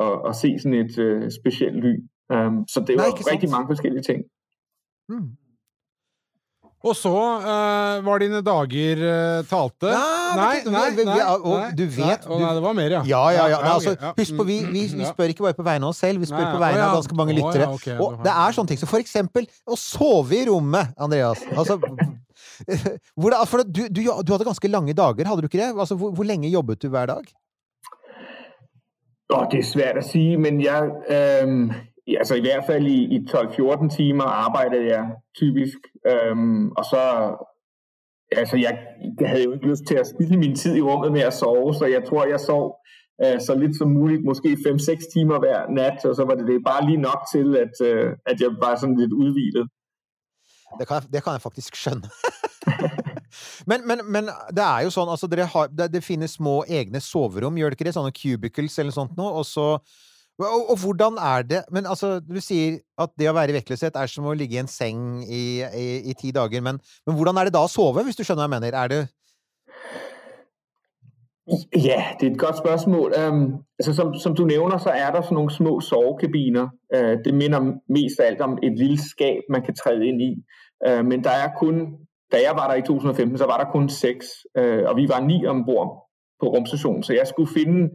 at, 0.00 0.20
at 0.28 0.36
se 0.36 0.58
sådan 0.58 0.78
et 0.84 0.98
øh, 0.98 1.30
specielt 1.40 1.76
ly. 1.84 1.92
Um, 2.34 2.64
så 2.68 2.80
det 2.86 2.96
Nej, 2.96 3.06
var 3.06 3.16
sant? 3.16 3.32
rigtig 3.32 3.50
mange 3.50 3.66
forskellige 3.68 4.02
ting. 4.02 4.22
Mm. 5.08 5.28
Og 6.86 6.94
så 6.94 7.10
eh, 7.42 7.96
var 8.06 8.20
dine 8.22 8.38
dager 8.46 9.00
eh, 9.02 9.38
talte. 9.50 9.88
Ja, 9.90 10.34
nei, 10.38 10.60
du, 10.62 10.68
nei, 10.70 10.84
vi- 10.92 10.96
vi- 11.00 11.06
nei, 11.08 11.24
og 11.34 11.46
nei, 11.58 11.70
du 11.74 11.82
vet- 11.90 12.28
nei, 12.30 12.38
nei, 12.38 12.52
det 12.54 12.62
var 12.62 12.74
mer, 12.78 12.90
ja. 12.94 13.00
Ja, 13.08 13.22
ja, 13.34 13.46
ja. 13.50 13.58
Nei, 13.64 13.72
altså, 13.72 13.94
ja. 13.98 14.12
husk 14.14 14.36
på, 14.38 14.46
vi, 14.46 14.60
vi, 14.70 14.84
vi 14.92 15.02
Ja. 15.02 15.10
spør 15.10 15.32
ikke 15.34 15.42
bare 15.48 15.56
på 15.58 15.64
vegne 15.66 15.82
av 15.82 15.90
oss 15.90 15.98
selv, 15.98 16.20
vi 16.22 16.26
spør 16.30 16.44
Nei, 16.44 16.52
på 16.54 16.60
vegne 16.62 16.78
ja. 16.78 16.86
av 16.92 17.00
ganske 17.00 17.16
mange 17.18 17.34
ja, 17.34 17.40
lyttere. 17.40 17.66
ok, 17.74 17.84
du 17.98 18.04
Og 18.06 18.22
det 18.22 18.30
er 18.30 18.54
sånne 18.54 18.68
ting 18.70 18.78
som 18.78 18.88
for 18.92 19.02
eksempel 19.02 19.48
å 19.66 19.74
sove 19.76 20.38
i 20.38 20.44
rommet, 20.46 20.94
Andreas. 20.96 21.42
Altså, 21.56 21.80
hvor 23.18 23.30
det, 23.34 23.42
for 23.50 23.64
du, 23.66 23.82
du, 23.90 24.00
du 24.06 24.32
hadde 24.32 24.46
ganske 24.46 24.70
lange 24.70 24.94
dager, 24.94 25.26
hadde 25.26 25.42
du 25.42 25.48
ikke 25.50 25.58
det? 25.64 25.72
Altså, 25.74 25.98
hvor, 25.98 26.14
hvor 26.14 26.24
lenge 26.30 26.46
jobbet 26.48 26.78
du 26.78 26.88
hver 26.94 27.06
dag? 27.10 27.26
Åh, 29.34 29.44
det 29.50 29.58
er 29.60 29.66
svært 29.66 29.98
at 30.00 30.06
sige, 30.08 30.38
men 30.40 30.60
jeg, 30.62 30.88
øhm, 31.10 31.72
ja, 31.74 31.82
altså 32.16 32.34
i 32.34 32.40
hvert 32.40 32.64
fald 32.66 32.86
i, 32.86 32.98
i 33.16 33.18
12-14 33.30 33.96
timer 33.96 34.24
arbejdede 34.24 34.86
jeg 34.86 35.04
typisk, 35.36 35.78
øhm, 36.06 36.68
og 36.68 36.84
så, 36.84 37.02
altså 38.32 38.56
jeg, 38.56 38.78
jeg 39.20 39.28
havde 39.28 39.44
jo 39.44 39.52
ikke 39.52 39.68
lyst 39.68 39.84
til 39.86 39.94
at 39.94 40.06
spilde 40.06 40.36
min 40.38 40.56
tid 40.56 40.76
i 40.76 40.80
rummet 40.80 41.12
med 41.12 41.20
at 41.20 41.34
sove, 41.34 41.74
så 41.74 41.84
jeg 41.86 42.04
tror, 42.04 42.26
jeg 42.26 42.40
sov 42.40 42.76
øh, 43.24 43.40
så 43.46 43.54
lidt 43.54 43.78
som 43.78 43.88
muligt, 43.90 44.24
måske 44.24 44.48
5-6 44.48 45.12
timer 45.12 45.38
hver 45.38 45.60
nat, 45.80 46.04
og 46.04 46.16
så 46.16 46.24
var 46.24 46.34
det, 46.34 46.46
det 46.46 46.64
bare 46.66 46.86
lige 46.86 47.00
nok 47.08 47.20
til, 47.32 47.56
at, 47.64 47.74
øh, 47.88 48.16
at 48.26 48.40
jeg 48.40 48.50
var 48.64 48.76
sådan 48.76 48.96
lidt 48.96 49.12
udvilet. 49.12 49.68
Det 50.78 50.86
kan, 50.88 50.94
jeg, 50.94 51.02
det 51.12 51.24
kan 51.24 51.32
jeg 51.32 51.40
faktisk 51.40 51.76
skjønne. 51.76 52.08
men, 53.70 53.80
men, 53.88 53.98
men 54.12 54.24
det 54.56 54.64
er 54.64 54.80
jo 54.84 54.90
sånn, 54.92 55.08
altså 55.08 55.26
dere 55.26 55.48
har, 55.48 55.70
det, 55.78 55.88
det 55.92 56.04
finnes 56.04 56.36
små 56.36 56.64
egne 56.68 57.00
soverom, 57.00 57.56
gjør 57.56 57.72
det 57.72 57.78
ikke 57.78 57.88
det? 57.88 57.94
Sånne 57.96 58.12
cubicles 58.12 58.78
eller 58.78 58.92
sådan 58.92 59.08
sånt 59.08 59.20
noe, 59.20 59.32
og 59.40 59.46
så 59.48 59.66
og, 60.46 60.70
og 60.70 60.76
hvordan 60.82 61.18
er 61.18 61.42
det 61.42 61.62
Men 61.72 61.86
altså, 61.86 62.20
du 62.20 62.40
sier 62.40 62.78
at 62.98 63.10
det 63.18 63.30
å 63.30 63.34
være 63.34 63.50
i 63.50 63.58
vektløshet 63.58 63.96
er 63.96 64.10
som 64.10 64.26
å 64.26 64.34
ligge 64.38 64.54
i 64.54 64.62
en 64.62 64.70
seng 64.70 65.22
i, 65.24 65.62
i, 65.62 65.88
i 66.10 66.14
ti 66.18 66.30
dager, 66.34 66.62
men, 66.62 66.78
men 67.06 67.16
hvordan 67.16 67.38
er 67.38 67.48
det 67.48 67.56
da 67.56 67.64
å 67.66 67.70
sove, 67.70 68.04
hvis 68.06 68.18
du 68.18 68.24
skjønner 68.24 68.46
hva 68.46 68.48
jeg 68.48 68.56
mener? 68.56 68.78
Er 68.78 68.92
det 68.92 69.00
Ja, 71.74 72.02
det 72.20 72.26
er 72.26 72.32
et 72.32 72.38
godt 72.38 72.58
spørsmål. 72.58 73.14
Um, 73.16 73.54
altså, 73.78 73.92
som, 73.94 74.14
som 74.14 74.34
du 74.34 74.44
nævner, 74.44 74.78
så 74.78 74.90
er 74.90 75.10
der 75.10 75.22
sådan 75.22 75.34
nogle 75.34 75.50
små 75.50 75.80
sovekabiner. 75.80 76.68
Uh, 76.96 77.14
det 77.24 77.34
minder 77.34 77.60
mest 77.88 78.20
af 78.20 78.26
alt 78.26 78.40
om 78.40 78.58
et 78.62 78.78
lille 78.78 78.98
skab, 79.10 79.40
man 79.50 79.62
kan 79.62 79.74
træde 79.74 80.06
ind 80.06 80.22
i. 80.22 80.32
Uh, 80.88 81.04
men 81.04 81.24
der 81.24 81.30
er 81.30 81.50
kun, 81.60 81.76
da 82.32 82.36
jeg 82.46 82.52
var 82.54 82.68
der 82.68 82.74
i 82.74 82.82
2015, 82.82 83.38
så 83.38 83.44
var 83.44 83.58
der 83.58 83.72
kun 83.72 83.88
seks, 83.88 84.26
uh, 84.58 84.82
og 84.90 84.96
vi 84.96 85.08
var 85.08 85.20
ni 85.20 85.46
ombord 85.46 85.88
på 86.40 86.46
rumstationen. 86.48 87.02
Så 87.02 87.12
jeg 87.12 87.26
skulle 87.26 87.52
finde, 87.54 87.88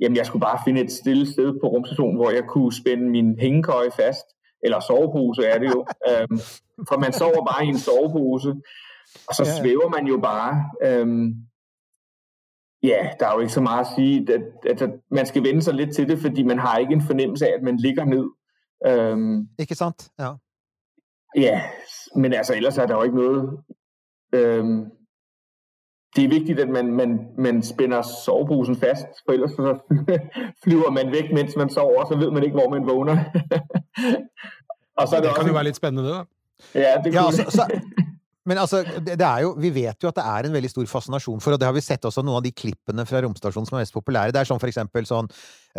jamen 0.00 0.16
jeg 0.16 0.26
skulle 0.26 0.40
bare 0.40 0.58
finde 0.64 0.80
et 0.80 0.92
stille 0.92 1.32
sted 1.32 1.60
på 1.60 1.66
rumstationen, 1.68 2.16
hvor 2.16 2.30
jeg 2.30 2.44
kunne 2.48 2.72
spænde 2.72 3.10
min 3.10 3.38
hængekøje 3.38 3.90
fast, 3.90 4.26
eller 4.62 4.80
sovepose 4.80 5.42
er 5.46 5.58
det 5.58 5.66
jo. 5.66 5.86
Um, 6.30 6.38
for 6.88 6.98
man 6.98 7.12
sover 7.12 7.44
bare 7.52 7.64
i 7.64 7.68
en 7.68 7.78
sovepose, 7.78 8.54
og 9.28 9.34
så 9.34 9.42
Ja, 9.44 9.50
ja. 9.50 9.58
svæver 9.60 9.88
man 9.88 10.06
jo 10.06 10.18
bare. 10.18 10.52
Um, 11.02 11.34
Ja, 12.84 13.10
der 13.20 13.26
er 13.26 13.34
jo 13.34 13.40
ikke 13.40 13.52
så 13.52 13.60
meget 13.60 13.80
at 13.80 13.92
sige. 13.96 14.34
At, 14.34 14.82
at, 14.82 14.90
man 15.10 15.26
skal 15.26 15.44
vende 15.44 15.62
sig 15.62 15.74
lidt 15.74 15.94
til 15.94 16.08
det, 16.08 16.18
fordi 16.18 16.42
man 16.42 16.58
har 16.58 16.78
ikke 16.78 16.92
en 16.92 17.02
fornemmelse 17.02 17.46
af, 17.46 17.52
at 17.56 17.62
man 17.62 17.76
ligger 17.76 18.04
ned. 18.04 18.26
Øhm, 18.86 19.48
Ikke 19.58 19.74
sant? 19.74 20.10
Ja. 20.18 20.32
ja, 21.36 21.62
men 22.16 22.32
altså 22.32 22.54
ellers 22.54 22.78
er 22.78 22.86
der 22.86 22.94
jo 22.94 23.02
ikke 23.02 23.16
noget. 23.16 23.58
Øhm, 24.34 24.84
det 26.16 26.24
er 26.24 26.28
vigtigt, 26.28 26.60
at 26.60 26.68
man, 26.68 26.86
man, 26.92 27.20
man 27.38 27.62
spænder 27.62 28.02
soveposen 28.24 28.76
fast, 28.76 29.06
for 29.26 29.32
ellers 29.32 29.50
så 29.50 29.78
flyver 30.64 30.90
man 30.90 31.12
væk, 31.12 31.32
mens 31.32 31.56
man 31.56 31.70
sover, 31.70 32.00
og 32.02 32.08
så 32.12 32.18
ved 32.18 32.30
man 32.30 32.42
ikke, 32.44 32.56
hvor 32.56 32.68
man 32.70 32.86
vågner. 32.86 33.16
og 34.98 35.08
så 35.08 35.16
er 35.16 35.20
Det 35.20 35.28
det, 35.28 35.34
kan 35.34 35.38
også, 35.38 35.46
jo 35.48 35.52
være 35.52 35.64
litt 35.64 35.76
spennende, 35.76 36.08
det. 36.08 36.14
da. 36.14 36.22
Ja, 36.80 36.94
det 37.04 37.14
Ja, 37.14 37.18
kunne 37.18 37.26
altså, 37.26 37.44
så, 37.50 37.62
men 38.44 38.58
altså, 38.60 38.82
det, 39.00 39.14
er 39.24 39.40
jo, 39.46 39.54
vi 39.56 39.70
vet 39.72 40.02
jo 40.04 40.08
at 40.10 40.18
det 40.18 40.24
er 40.28 40.46
en 40.48 40.52
veldig 40.52 40.70
stor 40.70 40.86
fascinasjon 40.90 41.40
for, 41.40 41.54
og 41.56 41.60
det 41.62 41.66
har 41.68 41.72
vi 41.76 41.80
sett 41.84 42.04
også 42.04 42.20
noen 42.24 42.36
av 42.40 42.44
de 42.44 42.50
klippene 42.52 43.06
fra 43.08 43.22
romstasjonen 43.24 43.68
som 43.70 43.78
er 43.78 43.84
mest 43.86 43.94
populære. 43.96 44.34
Det 44.36 44.42
er 44.42 44.48
sånn 44.50 44.60
for 44.60 44.68
eksempel 44.68 45.06
sånn 45.08 45.30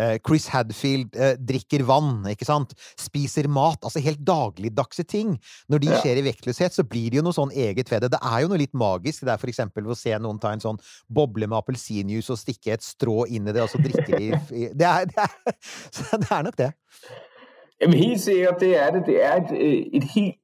eh, 0.02 0.16
Chris 0.26 0.48
Hadfield 0.50 1.14
eh, 1.14 1.36
drikker 1.38 1.84
vann, 1.86 2.24
ikke 2.32 2.48
sant? 2.48 2.74
Spiser 2.98 3.46
mat. 3.46 3.78
Altså 3.86 4.02
helt 4.02 4.24
dagligdagse 4.26 5.04
ting. 5.06 5.36
Når 5.70 5.84
de 5.84 5.92
skjer 6.00 6.18
i 6.18 6.24
vektløshet, 6.26 6.74
så 6.74 6.82
blir 6.82 7.12
det 7.14 7.20
jo 7.20 7.24
noe 7.28 7.36
sånn 7.36 7.54
eget 7.54 7.92
ved 7.92 8.02
det. 8.06 8.10
Det 8.16 8.20
er 8.26 8.42
jo 8.42 8.50
noe 8.50 8.58
litt 8.64 8.74
magisk. 8.74 9.22
Det 9.28 9.34
er 9.36 9.42
for 9.44 9.52
eksempel 9.52 9.86
å 9.86 9.96
se 9.98 10.16
noen 10.18 10.42
ta 10.42 10.50
en 10.56 10.64
sånn 10.64 10.80
boble 11.06 11.46
med 11.46 11.60
appelsinjuice 11.60 12.34
og 12.34 12.40
stikke 12.42 12.74
et 12.74 12.82
strå 12.86 13.28
inn 13.30 13.46
i 13.46 13.54
det, 13.54 13.62
og 13.62 13.70
så 13.70 13.78
drikke 13.84 14.18
i 14.26 14.32
i- 14.34 14.72
det 14.74 14.90
er, 14.90 15.06
det 15.14 15.22
er, 15.28 15.54
så 15.96 16.18
det 16.18 16.32
er 16.34 16.42
nok 16.50 16.58
det. 16.58 16.72
Jamen 17.80 17.98
helt 18.02 18.20
sikkert, 18.26 18.58
det 18.64 18.74
er 18.80 18.90
det. 18.98 19.04
Det 19.06 19.16
er 19.22 19.38
et, 19.44 19.54
øh, 19.54 19.80
et 20.02 20.10
helt... 20.16 20.36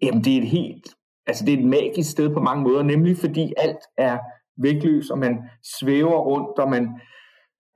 Jamen 0.00 0.22
det 0.24 0.32
er 0.38 0.42
et 0.46 0.50
helt... 0.54 0.94
Altså 1.26 1.44
det 1.44 1.54
er 1.54 1.58
et 1.58 1.64
magisk 1.64 2.10
sted 2.10 2.34
på 2.34 2.40
mange 2.40 2.62
måder, 2.62 2.82
nemlig 2.82 3.16
fordi 3.16 3.52
alt 3.56 3.84
er 3.98 4.18
vægtløs, 4.62 5.10
og 5.10 5.18
man 5.18 5.38
svæver 5.80 6.18
rundt, 6.18 6.58
og 6.58 6.70
man... 6.70 6.88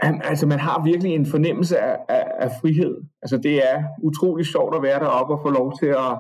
Altså 0.30 0.46
man 0.46 0.58
har 0.58 0.84
virkelig 0.84 1.14
en 1.14 1.26
fornemmelse 1.26 1.78
af, 1.78 1.96
af, 2.08 2.24
af 2.38 2.50
frihed. 2.60 2.94
Altså 3.22 3.36
det 3.36 3.72
er 3.72 3.84
utrolig 4.02 4.46
sjovt 4.46 4.74
at 4.74 4.82
være 4.82 5.00
deroppe 5.00 5.34
og 5.34 5.40
få 5.42 5.50
lov 5.50 5.78
til 5.78 5.86
at, 5.86 6.14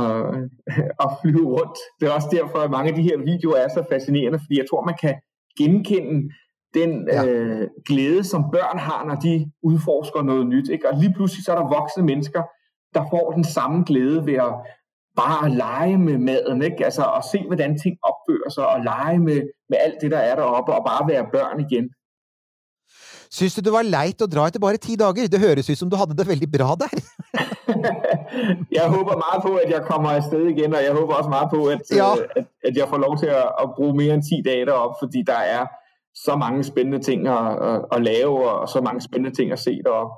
at, 0.00 0.10
at 1.04 1.08
flyve 1.22 1.46
rundt. 1.56 1.78
Det 2.00 2.08
er 2.08 2.12
også 2.12 2.28
derfor, 2.32 2.58
at 2.58 2.70
mange 2.70 2.90
af 2.90 2.96
de 2.96 3.02
her 3.02 3.18
videoer 3.18 3.56
er 3.56 3.68
så 3.68 3.84
fascinerende, 3.92 4.38
fordi 4.38 4.58
jeg 4.58 4.66
tror, 4.70 4.84
man 4.84 4.96
kan 5.02 5.14
genkende 5.58 6.30
den 6.74 7.08
ja. 7.12 7.24
øh, 7.26 7.68
glæde, 7.88 8.24
som 8.24 8.50
børn 8.52 8.78
har, 8.78 9.04
når 9.04 9.14
de 9.14 9.50
udforsker 9.62 10.22
noget 10.22 10.46
nyt. 10.46 10.68
Ikke? 10.68 10.88
Og 10.88 10.98
lige 10.98 11.14
pludselig 11.14 11.44
så 11.44 11.52
er 11.52 11.58
der 11.58 11.76
voksne 11.78 12.02
mennesker, 12.02 12.42
der 12.94 13.04
får 13.10 13.30
den 13.30 13.44
samme 13.44 13.84
glæde 13.86 14.26
ved 14.26 14.34
at 14.34 14.54
bare 15.16 15.46
at 15.46 15.52
lege 15.52 15.98
med 15.98 16.18
maden, 16.18 16.62
ikke? 16.62 16.84
Altså 16.84 17.02
at 17.16 17.24
se, 17.32 17.38
hvordan 17.46 17.78
ting 17.78 17.96
opfører 18.02 18.50
sig, 18.50 18.66
og 18.66 18.84
lege 18.84 19.18
med, 19.18 19.40
med 19.70 19.78
alt 19.80 20.00
det, 20.00 20.10
der 20.10 20.18
er 20.18 20.34
deroppe, 20.36 20.72
og 20.74 20.84
bare 20.86 21.08
være 21.08 21.26
børn 21.32 21.60
igen. 21.60 21.90
Syns 23.32 23.54
du 23.54 23.60
det 23.64 23.72
var 23.72 23.82
leit 23.88 24.20
å 24.20 24.26
dra 24.28 24.42
etter 24.50 24.60
bare 24.60 24.76
ti 24.76 24.92
dager? 25.00 25.28
Det 25.32 25.40
høres 25.40 25.70
ut 25.70 25.78
som 25.78 25.88
du 25.90 25.96
hadde 25.96 26.16
det 26.16 26.26
veldig 26.28 26.48
bra 26.52 26.74
der. 26.82 26.92
jeg 28.78 28.88
håber 28.88 29.14
meget 29.24 29.40
på, 29.42 29.54
at 29.56 29.70
jeg 29.70 29.82
kommer 29.88 30.10
afsted 30.10 30.46
igen, 30.46 30.74
og 30.74 30.82
jeg 30.84 30.92
håper 30.92 31.14
også 31.14 31.30
meget 31.30 31.48
på, 31.50 31.66
at, 31.66 31.80
Ja. 31.96 32.10
øh, 32.16 32.28
at, 32.36 32.44
at 32.64 32.76
jeg 32.76 32.88
får 32.88 32.98
lov 32.98 33.18
til 33.18 33.26
at, 33.26 33.48
at 33.62 33.70
bruge 33.76 33.94
mere 33.96 34.14
end 34.14 34.22
10 34.22 34.42
dage 34.44 34.66
deroppe, 34.66 34.96
fordi 35.02 35.22
der 35.26 35.40
er 35.56 35.66
så 36.14 36.36
mange 36.36 36.64
spændende 36.64 36.98
ting 36.98 37.26
at, 37.28 37.46
at, 37.68 37.80
at 37.92 38.02
lave, 38.02 38.50
og 38.50 38.68
så 38.68 38.80
mange 38.80 39.00
spændende 39.00 39.36
ting 39.36 39.52
at 39.52 39.58
se 39.58 39.80
deroppe. 39.84 40.14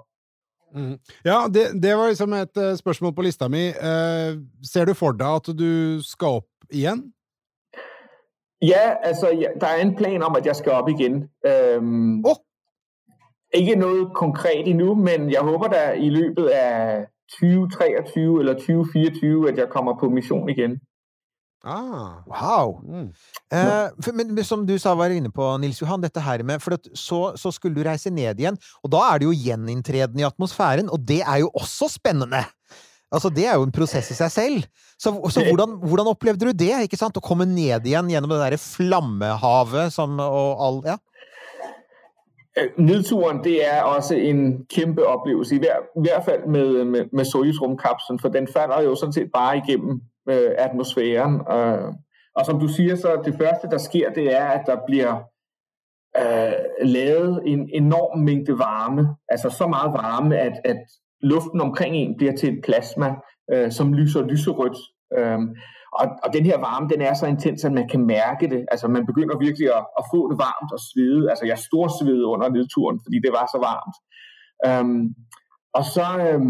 Mm. 0.75 0.99
Ja, 1.25 1.47
det, 1.55 1.83
det 1.83 1.97
var 1.97 2.09
liksom 2.09 2.33
et 2.33 2.57
eh, 2.57 2.77
spørsmål 2.77 3.15
på 3.15 3.23
lista 3.23 3.49
mi. 3.49 3.67
Eh, 3.69 4.31
ser 4.67 4.85
du 4.85 4.95
for 4.95 5.15
deg 5.15 5.37
at 5.41 5.53
du 5.59 6.03
skal 6.03 6.41
opp 6.41 6.71
igjen? 6.71 7.13
Ja, 8.63 8.95
altså, 9.03 9.31
ja, 9.41 9.49
der 9.61 9.67
er 9.67 9.81
en 9.83 9.95
plan 9.97 10.23
om, 10.23 10.37
at 10.37 10.47
jeg 10.47 10.57
skal 10.57 10.73
op 10.73 10.89
igen. 10.89 11.29
Øhm, 11.47 12.25
Åh! 12.27 12.37
Ikke 13.55 13.77
noget 13.77 14.09
konkret 14.15 14.69
endnu, 14.69 14.95
men 14.95 15.31
jeg 15.31 15.41
håber 15.41 15.69
da 15.69 15.93
i 15.93 16.09
løbet 16.09 16.47
af 16.47 17.07
2023 17.41 18.41
eller 18.41 18.53
2024, 18.53 19.49
at 19.49 19.59
jeg 19.59 19.69
kommer 19.69 19.99
på 20.01 20.09
mission 20.09 20.49
igen. 20.49 20.81
Ah. 21.65 22.21
Wow! 22.29 22.81
Mm. 22.85 23.07
Eh, 23.53 23.87
for, 24.05 24.13
men 24.13 24.35
men 24.37 24.45
som 24.45 24.67
du 24.69 24.75
sa, 24.79 24.93
var 24.95 25.15
inne 25.15 25.31
på, 25.33 25.47
Nils 25.63 25.81
Johan, 25.81 26.03
dette 26.05 26.21
her 26.21 26.43
med 26.45 26.61
For 26.61 26.77
at 26.77 26.91
så, 26.93 27.21
så 27.41 27.53
skulle 27.55 27.79
du 27.79 27.87
reise 27.89 28.13
ned 28.13 28.41
igjen, 28.41 28.59
og 28.85 28.93
da 28.93 29.01
er 29.09 29.23
det 29.23 29.31
jo 29.31 29.39
gjeninntreden 29.47 30.21
i 30.21 30.27
atmosfæren, 30.29 30.93
og 30.93 31.01
det 31.09 31.23
er 31.23 31.41
jo 31.45 31.51
også 31.57 31.89
spennende! 31.97 32.45
Altså, 33.15 33.31
det 33.31 33.47
er 33.47 33.55
jo 33.55 33.63
en 33.63 33.73
prosess 33.73 34.11
i 34.11 34.17
seg 34.19 34.31
selv. 34.33 34.63
Så, 34.99 35.13
så 35.31 35.45
hvordan, 35.47 35.77
hvordan 35.87 36.09
opplevde 36.11 36.49
du 36.49 36.53
det, 36.65 36.73
ikke 36.83 36.99
sant? 36.99 37.17
Å 37.17 37.23
komme 37.23 37.47
ned 37.47 37.87
igjen 37.87 38.11
gjennom 38.11 38.33
det 38.33 38.41
derre 38.43 38.59
flammehavet 38.59 39.95
som 39.95 40.19
og 40.21 40.65
all 40.67 40.81
Ja. 40.89 40.97
Øh, 42.59 42.71
Nedturen, 42.79 43.41
det 43.45 43.57
er 43.67 43.83
også 43.83 44.15
en 44.15 44.67
kæmpe 44.71 45.07
oplevelse, 45.07 45.57
i, 45.57 45.59
hver, 45.59 45.87
i 45.99 46.03
hvert 46.07 46.25
fald 46.25 46.47
med, 46.47 46.85
med, 46.85 47.09
med 47.13 47.25
Soyuz-rumkapslen, 47.25 48.19
for 48.23 48.29
den 48.29 48.47
falder 48.47 48.81
jo 48.81 48.95
sådan 48.95 49.13
set 49.13 49.31
bare 49.35 49.57
igennem 49.59 50.03
øh, 50.31 50.51
atmosfæren. 50.59 51.41
Og, 51.47 51.95
og 52.37 52.47
som 52.47 52.61
du 52.61 52.69
siger, 52.69 52.97
så 52.97 53.23
det 53.25 53.35
første, 53.35 53.69
der 53.69 53.79
sker, 53.79 54.11
det 54.11 54.37
er, 54.37 54.47
at 54.47 54.63
der 54.67 54.77
bliver 54.87 55.15
øh, 56.23 56.87
lavet 56.89 57.43
en 57.47 57.69
enorm 57.73 58.19
mængde 58.19 58.59
varme, 58.59 59.17
altså 59.29 59.51
så 59.51 59.67
meget 59.67 59.93
varme, 59.93 60.37
at, 60.37 60.61
at 60.65 60.81
luften 61.23 61.61
omkring 61.61 61.97
en 61.97 62.17
bliver 62.17 62.37
til 62.37 62.49
et 62.55 62.65
plasma, 62.65 63.15
øh, 63.53 63.71
som 63.73 63.95
lyser 63.95 64.23
lyserødt. 64.23 64.79
Øh, 65.19 65.39
og, 66.01 66.07
og 66.25 66.33
den 66.33 66.45
her 66.47 66.59
varme, 66.59 66.89
den 66.89 67.03
er 67.03 67.15
så 67.15 67.27
intens, 67.27 67.65
at 67.65 67.73
man 67.73 67.89
kan 67.89 68.07
mærke 68.07 68.51
det. 68.51 68.67
Altså 68.71 68.89
man 68.89 69.07
begynder 69.07 69.39
virkelig 69.39 69.69
at, 69.77 69.85
at 69.99 70.05
få 70.15 70.31
det 70.31 70.39
varmt 70.39 70.73
og 70.73 70.81
svede. 70.91 71.31
Altså 71.31 71.45
jeg 71.47 71.59
storsvede 71.59 72.25
under 72.27 72.49
nedturen, 72.49 73.01
fordi 73.05 73.19
det 73.25 73.33
var 73.39 73.47
så 73.55 73.59
varmt. 73.71 73.97
Øh, 74.67 74.87
og 75.79 75.85
så, 75.95 76.07
Øh, 76.29 76.41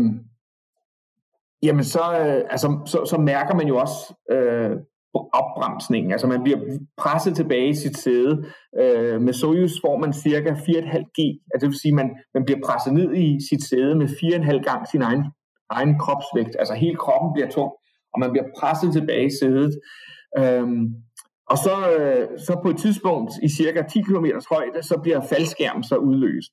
jamen 1.65 1.85
så, 1.85 2.05
øh, 2.21 2.43
altså, 2.51 2.79
så, 2.87 3.05
så 3.11 3.19
mærker 3.19 3.55
man 3.55 3.67
jo 3.67 3.77
også, 3.77 4.15
øh, 4.31 4.77
opbremsningen. 5.15 6.13
Altså 6.13 6.27
man 6.27 6.43
bliver 6.43 6.59
presset 6.99 7.37
tilbage 7.37 7.69
i 7.69 7.75
sit 7.75 7.97
sæde. 7.99 8.45
Øh, 8.81 9.21
med 9.21 9.33
Soyuz 9.33 9.73
får 9.85 9.99
man 9.99 10.13
cirka 10.13 10.51
4,5 10.51 11.05
G. 11.17 11.19
Altså 11.53 11.61
det 11.61 11.69
vil 11.69 11.81
sige, 11.83 11.95
man, 11.95 12.11
man 12.35 12.45
bliver 12.45 12.61
presset 12.67 12.93
ned 12.95 13.15
i 13.15 13.39
sit 13.49 13.65
sæde 13.69 13.95
med 13.95 14.09
4,5 14.09 14.63
gang 14.71 14.89
sin 14.89 15.03
egen, 15.03 15.25
egen 15.71 15.99
kropsvægt. 15.99 16.57
Altså 16.59 16.75
hele 16.75 16.97
kroppen 16.97 17.33
bliver 17.35 17.51
tung, 17.51 17.73
og 18.13 18.21
man 18.21 18.31
bliver 18.33 18.47
presset 18.59 18.93
tilbage 18.93 19.27
i 19.27 19.37
sædet. 19.41 19.73
Øh, 20.39 20.67
og 21.51 21.59
så, 21.59 21.75
øh, 21.99 22.39
så 22.39 22.61
på 22.63 22.69
et 22.71 22.79
tidspunkt 22.79 23.33
i 23.43 23.49
cirka 23.49 23.83
10 23.83 24.03
km 24.03 24.27
højde, 24.53 24.83
så 24.83 24.99
bliver 25.03 25.21
faldskærmen 25.21 25.85
så 25.85 25.97
udløst. 25.97 26.53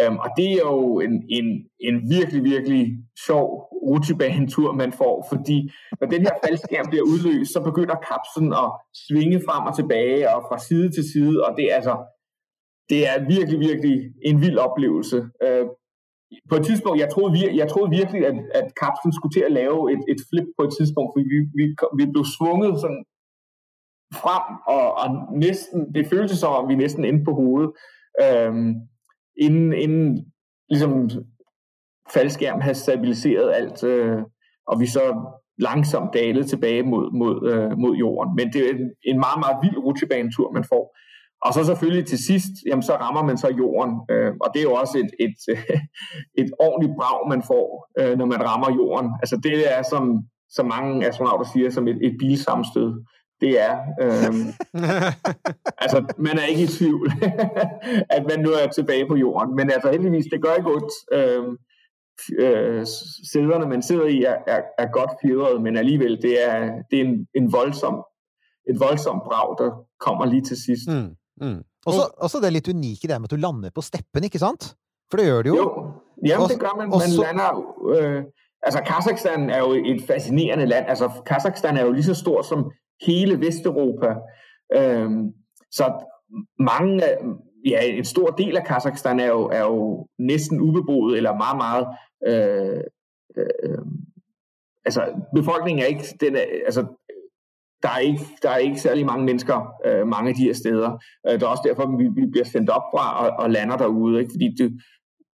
Um, 0.00 0.18
og 0.18 0.30
det 0.36 0.48
er 0.52 0.64
jo 0.72 1.00
en, 1.00 1.14
en, 1.28 1.46
en 1.80 2.10
virkelig, 2.10 2.44
virkelig 2.44 2.84
sjov 3.26 3.46
rutsjebanetur, 3.88 4.72
man 4.72 4.92
får, 4.92 5.26
fordi 5.32 5.70
når 6.00 6.06
den 6.08 6.22
her 6.22 6.34
faldskærm 6.44 6.88
bliver 6.88 7.04
udløst, 7.12 7.52
så 7.52 7.60
begynder 7.60 8.04
kapslen 8.10 8.52
at 8.52 8.68
svinge 9.06 9.38
frem 9.46 9.66
og 9.68 9.76
tilbage 9.76 10.34
og 10.34 10.40
fra 10.48 10.58
side 10.58 10.90
til 10.90 11.04
side, 11.12 11.44
og 11.44 11.56
det 11.56 11.64
er 11.70 11.74
altså 11.74 11.96
det 12.90 13.00
er 13.10 13.16
virkelig, 13.34 13.60
virkelig 13.60 13.96
en 14.24 14.40
vild 14.40 14.58
oplevelse. 14.58 15.18
Uh, 15.44 15.66
på 16.50 16.54
et 16.56 16.64
tidspunkt, 16.66 17.00
jeg 17.00 17.10
troede, 17.10 17.56
jeg 17.60 17.68
troede 17.68 17.90
virkelig, 17.90 18.26
at, 18.26 18.36
at 18.54 18.66
kapslen 18.82 19.12
skulle 19.12 19.34
til 19.34 19.44
at 19.48 19.52
lave 19.52 19.92
et, 19.92 20.02
et 20.12 20.20
flip 20.30 20.48
på 20.58 20.62
et 20.66 20.72
tidspunkt, 20.78 21.10
fordi 21.12 21.26
vi, 21.34 21.38
vi, 21.58 21.64
vi 21.98 22.04
blev 22.12 22.24
svunget 22.36 22.80
sådan 22.80 23.04
frem, 24.22 24.44
og, 24.74 24.84
og 25.00 25.08
næsten, 25.46 25.94
det 25.94 26.06
føltes 26.06 26.38
som 26.38 26.52
om, 26.52 26.68
vi 26.68 26.74
næsten 26.74 27.04
endte 27.04 27.24
på 27.24 27.34
hovedet. 27.40 27.70
Um, 28.24 28.74
inden, 29.36 29.72
inden 29.72 30.32
ligesom 30.68 31.10
faldskærm 32.14 32.60
havde 32.60 32.74
stabiliseret 32.74 33.52
alt, 33.54 33.84
øh, 33.84 34.18
og 34.66 34.80
vi 34.80 34.86
så 34.86 35.34
langsomt 35.58 36.14
dalede 36.14 36.46
tilbage 36.46 36.82
mod, 36.82 37.12
mod, 37.12 37.52
øh, 37.52 37.78
mod 37.78 37.94
jorden. 37.96 38.34
Men 38.36 38.52
det 38.52 38.60
er 38.66 38.70
en, 38.70 38.90
en 39.04 39.18
meget, 39.18 39.38
meget 39.44 39.56
vild 39.62 39.78
rutsjebanetur, 39.78 40.52
man 40.52 40.64
får. 40.64 40.96
Og 41.46 41.54
så 41.54 41.64
selvfølgelig 41.64 42.06
til 42.06 42.24
sidst, 42.28 42.52
jamen 42.66 42.82
så 42.82 42.94
rammer 43.04 43.22
man 43.22 43.38
så 43.38 43.48
jorden, 43.58 43.92
øh, 44.10 44.32
og 44.42 44.48
det 44.52 44.58
er 44.60 44.68
jo 44.70 44.74
også 44.82 44.98
et, 45.02 45.10
et, 45.26 45.36
et 46.42 46.50
ordentligt 46.66 46.96
brag, 46.98 47.28
man 47.28 47.42
får, 47.50 47.66
øh, 47.98 48.18
når 48.18 48.26
man 48.26 48.40
rammer 48.48 48.70
jorden. 48.80 49.10
Altså 49.22 49.36
det 49.42 49.54
er, 49.76 49.82
som, 49.92 50.04
som 50.56 50.66
mange 50.66 51.06
astronauter 51.08 51.46
siger, 51.52 51.70
som 51.70 51.88
et, 51.88 51.98
et 52.06 52.14
bilsamstød 52.18 52.90
det 53.42 53.52
er. 53.68 53.74
Øhm, 54.02 54.46
altså, 55.84 55.98
man 56.18 56.38
er 56.38 56.44
ikke 56.44 56.62
i 56.62 56.66
tvivl, 56.78 57.12
at 58.16 58.22
man 58.30 58.38
nu 58.44 58.50
er 58.50 58.66
tilbage 58.66 59.06
på 59.08 59.16
jorden. 59.16 59.56
Men 59.56 59.70
altså 59.70 59.90
heldigvis, 59.90 60.26
det 60.32 60.42
gør 60.42 60.54
ikke 60.54 60.72
ondt. 60.76 60.92
Øhm, 61.18 61.56
øh, 62.38 62.86
sæderne, 63.32 63.66
man 63.66 63.82
sidder 63.82 64.06
i, 64.06 64.22
er, 64.22 64.36
er, 64.46 64.60
er 64.78 64.86
godt 64.92 65.10
fjedret, 65.22 65.62
men 65.62 65.76
alligevel, 65.76 66.22
det 66.22 66.34
er, 66.48 66.56
det 66.90 67.00
er 67.00 67.04
en, 67.04 67.26
en 67.34 67.52
voldsom, 67.52 67.96
et 68.70 68.80
voldsomt 68.80 69.22
brag, 69.22 69.48
der 69.58 69.70
kommer 70.00 70.24
lige 70.24 70.42
til 70.42 70.56
sidst. 70.66 70.88
Mm, 70.88 71.46
mm. 71.46 71.62
Og 71.86 71.92
så, 71.92 72.02
og 72.16 72.30
så 72.30 72.40
det 72.40 72.52
lidt 72.52 72.68
unikke 72.68 73.08
der 73.08 73.18
med, 73.18 73.26
at 73.26 73.30
du 73.30 73.36
lander 73.36 73.70
på 73.74 73.80
steppen, 73.80 74.24
ikke 74.24 74.38
sant? 74.38 74.76
For 75.10 75.16
det 75.16 75.26
gør 75.26 75.42
det 75.42 75.50
jo. 75.50 75.56
Jo, 75.56 75.66
jamen 76.26 76.48
det 76.48 76.60
gør 76.60 76.74
man. 76.78 76.88
Man 76.88 77.10
så... 77.10 77.22
lander... 77.22 77.50
Øh, 77.94 78.22
altså, 78.62 78.80
Kazakhstan 78.86 79.50
er 79.50 79.58
jo 79.58 79.70
et 79.72 80.02
fascinerende 80.06 80.66
land. 80.66 80.84
Altså, 80.88 81.10
Kazakhstan 81.26 81.76
er 81.76 81.84
jo 81.84 81.92
lige 81.92 82.04
så 82.04 82.14
stor 82.14 82.42
som 82.42 82.70
hele 83.06 83.40
Vesteuropa. 83.40 84.14
Øh, 84.74 85.10
så 85.70 86.04
mange, 86.58 87.02
ja, 87.66 87.80
en 87.84 88.04
stor 88.04 88.26
del 88.26 88.56
af 88.56 88.64
Kazakhstan 88.64 89.20
er 89.20 89.26
jo, 89.26 89.42
er 89.42 89.62
jo 89.62 90.06
næsten 90.18 90.60
ubeboet, 90.60 91.16
eller 91.16 91.36
meget, 91.36 91.56
meget, 91.56 91.86
øh, 92.26 92.84
øh, 93.36 93.78
altså 94.84 95.02
befolkningen 95.34 95.82
er 95.82 95.86
ikke, 95.86 96.04
den 96.20 96.36
er, 96.36 96.44
altså 96.66 96.86
der 97.82 97.88
er 97.88 97.98
ikke, 97.98 98.26
der 98.42 98.50
er 98.50 98.56
ikke 98.56 98.80
særlig 98.80 99.06
mange 99.06 99.24
mennesker 99.24 99.74
øh, 99.86 100.06
mange 100.06 100.28
af 100.30 100.34
de 100.34 100.44
her 100.44 100.52
steder. 100.52 100.98
Øh, 101.26 101.32
det 101.32 101.42
er 101.42 101.46
også 101.46 101.62
derfor, 101.66 101.96
vi, 101.96 102.04
vi 102.20 102.26
bliver 102.26 102.44
sendt 102.44 102.70
op 102.70 102.82
fra 102.94 103.26
og, 103.26 103.44
og 103.44 103.50
lander 103.50 103.76
derude, 103.76 104.20
ikke? 104.20 104.30
fordi 104.32 104.48
det, 104.58 104.80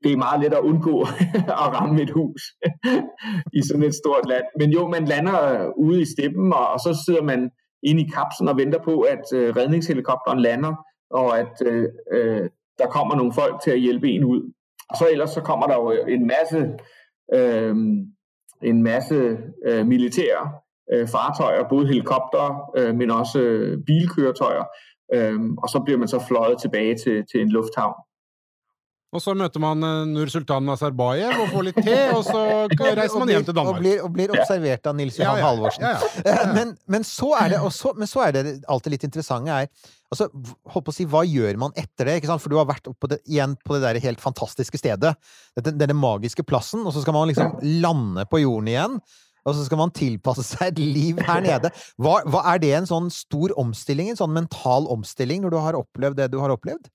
det 0.04 0.12
er 0.12 0.18
meget 0.18 0.42
let 0.42 0.54
at 0.54 0.60
undgå 0.60 1.02
at 1.64 1.68
ramme 1.78 2.02
et 2.02 2.10
hus 2.10 2.42
i 3.54 3.62
sådan 3.68 3.84
et 3.84 3.96
stort 3.96 4.30
land. 4.30 4.44
Men 4.60 4.72
jo, 4.72 4.88
man 4.88 5.06
lander 5.06 5.72
ude 5.78 6.02
i 6.02 6.06
steppen, 6.06 6.54
og, 6.54 6.68
og 6.68 6.80
så 6.80 7.04
sidder 7.06 7.24
man 7.24 7.50
inde 7.84 8.02
i 8.02 8.10
kapslen 8.16 8.50
og 8.50 8.58
venter 8.58 8.80
på, 8.84 9.02
at 9.02 9.26
øh, 9.34 9.56
redningshelikopteren 9.56 10.40
lander, 10.40 10.74
og 11.10 11.40
at 11.40 11.62
øh, 11.66 11.90
øh, 12.12 12.50
der 12.78 12.88
kommer 12.88 13.16
nogle 13.16 13.34
folk 13.34 13.62
til 13.64 13.72
at 13.72 13.80
hjælpe 13.80 14.10
en 14.10 14.24
ud. 14.24 14.52
Og 14.90 14.98
så 14.98 15.08
ellers 15.12 15.30
så 15.30 15.42
kommer 15.42 15.68
der 15.68 15.76
jo 15.76 15.92
øh, 15.92 16.14
en 16.14 16.28
masse, 16.28 16.60
øh, 17.34 17.76
en 18.64 18.84
masse 18.84 19.38
øh, 19.66 19.88
militære 19.88 20.52
øh, 20.94 21.08
fartøjer, 21.08 21.70
både 21.70 21.88
helikopter, 21.88 22.72
øh, 22.78 22.96
men 22.96 23.12
også 23.12 23.40
øh, 23.40 23.78
bilkøretøjer, 23.86 24.64
øh, 25.14 25.40
og 25.64 25.70
så 25.70 25.82
bliver 25.86 25.98
man 26.00 26.08
så 26.08 26.20
fløjet 26.28 26.58
tilbage 26.62 26.96
til, 26.96 27.24
til 27.32 27.42
en 27.42 27.50
lufthavn. 27.50 27.96
Og 29.16 29.24
så 29.24 29.36
møter 29.38 29.62
man 29.64 29.84
eh, 29.86 30.06
Nur-Sultan 30.12 30.66
Nazarbayev 30.68 31.42
og 31.46 31.52
får 31.54 31.68
litt 31.70 31.82
te, 31.82 32.00
og 32.12 32.24
så 32.28 32.42
reiser 33.00 33.22
man 33.22 33.32
hjem 33.32 33.46
til 33.48 33.56
Danmark. 33.56 33.80
Og 33.80 33.84
blir, 33.84 34.02
og 34.04 34.12
blir 34.16 34.34
observert 34.36 34.90
av 34.92 34.98
Nils 34.98 35.20
Johan 35.20 35.40
ja, 35.40 35.44
ja, 35.44 35.50
Halvorsen. 35.50 35.86
Ja, 36.28 36.48
men, 36.58 36.74
men, 36.92 37.08
så 37.08 37.32
er 37.40 37.56
det, 37.56 37.62
så, 37.76 37.94
men 37.98 38.12
så 38.12 38.26
er 38.28 38.36
det 38.36 38.46
alltid 38.72 38.98
litt 38.98 39.08
interessante 39.08 39.56
er 39.56 39.70
altså, 40.14 40.30
holdt 40.74 40.88
på 40.88 40.94
å 40.94 40.96
si, 40.96 41.08
Hva 41.10 41.24
gjør 41.28 41.60
man 41.62 41.76
etter 41.80 42.12
det? 42.12 42.18
For 42.34 42.52
du 42.52 42.58
har 42.60 42.70
vært 42.70 42.90
på 42.92 43.12
det, 43.12 43.22
igjen 43.30 43.56
på 43.64 43.78
det 43.78 43.84
der 43.86 44.02
helt 44.04 44.24
fantastiske 44.24 44.80
stedet. 44.82 45.16
Dette, 45.58 45.76
denne 45.76 45.98
magiske 45.98 46.46
plassen. 46.48 46.84
Og 46.86 46.96
så 46.96 47.06
skal 47.06 47.16
man 47.16 47.32
liksom 47.32 47.56
lande 47.84 48.28
på 48.30 48.44
jorden 48.44 48.72
igjen. 48.72 49.00
Og 49.46 49.54
så 49.54 49.68
skal 49.68 49.80
man 49.80 49.94
tilpasse 49.96 50.46
seg 50.52 50.74
et 50.74 50.82
liv 50.82 51.22
her 51.28 51.44
nede. 51.46 51.72
Hva, 52.02 52.20
hva 52.28 52.46
Er 52.54 52.62
det 52.64 52.74
en 52.80 52.90
sånn 52.90 53.12
stor 53.14 53.54
omstilling, 53.62 54.12
en 54.12 54.22
sånn 54.22 54.36
mental 54.36 54.90
omstilling, 54.92 55.44
når 55.46 55.56
du 55.56 55.62
har 55.62 55.80
opplevd 55.80 56.22
det 56.22 56.32
du 56.34 56.42
har 56.44 56.54
opplevd? 56.56 56.90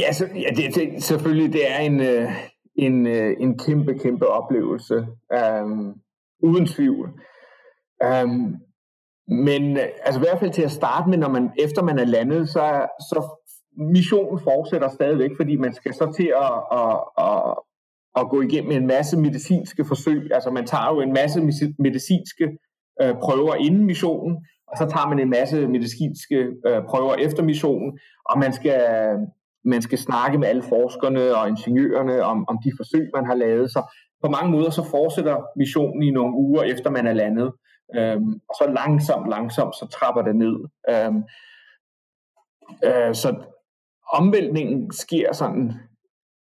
Ja, 0.00 0.12
så, 0.12 0.26
ja 0.34 0.48
det, 0.56 0.74
det, 0.74 1.02
selvfølgelig, 1.02 1.52
det 1.52 1.70
er 1.70 1.78
en, 1.78 2.00
øh, 2.00 2.30
en, 2.74 3.06
øh, 3.06 3.36
en 3.40 3.58
kæmpe, 3.58 3.98
kæmpe 3.98 4.26
oplevelse. 4.28 5.06
Um, 5.62 5.94
uden 6.42 6.66
tvivl. 6.66 7.10
Um, 8.24 8.56
men 9.28 9.76
øh, 9.76 9.88
altså 10.04 10.20
i 10.20 10.24
hvert 10.24 10.38
fald 10.38 10.50
til 10.50 10.62
at 10.62 10.70
starte 10.70 11.10
med, 11.10 11.18
når 11.18 11.28
man, 11.28 11.50
efter 11.58 11.82
man 11.82 11.98
er 11.98 12.04
landet, 12.04 12.48
så, 12.48 12.86
så 13.00 13.38
missionen 13.76 14.40
fortsætter 14.44 14.88
stadigvæk, 14.88 15.30
fordi 15.36 15.56
man 15.56 15.74
skal 15.74 15.94
så 15.94 16.12
til 16.16 16.32
at, 16.36 16.78
at, 16.80 16.96
at, 17.26 17.54
at 18.16 18.30
gå 18.30 18.40
igennem 18.42 18.70
en 18.72 18.86
masse 18.86 19.18
medicinske 19.18 19.84
forsøg. 19.84 20.30
Altså 20.34 20.50
man 20.50 20.66
tager 20.66 20.94
jo 20.94 21.00
en 21.00 21.12
masse 21.12 21.40
medicinske 21.78 22.44
øh, 23.02 23.14
prøver 23.22 23.54
inden 23.54 23.84
missionen, 23.84 24.36
og 24.66 24.78
så 24.78 24.86
tager 24.86 25.08
man 25.08 25.18
en 25.18 25.30
masse 25.30 25.68
medicinske 25.68 26.36
øh, 26.66 26.82
prøver 26.88 27.14
efter 27.14 27.42
missionen, 27.42 27.98
og 28.30 28.38
man 28.38 28.52
skal 28.52 28.80
man 29.64 29.82
skal 29.82 29.98
snakke 29.98 30.38
med 30.38 30.48
alle 30.48 30.62
forskerne 30.62 31.36
og 31.36 31.48
ingeniørerne 31.48 32.22
om, 32.22 32.48
om 32.48 32.58
de 32.64 32.72
forsøg, 32.76 33.10
man 33.14 33.26
har 33.26 33.34
lavet. 33.34 33.70
Så 33.70 33.94
på 34.22 34.28
mange 34.30 34.50
måder 34.50 34.70
så 34.70 34.84
fortsætter 34.90 35.36
missionen 35.56 36.02
i 36.02 36.10
nogle 36.10 36.34
uger 36.36 36.62
efter 36.62 36.90
man 36.90 37.06
er 37.06 37.12
landet. 37.12 37.52
Øhm, 37.96 38.32
og 38.48 38.54
så 38.58 38.72
langsomt, 38.74 39.28
langsomt, 39.28 39.74
så 39.74 39.86
trapper 39.86 40.22
det 40.22 40.36
ned. 40.36 40.56
Øhm, 40.90 41.22
øh, 42.84 43.14
så 43.14 43.36
omvæltningen 44.12 44.92
sker 44.92 45.32
sådan 45.32 45.72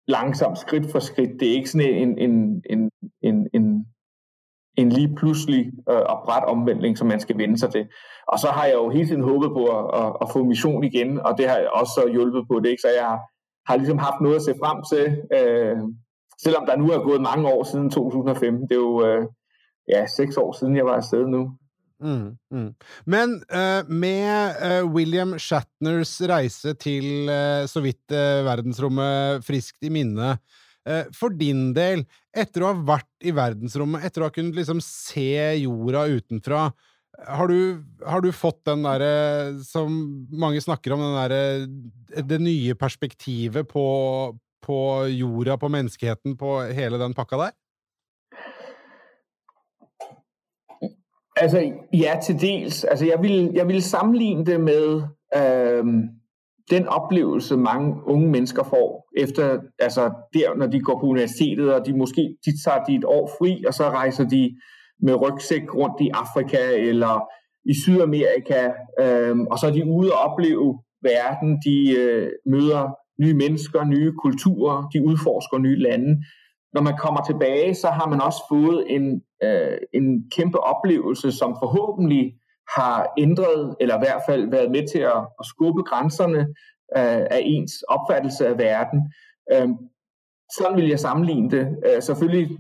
langsomt, 0.09 0.59
skridt 0.59 0.93
for 0.93 0.99
skridt. 0.99 1.41
Det 1.41 1.49
er 1.49 1.53
ikke 1.53 1.71
sådan 1.71 1.95
en, 1.95 2.19
en, 2.19 2.63
en, 2.71 2.91
en, 3.23 3.49
en 3.55 3.68
en 4.79 4.89
lige 4.89 5.15
pludselig 5.17 5.63
øh, 5.91 6.05
og 6.13 6.17
bræt 6.25 6.45
omvending, 6.45 6.99
som 6.99 7.07
man 7.07 7.21
skal 7.21 7.39
vende 7.39 7.59
sig 7.59 7.71
til. 7.71 7.85
Og 8.29 8.39
så 8.39 8.49
har 8.49 8.65
jeg 8.65 8.75
jo 8.75 8.91
hele 8.91 9.09
tiden 9.09 9.29
håbet 9.31 9.51
på 9.59 9.63
at, 9.77 9.85
at, 10.01 10.13
at 10.23 10.27
få 10.33 10.45
mission 10.45 10.85
igen, 10.85 11.21
og 11.21 11.39
det 11.39 11.49
har 11.49 11.57
jeg 11.57 11.71
også 11.81 12.09
hjulpet 12.13 12.43
på 12.51 12.61
det. 12.61 12.69
Ikke? 12.69 12.81
Så 12.81 12.89
jeg 12.99 13.07
har, 13.07 13.21
har 13.69 13.77
ligesom 13.77 13.99
haft 13.99 14.21
noget 14.21 14.37
at 14.37 14.43
se 14.43 14.55
frem 14.63 14.79
til, 14.93 15.05
øh, 15.39 15.77
selvom 16.45 16.67
der 16.67 16.77
nu 16.77 16.87
er 16.91 17.07
gået 17.09 17.21
mange 17.31 17.49
år 17.55 17.63
siden 17.65 17.91
2015. 17.91 18.63
Det 18.63 18.73
er 18.73 18.77
jo 18.77 19.07
øh, 19.07 19.23
ja, 19.93 20.07
seks 20.07 20.37
år 20.37 20.53
siden, 20.59 20.77
jeg 20.77 20.85
var 20.85 20.97
afsted 20.97 21.27
nu. 21.27 21.43
Mm, 22.01 22.31
mm. 22.51 22.75
Men 23.07 23.29
uh, 23.61 23.83
med 23.91 24.51
uh, 24.69 24.95
William 24.95 25.39
Shatners 25.39 26.23
rejse 26.23 26.75
til 26.75 27.27
uh, 27.27 27.67
så 27.67 27.81
vidt 27.83 28.07
uh, 28.11 28.45
verdensrummet 28.47 29.45
friskt 29.45 29.79
i 29.83 29.89
minne, 29.89 30.39
Eh, 30.89 31.09
for 31.17 31.35
din 31.37 31.73
del, 31.77 32.05
etter 32.33 32.65
å 32.65 32.71
ha 32.71 32.85
vært 32.95 33.27
i 33.29 33.33
verdensrommet, 33.37 34.07
etter 34.09 34.25
å 34.25 34.29
ha 34.29 34.33
kunnet 34.33 34.57
liksom 34.57 34.81
se 34.85 35.59
jorda 35.61 36.07
utenfra, 36.09 36.69
eh, 37.19 37.31
har 37.37 37.53
du, 37.53 37.85
har 38.07 38.25
du 38.25 38.31
fått 38.33 38.63
den 38.69 38.87
derre 38.87 39.13
eh, 39.51 39.59
som 39.67 39.99
mange 40.33 40.63
snakker 40.65 40.97
om, 40.97 41.05
den 41.05 41.19
derre 41.19 42.25
Det 42.25 42.39
nye 42.41 42.77
perspektivet 42.79 43.69
på, 43.69 43.85
på 44.65 44.79
jorda, 45.13 45.59
på 45.61 45.69
menneskeheten, 45.77 46.39
på 46.41 46.61
hele 46.73 47.01
den 47.01 47.17
pakka 47.17 47.43
der? 47.43 47.57
Altså, 51.39 51.61
ja, 51.95 52.17
til 52.19 52.39
dels. 52.41 52.81
Altså, 52.89 53.05
jeg 53.07 53.21
vil, 53.23 53.53
jeg 53.55 53.69
vil 53.69 53.83
sammenligne 53.85 54.47
det 54.47 54.57
med 54.59 55.05
øhm, 55.37 56.18
den 56.71 56.87
oplevelse, 56.89 57.57
mange 57.57 57.97
unge 58.07 58.29
mennesker 58.29 58.63
får, 58.63 59.09
efter, 59.17 59.59
altså 59.79 60.03
der, 60.35 60.55
når 60.57 60.67
de 60.67 60.81
går 60.81 61.01
på 61.01 61.07
universitetet, 61.07 61.75
og 61.75 61.87
de 61.87 61.97
måske 61.97 62.37
de 62.45 62.53
tager 62.65 62.85
de 62.85 62.95
et 62.95 63.05
år 63.05 63.31
fri, 63.39 63.65
og 63.67 63.75
så 63.75 63.85
rejser 63.85 64.25
de 64.29 64.57
med 65.03 65.15
rygsæk 65.15 65.75
rundt 65.75 66.01
i 66.01 66.11
Afrika 66.15 66.59
eller 66.77 67.29
i 67.65 67.75
Sydamerika, 67.83 68.71
øh, 69.01 69.37
og 69.51 69.59
så 69.59 69.67
er 69.67 69.71
de 69.71 69.87
ude 69.87 70.13
og 70.13 70.19
opleve 70.19 70.79
verden, 71.03 71.59
de 71.67 71.77
øh, 71.99 72.31
møder 72.47 72.95
nye 73.23 73.35
mennesker, 73.35 73.85
nye 73.85 74.13
kulturer, 74.23 74.89
de 74.93 75.05
udforsker 75.07 75.59
nye 75.59 75.79
lande. 75.79 76.25
Når 76.75 76.83
man 76.83 76.97
kommer 76.99 77.23
tilbage, 77.23 77.75
så 77.75 77.89
har 77.89 78.09
man 78.09 78.21
også 78.21 78.43
fået 78.49 78.85
en, 78.89 79.23
øh, 79.43 79.79
en 79.95 80.31
kæmpe 80.37 80.61
oplevelse, 80.61 81.33
som 81.33 81.57
forhåbentlig 81.63 82.33
har 82.77 83.13
ændret, 83.19 83.77
eller 83.81 83.97
i 83.97 83.99
hvert 83.99 84.23
fald 84.29 84.51
været 84.51 84.71
med 84.71 84.89
til 84.89 84.99
at, 84.99 85.21
at 85.41 85.47
skubbe 85.47 85.83
grænserne 85.83 86.41
øh, 86.97 87.27
af 87.37 87.41
ens 87.45 87.73
opfattelse 87.83 88.47
af 88.47 88.59
verden. 88.59 89.13
Øh, 89.53 89.69
sådan 90.57 90.77
vil 90.77 90.89
jeg 90.89 91.01
sammenligne 91.01 91.51
det. 91.51 91.77
Øh, 91.87 92.03
selvfølgelig, 92.03 92.59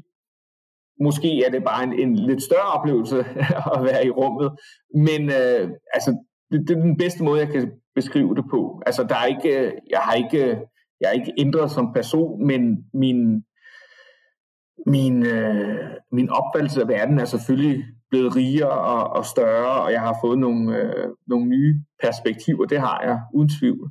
måske 1.00 1.44
er 1.44 1.50
det 1.50 1.64
bare 1.64 1.84
en, 1.84 1.92
en 1.92 2.16
lidt 2.16 2.42
større 2.42 2.72
oplevelse 2.78 3.18
at 3.74 3.84
være 3.84 4.06
i 4.06 4.10
rummet, 4.10 4.52
men 4.94 5.22
øh, 5.30 5.70
altså, 5.94 6.24
det, 6.50 6.68
det 6.68 6.76
er 6.76 6.80
den 6.80 6.96
bedste 6.96 7.24
måde, 7.24 7.40
jeg 7.40 7.48
kan 7.48 7.72
beskrive 7.94 8.34
det 8.34 8.44
på. 8.50 8.82
Altså, 8.86 9.02
der 9.02 9.16
er 9.16 9.26
ikke, 9.26 9.58
øh, 9.58 9.72
jeg 9.90 10.00
har 10.00 10.14
ikke, 10.14 10.60
jeg 11.00 11.08
er 11.08 11.12
ikke 11.12 11.34
ændret 11.38 11.70
som 11.70 11.92
person, 11.92 12.46
men 12.46 12.84
min, 12.94 13.44
min, 14.86 15.26
øh, 15.26 15.90
min 16.12 16.30
opfattelse 16.30 16.80
af 16.82 16.88
verden 16.88 17.18
er 17.18 17.24
selvfølgelig 17.24 17.84
blevet 18.10 18.36
rigere 18.36 18.70
og, 18.70 19.10
og 19.16 19.24
større, 19.26 19.82
og 19.82 19.92
jeg 19.92 20.00
har 20.00 20.16
fået 20.22 20.38
nogle, 20.38 20.76
øh, 20.76 21.08
nogle 21.26 21.46
nye 21.46 21.74
perspektiver. 22.02 22.66
Det 22.66 22.80
har 22.80 23.00
jeg, 23.00 23.20
uden 23.34 23.48
tvivl. 23.58 23.90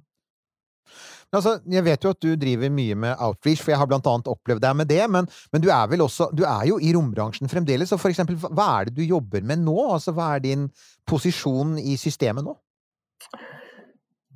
Altså, 1.33 1.59
jeg 1.71 1.83
vet 1.85 2.03
jo 2.03 2.09
at 2.09 2.23
du 2.23 2.35
driver 2.35 2.69
mye 2.69 2.95
med 2.95 3.13
outreach, 3.19 3.63
for 3.63 3.71
jeg 3.71 3.79
har 3.79 3.85
blant 3.85 4.07
annet 4.07 4.27
opplevd 4.31 4.61
deg 4.63 4.75
med 4.75 4.85
det, 4.85 5.09
men, 5.09 5.27
men 5.53 5.61
du 5.61 5.67
er 5.69 5.87
vel 5.91 6.01
også 6.01 6.29
Du 6.37 6.43
er 6.43 6.63
jo 6.67 6.79
i 6.81 6.93
rombransjen 6.95 7.49
fremdeles, 7.49 7.89
så 7.89 7.97
for 7.97 8.09
eksempel, 8.09 8.35
hva 8.35 8.67
er 8.79 8.87
det 8.87 8.95
du 8.97 9.01
jobber 9.01 9.43
med 9.43 9.59
nå? 9.65 9.93
Altså, 9.93 10.11
hva 10.15 10.35
er 10.35 10.39
din 10.39 10.69
posisjon 11.07 11.77
i 11.77 11.97
systemet 11.97 12.47
nå? 12.47 12.55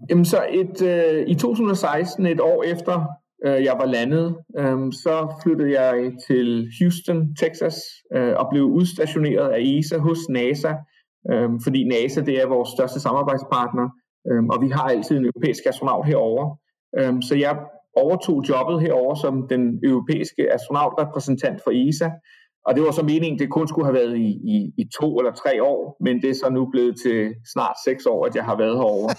Jamen, 0.10 0.26
så 0.26 0.46
et, 0.50 0.82
øh, 0.82 1.28
i 1.28 1.36
2016, 1.36 2.26
et 2.26 2.40
år 2.42 2.64
efter 2.64 3.06
øh, 3.46 3.64
jeg 3.64 3.76
var 3.80 3.86
landet, 3.86 4.36
øh, 4.60 4.80
så 5.04 5.16
flyttede 5.44 5.82
jeg 5.82 6.12
til 6.28 6.68
Houston, 6.80 7.36
Texas, 7.36 7.78
øh, 8.16 8.34
og 8.39 8.48
blev 8.52 8.64
udstationeret 8.64 9.50
af 9.50 9.60
ESA 9.60 9.98
hos 9.98 10.20
NASA, 10.30 10.74
øh, 11.32 11.50
fordi 11.64 11.84
NASA 11.84 12.22
det 12.22 12.42
er 12.42 12.48
vores 12.48 12.70
største 12.70 13.00
samarbejdspartner, 13.00 13.88
øh, 14.30 14.44
og 14.52 14.62
vi 14.62 14.70
har 14.70 14.84
altid 14.84 15.18
en 15.18 15.26
europæisk 15.26 15.64
astronaut 15.66 16.06
herover. 16.08 16.58
Øh, 17.00 17.14
så 17.28 17.36
jeg 17.36 17.54
overtog 17.96 18.44
jobbet 18.50 18.82
herover 18.82 19.16
som 19.16 19.48
den 19.50 19.80
europæiske 19.84 20.54
astronautrepræsentant 20.54 21.62
for 21.64 21.72
ESA, 21.72 22.10
og 22.66 22.76
det 22.76 22.84
var 22.84 22.92
så 22.92 23.04
meningen, 23.04 23.39
det 23.39 23.50
kun 23.50 23.68
skulle 23.68 23.86
have 23.86 24.00
været 24.02 24.18
i, 24.18 24.30
i, 24.56 24.58
i 24.78 24.84
to 25.00 25.18
eller 25.20 25.34
tre 25.34 25.64
år, 25.64 25.98
men 26.06 26.22
det 26.22 26.30
er 26.30 26.34
så 26.34 26.50
nu 26.50 26.70
blevet 26.72 26.96
til 27.04 27.34
snart 27.54 27.76
seks 27.86 28.06
år, 28.06 28.26
at 28.26 28.36
jeg 28.36 28.46
har 28.46 28.58
været 28.58 28.76
herovre. 28.78 29.16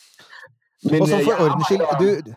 men, 0.90 1.02
og 1.02 1.08
så 1.08 1.16
for 1.24 1.30
jeg 1.30 1.40
arbejder, 1.40 2.22
du... 2.24 2.32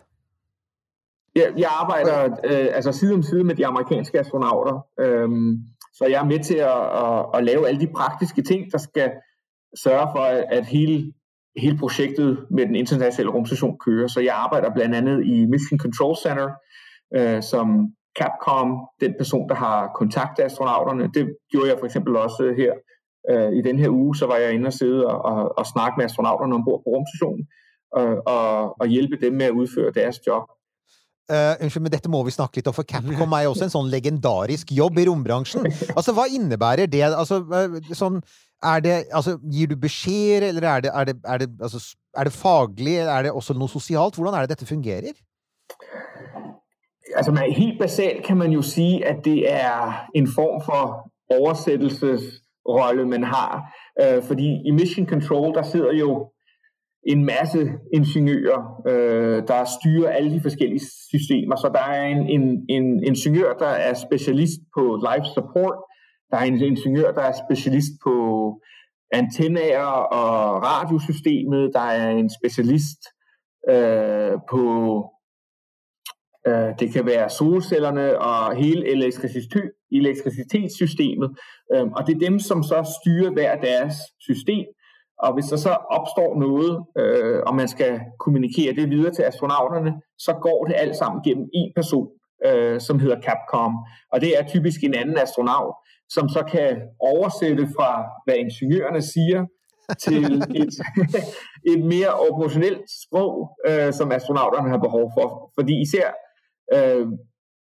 jeg, 1.34 1.52
jeg 1.56 1.70
arbejder 1.80 2.24
øh, 2.44 2.68
altså 2.76 2.92
side 2.92 3.14
om 3.14 3.22
side 3.22 3.44
med 3.44 3.54
de 3.54 3.66
amerikanske 3.66 4.20
astronauter, 4.20 4.86
øhm, 5.00 5.58
så 5.94 6.06
jeg 6.10 6.20
er 6.20 6.24
med 6.24 6.38
til 6.38 6.54
at, 6.54 6.82
at, 7.04 7.26
at 7.34 7.44
lave 7.44 7.68
alle 7.68 7.80
de 7.80 7.92
praktiske 7.96 8.42
ting, 8.42 8.72
der 8.72 8.78
skal 8.78 9.10
sørge 9.84 10.08
for, 10.14 10.20
at 10.58 10.66
hele, 10.66 11.12
hele 11.56 11.78
projektet 11.78 12.46
med 12.50 12.66
den 12.66 12.74
internationale 12.74 13.30
rumstation 13.30 13.78
kører. 13.78 14.08
Så 14.08 14.20
jeg 14.20 14.34
arbejder 14.34 14.74
blandt 14.74 14.94
andet 14.94 15.26
i 15.26 15.46
Mission 15.46 15.78
Control 15.78 16.16
Center, 16.16 16.48
øh, 17.16 17.42
som 17.42 17.88
Capcom, 18.18 18.88
den 19.00 19.14
person, 19.18 19.48
der 19.48 19.54
har 19.54 19.90
kontaktet 19.94 20.42
astronauterne. 20.42 21.10
Det 21.14 21.36
gjorde 21.50 21.68
jeg 21.68 21.78
for 21.78 21.86
eksempel 21.86 22.16
også 22.16 22.54
her 22.56 22.72
øh, 23.30 23.52
i 23.58 23.62
den 23.62 23.78
her 23.78 23.88
uge, 23.88 24.16
så 24.16 24.26
var 24.26 24.36
jeg 24.36 24.52
inde 24.52 24.66
og 24.66 24.72
sidde 24.72 25.06
og, 25.06 25.24
og, 25.24 25.58
og 25.58 25.66
snakke 25.66 25.94
med 25.96 26.04
astronauterne 26.04 26.54
ombord 26.54 26.80
på 26.84 26.90
rumstationen 26.90 27.46
og, 27.92 28.22
og, 28.26 28.80
og 28.80 28.86
hjælpe 28.86 29.16
dem 29.16 29.32
med 29.32 29.46
at 29.46 29.52
udføre 29.60 29.90
deres 29.90 30.26
job. 30.26 30.42
Uh, 31.32 31.54
unnskyld, 31.64 31.86
men 31.86 31.92
dette 31.94 32.10
må 32.12 32.18
vi 32.26 32.34
snakke 32.34 32.58
litt 32.58 32.66
om, 32.68 32.74
for 32.76 32.84
Capcom 32.84 33.32
er 33.32 33.46
jo 33.46 33.54
også 33.54 33.64
en 33.64 33.72
sånn 33.72 33.86
legendarisk 33.88 34.74
jobb 34.76 34.98
i 35.00 35.06
rombransjen. 35.08 35.70
Altså, 35.96 36.12
Hva 36.12 36.26
innebærer 36.28 36.90
det? 36.90 37.00
Altså, 37.08 37.40
sånn, 37.96 38.18
er 38.60 38.82
det, 38.84 38.96
altså, 39.08 39.38
Gir 39.52 39.72
du 39.72 39.78
beskjeder, 39.80 40.50
eller 40.50 40.68
er 40.68 40.84
det, 40.84 40.92
er, 40.92 41.08
det, 41.08 41.16
er, 41.24 41.44
det, 41.44 41.48
altså, 41.64 41.80
er 42.16 42.28
det 42.28 42.34
faglig? 42.36 42.98
Er 43.06 43.24
det 43.24 43.32
også 43.32 43.56
noe 43.56 43.72
sosialt? 43.72 44.20
Hvordan 44.20 44.36
er 44.36 44.44
det 44.44 44.58
dette 44.58 44.68
fungerer? 44.68 45.16
altså 47.16 47.32
man, 47.32 47.52
helt 47.52 47.78
basalt 47.78 48.24
kan 48.24 48.36
man 48.36 48.50
jo 48.50 48.62
sige, 48.62 49.06
at 49.06 49.24
det 49.24 49.52
er 49.52 50.06
en 50.14 50.28
form 50.34 50.62
for 50.64 51.10
oversættelsesrolle, 51.30 53.06
man 53.06 53.24
har. 53.24 53.74
Øh, 54.02 54.22
fordi 54.22 54.48
i 54.68 54.70
Mission 54.70 55.06
Control, 55.06 55.54
der 55.54 55.62
sidder 55.62 55.92
jo 55.92 56.30
en 57.06 57.24
masse 57.24 57.72
ingeniører, 57.92 58.82
øh, 58.88 59.42
der 59.48 59.64
styrer 59.64 60.10
alle 60.10 60.30
de 60.30 60.40
forskellige 60.40 60.84
systemer. 61.08 61.56
Så 61.56 61.70
der 61.74 61.84
er 61.92 62.04
en, 62.04 62.28
en, 62.28 62.66
en 62.68 63.04
ingeniør, 63.04 63.52
der 63.52 63.66
er 63.88 63.94
specialist 63.94 64.60
på 64.76 64.82
life 65.08 65.26
support. 65.34 65.78
Der 66.30 66.36
er 66.36 66.44
en 66.44 66.60
ingeniør, 66.60 67.12
der 67.12 67.22
er 67.22 67.32
specialist 67.48 67.92
på 68.04 68.14
antenner 69.12 69.86
og 70.20 70.62
radiosystemet. 70.64 71.70
Der 71.74 71.80
er 71.80 72.10
en 72.10 72.30
specialist 72.40 73.00
øh, 73.70 74.38
på 74.50 74.62
Øh, 76.46 76.70
det 76.80 76.92
kan 76.92 77.06
være 77.06 77.30
solcellerne 77.30 78.18
og 78.18 78.56
hele 78.56 78.92
elektricitet, 78.92 79.70
elektricitetssystemet. 79.92 81.30
Øh, 81.74 81.86
og 81.96 82.06
det 82.06 82.14
er 82.14 82.18
dem, 82.18 82.38
som 82.38 82.62
så 82.62 82.96
styrer 83.00 83.30
hver 83.30 83.60
deres 83.60 83.94
system. 84.20 84.66
Og 85.18 85.34
hvis 85.34 85.44
der 85.44 85.56
så 85.56 85.70
opstår 85.70 86.38
noget, 86.38 86.84
øh, 86.98 87.40
og 87.46 87.54
man 87.54 87.68
skal 87.68 88.00
kommunikere 88.18 88.74
det 88.74 88.90
videre 88.90 89.14
til 89.14 89.22
astronauterne, 89.22 89.92
så 90.18 90.32
går 90.32 90.64
det 90.64 90.74
alt 90.78 90.96
sammen 90.96 91.22
gennem 91.22 91.48
en 91.54 91.72
person, 91.76 92.08
øh, 92.46 92.80
som 92.80 92.98
hedder 92.98 93.20
Capcom. 93.20 93.74
Og 94.12 94.20
det 94.20 94.38
er 94.38 94.48
typisk 94.48 94.84
en 94.84 94.94
anden 94.94 95.18
astronaut, 95.18 95.74
som 96.08 96.28
så 96.28 96.42
kan 96.52 96.80
oversætte 97.00 97.66
fra, 97.76 98.04
hvad 98.24 98.34
ingeniørerne 98.34 99.02
siger, 99.02 99.46
til 100.04 100.24
et, 100.62 100.74
et 101.72 101.84
mere 101.84 102.12
operationelt 102.28 102.84
sprog, 103.04 103.50
øh, 103.68 103.92
som 103.92 104.12
astronauterne 104.12 104.68
har 104.70 104.78
behov 104.78 105.12
for. 105.18 105.52
Fordi 105.56 105.80
især 105.80 106.08
Øh, 106.72 107.06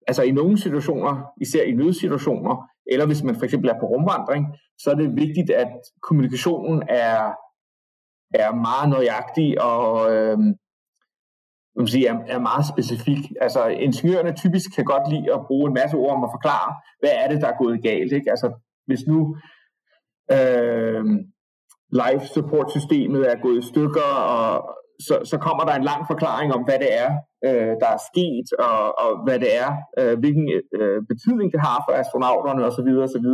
altså 0.07 0.23
i 0.23 0.31
nogle 0.31 0.57
situationer, 0.57 1.33
især 1.41 1.63
i 1.63 1.71
nødsituationer, 1.71 2.67
eller 2.91 3.05
hvis 3.05 3.23
man 3.23 3.35
for 3.35 3.43
eksempel 3.43 3.69
er 3.69 3.79
på 3.79 3.85
rumvandring, 3.85 4.45
så 4.77 4.91
er 4.91 4.95
det 4.95 5.15
vigtigt, 5.15 5.49
at 5.49 5.71
kommunikationen 6.01 6.83
er, 6.89 7.31
er 8.33 8.55
meget 8.55 8.89
nøjagtig 8.89 9.61
og 9.61 10.13
øh, 10.13 10.37
man 11.75 11.87
sige, 11.87 12.07
er, 12.07 12.17
er 12.27 12.39
meget 12.39 12.65
specifik. 12.73 13.31
Altså 13.41 13.67
ingeniørerne 13.67 14.35
typisk 14.35 14.75
kan 14.75 14.85
godt 14.85 15.09
lide 15.13 15.33
at 15.33 15.45
bruge 15.47 15.67
en 15.67 15.73
masse 15.73 15.97
ord 15.97 16.15
om 16.17 16.23
at 16.23 16.33
forklare, 16.33 16.75
hvad 16.99 17.11
er 17.21 17.27
det, 17.29 17.41
der 17.41 17.47
er 17.47 17.57
gået 17.57 17.83
galt. 17.83 18.11
Ikke? 18.11 18.29
Altså 18.29 18.47
hvis 18.85 19.03
nu 19.07 19.35
øh, 20.31 21.05
life 22.01 22.25
support 22.35 22.71
systemet 22.71 23.31
er 23.31 23.41
gået 23.41 23.59
i 23.63 23.67
stykker, 23.71 24.09
og 24.37 24.77
så, 25.07 25.15
så 25.31 25.37
kommer 25.37 25.63
der 25.65 25.73
en 25.75 25.83
lang 25.91 26.01
forklaring 26.11 26.53
om, 26.53 26.63
hvad 26.67 26.79
det 26.83 26.91
er, 27.03 27.09
øh, 27.47 27.73
der 27.81 27.89
er 27.95 28.01
sket, 28.11 28.47
og, 28.67 28.99
og 29.03 29.11
hvad 29.25 29.39
det 29.39 29.51
er, 29.63 29.71
øh, 29.99 30.19
hvilken 30.19 30.45
øh, 30.79 30.99
betydning 31.11 31.47
det 31.53 31.61
har 31.67 31.77
for 31.85 31.93
astronauterne 32.01 32.65
osv. 32.69 32.89
osv. 33.05 33.27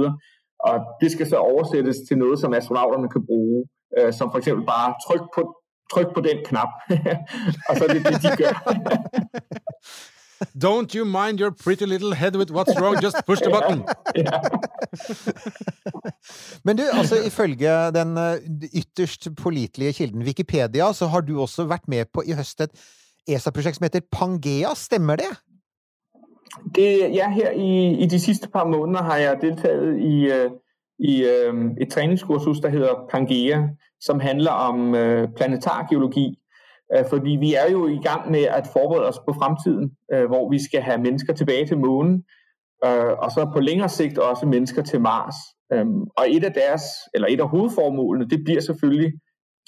Og 0.68 0.76
det 1.02 1.12
skal 1.12 1.28
så 1.30 1.38
oversættes 1.52 1.98
til 2.08 2.18
noget, 2.18 2.40
som 2.40 2.54
astronauterne 2.54 3.10
kan 3.10 3.26
bruge, 3.26 3.66
øh, 3.98 4.14
som 4.14 4.32
for 4.32 4.38
eksempel 4.38 4.66
bare 4.66 4.90
tryk 5.06 5.26
på, 5.36 5.42
tryk 5.94 6.10
på 6.16 6.22
den 6.22 6.38
knap, 6.46 6.72
og 7.70 7.74
så 7.78 7.84
er 7.88 7.94
det 7.94 8.02
det, 8.10 8.22
de 8.24 8.32
gør. 8.44 8.56
Don't 10.66 10.94
you 10.96 11.06
mind 11.06 11.40
your 11.40 11.52
pretty 11.64 11.86
little 11.86 12.14
head 12.14 12.36
with 12.36 12.52
what's 12.52 12.76
wrong, 12.80 12.96
just 13.02 13.18
push 13.26 13.42
the 13.42 13.52
button. 13.58 13.80
Men 16.66 16.78
du, 16.78 16.84
altså 16.94 17.20
ifølge 17.28 17.74
den 17.96 18.18
eh, 18.18 18.46
ytterst 18.74 19.30
pålitelige 19.38 19.94
kilden 19.94 20.24
Wikipedia, 20.24 20.94
så 20.94 21.08
har 21.08 21.22
du 21.22 21.40
også 21.42 21.68
vært 21.70 21.88
med 21.88 22.06
på 22.14 22.24
i 22.26 22.38
høst 22.38 22.62
et 22.62 22.88
ESA-prosjekt 23.28 23.78
som 23.78 23.86
heter 23.86 24.08
Pangea, 24.12 24.76
stemmer 24.76 25.16
det? 25.20 25.32
det 26.76 27.16
ja, 27.16 27.30
her 27.30 27.52
i, 27.52 27.92
i 28.04 28.06
de 28.06 28.20
sidste 28.20 28.50
par 28.50 28.68
måneder 28.68 29.04
har 29.04 29.18
jeg 29.18 29.38
deltaget 29.42 30.00
i, 30.00 30.26
eh, 30.26 30.52
i 31.00 31.24
uh, 31.24 31.72
et 31.82 31.90
træningskursus, 31.90 32.60
der 32.60 32.70
hedder 32.70 33.08
Pangea, 33.12 33.68
som 34.02 34.20
handler 34.20 34.52
om 34.52 34.94
uh, 34.94 35.24
planetargeologi. 35.36 36.40
Fordi 37.10 37.30
vi 37.30 37.54
er 37.54 37.72
jo 37.72 37.88
i 37.88 38.00
gang 38.04 38.32
med 38.32 38.44
at 38.44 38.68
forberede 38.74 39.08
os 39.08 39.20
på 39.28 39.34
fremtiden, 39.34 39.92
hvor 40.28 40.50
vi 40.50 40.64
skal 40.64 40.82
have 40.82 40.98
mennesker 40.98 41.34
tilbage 41.34 41.68
til 41.68 41.78
månen, 41.78 42.24
uh, 42.86 43.14
og 43.24 43.32
så 43.32 43.50
på 43.54 43.60
længere 43.60 43.90
sigt 43.90 44.18
også 44.18 44.46
mennesker 44.46 44.82
til 44.82 45.02
Mars. 45.02 45.36
Um, 45.76 46.08
og 46.18 46.26
et 46.30 46.44
af 46.44 46.54
deres, 46.54 46.84
eller 47.14 47.28
et 47.28 47.40
af 47.40 47.50
hovedformålene, 47.50 48.30
det 48.30 48.44
bliver 48.44 48.62
selvfølgelig 48.62 49.14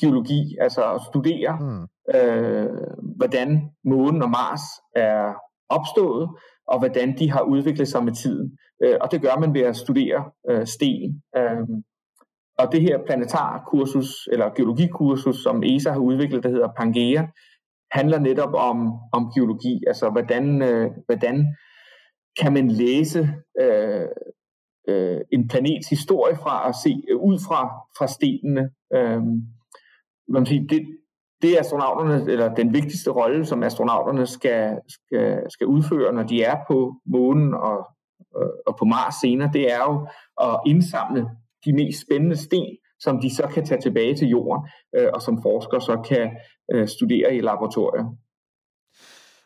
geologi, 0.02 0.58
altså 0.62 0.94
at 0.94 1.02
studere, 1.10 1.58
mm. 1.60 1.88
øh, 2.16 2.70
hvordan 3.18 3.70
månen 3.86 4.22
og 4.22 4.30
Mars 4.30 4.62
er 4.96 5.34
opstået, 5.70 6.30
og 6.68 6.80
hvordan 6.80 7.18
de 7.20 7.32
har 7.32 7.42
udviklet 7.42 7.88
sig 7.88 8.04
med 8.04 8.14
tiden. 8.14 8.58
Øh, 8.84 8.98
og 9.02 9.12
det 9.12 9.22
gør 9.22 9.40
man 9.40 9.54
ved 9.54 9.62
at 9.62 9.76
studere 9.76 10.32
øh, 10.50 10.68
sten. 10.68 11.22
Øh, 11.38 11.68
og 12.60 12.72
det 12.72 12.82
her 12.82 12.98
planetarkursus, 13.06 14.28
eller 14.32 14.50
geologikursus, 14.50 15.44
som 15.44 15.64
ESA 15.64 15.92
har 15.92 16.00
udviklet, 16.00 16.44
der 16.44 16.50
hedder 16.50 16.70
Pangea, 16.78 17.24
handler 17.92 18.20
netop 18.20 18.54
om, 18.54 18.94
om 19.14 19.32
geologi, 19.36 19.84
altså 19.88 20.10
hvordan, 20.10 20.62
øh, 20.62 20.92
hvordan 21.06 21.56
kan 22.42 22.54
man 22.54 22.72
læse 22.72 23.30
øh, 23.62 24.08
øh, 24.90 25.22
en 25.32 25.48
planets 25.48 25.90
historie 25.90 26.36
fra 26.36 26.70
at 26.70 26.76
se 26.84 27.04
øh, 27.10 27.18
ud 27.18 27.40
fra, 27.48 27.62
fra 27.98 28.08
stenene. 28.08 28.70
Øh, 28.94 29.22
man 30.28 30.46
sige, 30.46 30.68
det, 30.70 30.82
det 31.42 31.56
er 31.56 31.60
astronauterne, 31.60 32.32
eller 32.32 32.56
den 32.56 32.74
vigtigste 32.74 33.12
rolle, 33.12 33.46
som 33.46 33.64
astronauterne 33.64 34.26
skal, 34.26 34.78
skal, 34.88 35.44
skal 35.50 35.68
udføre, 35.68 36.14
når 36.14 36.24
de 36.24 36.44
er 36.44 36.56
på 36.68 36.94
månen 37.06 37.54
og, 37.54 37.78
øh, 38.38 38.50
og 38.68 38.76
på 38.80 38.86
Mars 38.86 39.16
senere, 39.22 39.50
det 39.54 39.72
er 39.74 39.84
jo 39.90 40.08
at 40.42 40.60
indsamle 40.66 41.26
de 41.66 41.74
mest 41.74 42.02
spændende 42.02 42.36
sten, 42.36 42.78
som 43.00 43.20
de 43.22 43.36
så 43.36 43.48
kan 43.54 43.66
tage 43.66 43.82
tilbage 43.82 44.16
til 44.16 44.28
jorden, 44.28 44.68
øh, 44.96 45.10
og 45.14 45.22
som 45.22 45.42
forskere 45.42 45.82
så 45.82 46.02
kan 46.10 46.32
øh, 46.74 46.88
studere 46.88 47.36
i 47.36 47.42
laboratorier. 47.42 48.06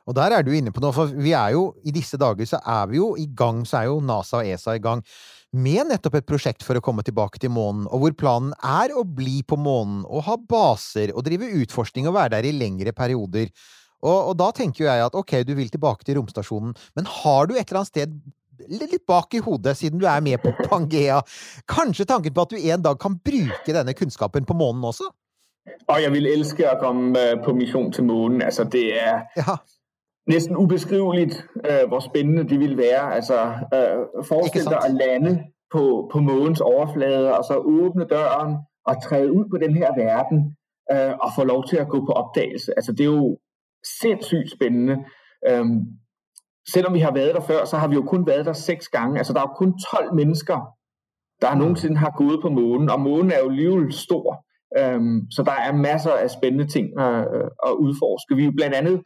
Og 0.08 0.16
der 0.18 0.36
er 0.36 0.44
du 0.44 0.52
inne 0.56 0.74
på 0.74 0.82
noe, 0.84 0.92
for 0.96 1.12
vi 1.16 1.32
er 1.38 1.54
jo, 1.56 1.70
i 1.88 1.94
disse 1.96 2.20
dager 2.20 2.48
så 2.50 2.60
er 2.60 2.90
vi 2.92 3.00
jo 3.00 3.14
i 3.20 3.28
gang, 3.28 3.64
så 3.68 3.80
er 3.80 3.92
jo 3.92 4.02
NASA 4.04 4.42
og 4.42 4.50
ESA 4.52 4.76
i 4.76 4.84
gang 4.84 5.04
med 5.54 5.92
nettopp 5.92 6.18
et 6.18 6.28
prosjekt 6.28 6.66
for 6.66 6.76
å 6.76 6.82
komme 6.84 7.06
tilbake 7.06 7.40
til 7.40 7.54
månen, 7.54 7.86
og 7.94 8.02
hvor 8.02 8.16
planen 8.18 8.54
er 8.58 8.94
å 8.98 9.06
bli 9.06 9.44
på 9.46 9.58
månen 9.60 10.02
og 10.10 10.26
ha 10.28 10.38
baser 10.38 11.14
og 11.14 11.24
drive 11.28 11.52
utforskning 11.62 12.10
og 12.10 12.18
være 12.18 12.40
der 12.40 12.50
i 12.50 12.56
lengre 12.58 12.94
perioder. 12.96 13.52
Og, 14.04 14.32
og 14.32 14.38
da 14.42 14.50
tenker 14.56 14.84
jo 14.84 14.90
jeg 14.90 15.06
at 15.06 15.16
ok, 15.16 15.36
du 15.48 15.54
vil 15.56 15.70
tilbake 15.72 16.08
til 16.08 16.18
romstasjonen, 16.18 16.74
men 16.98 17.12
har 17.22 17.48
du 17.48 17.54
et 17.56 17.68
eller 17.68 17.84
annet 17.84 17.94
sted 17.94 18.16
litt 18.70 19.06
bak 19.10 19.34
i 19.38 19.42
hodet, 19.44 19.76
siden 19.78 20.02
du 20.02 20.08
er 20.10 20.24
med 20.26 20.42
på 20.44 20.52
Pangea. 20.70 21.22
Kanskje 21.70 22.08
tanken 22.10 22.34
på 22.34 22.48
at 22.48 22.56
du 22.56 22.60
en 22.60 22.84
dag 22.84 23.00
kan 23.02 23.20
bruke 23.22 23.78
denne 23.78 23.96
kunnskapen 23.98 24.50
på 24.50 24.58
månen 24.58 24.84
også? 24.90 25.12
Og 25.88 26.02
jeg 26.02 26.12
vil 26.12 26.28
elske 26.28 26.66
at 26.68 26.82
komme 26.82 27.16
øh, 27.16 27.38
på 27.44 27.54
mission 27.56 27.92
til 27.94 28.04
månen. 28.10 28.42
Altså, 28.44 28.66
det 28.68 28.90
er 29.00 29.24
Ja. 29.40 29.62
Næsten 30.28 30.58
ubeskriveligt, 30.58 31.46
øh, 31.70 31.88
hvor 31.88 32.00
spændende 32.00 32.50
det 32.50 32.60
ville 32.60 32.78
være. 32.78 33.16
Altså, 33.16 33.40
øh, 33.74 34.26
forestil 34.26 34.64
dig 34.64 34.80
at 34.86 34.94
lande 34.94 35.44
på, 35.72 36.10
på 36.14 36.20
månens 36.20 36.62
overflade, 36.62 37.38
og 37.38 37.44
så 37.44 37.56
åbne 37.58 38.06
døren 38.06 38.58
og 38.86 39.04
træde 39.04 39.32
ud 39.32 39.46
på 39.52 39.58
den 39.58 39.76
her 39.76 39.90
verden, 40.04 40.56
øh, 40.92 41.14
og 41.22 41.30
få 41.36 41.44
lov 41.44 41.68
til 41.68 41.78
at 41.78 41.90
gå 41.90 42.06
på 42.06 42.12
opdagelse. 42.12 42.72
Altså, 42.78 42.92
det 42.92 43.02
er 43.02 43.12
jo 43.12 43.38
sindssygt 44.02 44.52
spændende. 44.52 44.98
Øhm, 45.50 45.80
selvom 46.74 46.94
vi 46.94 47.00
har 47.00 47.14
været 47.14 47.36
der 47.36 47.42
før, 47.42 47.66
så 47.66 47.78
har 47.78 47.88
vi 47.88 47.96
jo 47.96 48.02
kun 48.02 48.28
været 48.28 48.46
der 48.46 48.54
seks 48.54 48.88
gange. 48.88 49.18
Altså, 49.18 49.34
der 49.34 49.40
er 49.40 49.48
jo 49.50 49.54
kun 49.54 49.74
12 49.92 50.14
mennesker, 50.16 50.58
der 51.42 51.56
nogensinde 51.56 51.98
har 51.98 52.14
gået 52.18 52.40
på 52.42 52.50
månen, 52.50 52.90
og 52.90 53.00
månen 53.00 53.32
er 53.32 53.40
jo 53.40 53.50
alligevel 53.50 53.94
stor. 53.94 54.46
Øhm, 54.80 55.32
så 55.32 55.44
der 55.44 55.52
er 55.52 55.74
masser 55.76 56.12
af 56.12 56.30
spændende 56.30 56.68
ting 56.68 57.00
at, 57.00 57.28
at 57.68 57.72
udforske. 57.84 58.36
Vi 58.36 58.46
er 58.46 58.52
blandt 58.58 58.76
andet, 58.76 59.02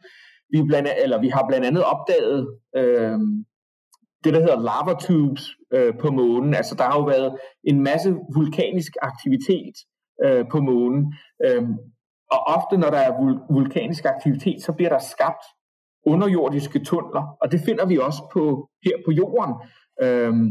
vi, 0.50 0.62
blandt, 0.68 0.88
eller 1.02 1.20
vi 1.20 1.28
har 1.28 1.44
blandt 1.48 1.66
andet 1.66 1.84
opdaget 1.84 2.48
øh, 2.76 3.18
det, 4.24 4.34
der 4.34 4.40
hedder 4.40 4.60
lava 4.60 4.98
tubes 5.00 5.50
øh, 5.74 5.94
på 6.00 6.10
månen. 6.10 6.54
Altså, 6.54 6.74
der 6.74 6.84
har 6.84 6.98
jo 6.98 7.04
været 7.04 7.36
en 7.64 7.82
masse 7.82 8.16
vulkanisk 8.34 8.92
aktivitet 9.02 9.74
øh, 10.24 10.44
på 10.50 10.60
månen. 10.60 11.14
Øh, 11.44 11.62
og 12.32 12.40
ofte, 12.56 12.76
når 12.76 12.90
der 12.90 12.98
er 12.98 13.12
vul- 13.12 13.54
vulkanisk 13.54 14.04
aktivitet, 14.04 14.62
så 14.62 14.72
bliver 14.72 14.88
der 14.90 14.98
skabt 14.98 15.44
underjordiske 16.06 16.84
tunneler, 16.84 17.36
og 17.42 17.52
det 17.52 17.60
finder 17.60 17.86
vi 17.86 17.98
også 17.98 18.22
på 18.32 18.68
her 18.84 18.96
på 19.04 19.12
jorden. 19.12 19.54
Øhm, 20.02 20.46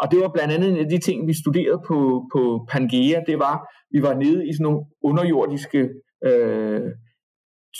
og 0.00 0.10
det 0.10 0.20
var 0.20 0.28
blandt 0.34 0.54
andet 0.54 0.68
en 0.68 0.84
af 0.84 0.88
de 0.88 0.98
ting, 0.98 1.26
vi 1.26 1.34
studerede 1.42 1.80
på, 1.86 2.28
på 2.32 2.66
Pangea, 2.70 3.20
det 3.26 3.38
var, 3.38 3.56
vi 3.90 4.02
var 4.02 4.14
nede 4.14 4.48
i 4.48 4.52
sådan 4.52 4.64
nogle 4.64 4.84
underjordiske 5.02 5.88
øh, 6.24 6.82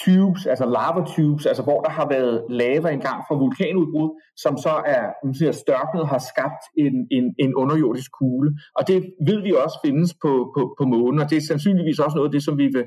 tubes, 0.04 0.46
altså 0.46 0.66
lava 0.66 1.00
tubes, 1.14 1.46
altså 1.46 1.62
hvor 1.62 1.80
der 1.80 1.90
har 1.90 2.08
været 2.08 2.44
lava 2.50 2.88
engang 2.90 3.24
fra 3.28 3.34
vulkanudbrud, 3.34 4.10
som 4.36 4.58
så 4.58 4.74
er 4.86 5.04
man 5.24 5.34
siger, 5.34 5.52
størknet 5.52 6.06
har 6.12 6.18
skabt 6.18 6.62
en, 6.84 6.94
en, 7.10 7.34
en 7.38 7.54
underjordisk 7.54 8.10
kugle. 8.18 8.50
Og 8.78 8.88
det 8.88 8.96
ved 9.28 9.42
vi 9.42 9.52
også 9.64 9.78
findes 9.84 10.10
på, 10.22 10.32
på, 10.54 10.74
på 10.78 10.84
månen, 10.84 11.20
og 11.20 11.30
det 11.30 11.36
er 11.36 11.46
sandsynligvis 11.50 11.98
også 11.98 12.16
noget 12.16 12.28
af 12.28 12.32
det, 12.32 12.44
som 12.44 12.58
vi 12.58 12.66
vil 12.76 12.84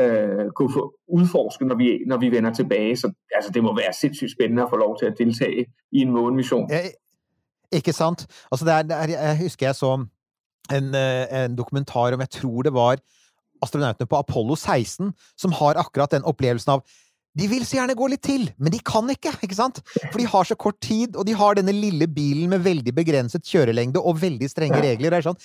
øh, 0.00 0.46
kunne 0.56 0.72
få 0.72 0.94
udforske, 1.08 1.64
når 1.64 1.76
vi, 1.76 1.88
når 2.06 2.18
vi 2.18 2.28
vender 2.30 2.52
tilbage. 2.52 2.96
Så 2.96 3.12
altså, 3.34 3.50
det 3.54 3.62
må 3.62 3.76
være 3.76 3.92
sindssygt 3.92 4.32
spændende 4.32 4.62
at 4.62 4.70
få 4.70 4.76
lov 4.76 4.98
til 4.98 5.06
at 5.06 5.14
deltage 5.18 5.66
i 5.92 5.98
en 5.98 6.10
månemission. 6.10 6.66
Ja, 6.70 6.80
ikke 7.72 7.92
sant? 7.92 8.20
Altså, 8.52 8.64
det 8.64 8.72
er, 8.72 9.06
jeg 9.08 9.38
husker 9.42 9.66
jeg 9.66 9.74
så 9.74 10.06
en, 10.78 10.86
øh, 11.04 11.44
en 11.44 11.58
dokumentar 11.58 12.12
om, 12.12 12.20
jeg 12.20 12.30
tror 12.30 12.62
det 12.62 12.72
var 12.72 12.96
astronautene 13.64 14.08
på 14.10 14.18
Apollo 14.20 14.56
16, 14.56 15.12
som 15.36 15.54
har 15.58 15.80
akkurat 15.80 16.12
den 16.14 16.26
opplevelsen 16.28 16.78
av 16.78 16.84
de 17.38 17.46
vil 17.46 17.62
så 17.66 17.76
gjerne 17.78 17.94
gå 17.94 18.08
litt 18.10 18.22
til, 18.26 18.48
men 18.58 18.72
de 18.74 18.80
kan 18.82 19.06
ikke, 19.12 19.30
ikke 19.46 19.56
sant? 19.56 19.78
For 20.10 20.18
de 20.18 20.26
har 20.32 20.48
så 20.48 20.56
kort 20.58 20.80
tid, 20.82 21.14
og 21.14 21.28
de 21.28 21.34
har 21.38 21.58
denne 21.58 21.74
lille 21.74 22.08
bilen 22.10 22.50
med 22.50 22.64
veldig 22.64 22.94
begrenset 22.96 23.46
kjørelengde 23.46 24.02
og 24.02 24.18
veldig 24.18 24.48
strenge 24.50 24.80
regler. 24.82 25.14
Det 25.14 25.20
er 25.20 25.28
sånn, 25.28 25.38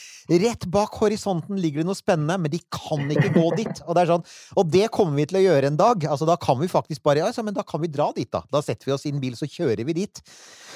Rett 0.45 0.65
bak 0.73 0.97
horisonten 0.97 1.59
ligger 1.61 1.83
det 1.83 1.89
noe 1.91 1.97
spennende, 1.97 2.39
men 2.41 2.53
de 2.53 2.59
kan 2.73 3.05
ikke 3.13 3.29
gå 3.36 3.45
dit. 3.59 3.83
Og 3.86 3.93
det 3.93 4.05
er 4.05 4.11
sånn, 4.15 4.25
og 4.57 4.73
det 4.73 4.89
kommer 4.95 5.21
vi 5.21 5.27
til 5.29 5.39
å 5.41 5.45
gjøre 5.45 5.71
en 5.71 5.79
dag. 5.79 6.07
Altså, 6.09 6.27
da 6.29 6.39
kan 6.41 6.57
vi 6.61 6.71
faktisk 6.71 7.05
bare 7.05 7.21
Ja, 7.21 7.29
så, 7.31 7.45
men 7.45 7.55
da 7.55 7.63
kan 7.65 7.83
vi 7.83 7.91
dra 7.91 8.09
dit, 8.17 8.29
da. 8.33 8.41
Da 8.51 8.63
setter 8.65 8.89
vi 8.89 8.95
oss 8.97 9.05
i 9.05 9.13
en 9.13 9.21
bil, 9.21 9.38
så 9.38 9.47
kjører 9.49 9.86
vi 9.88 9.99
dit. 10.01 10.23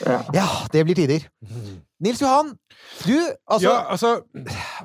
Ja. 0.06 0.22
Ja, 0.38 0.48
det 0.72 0.86
blir 0.88 0.98
tider. 0.98 1.26
Nils 2.00 2.22
Johan, 2.24 2.54
du, 3.04 3.18
altså, 3.50 3.66
ja, 3.66 3.80
altså 3.92 4.14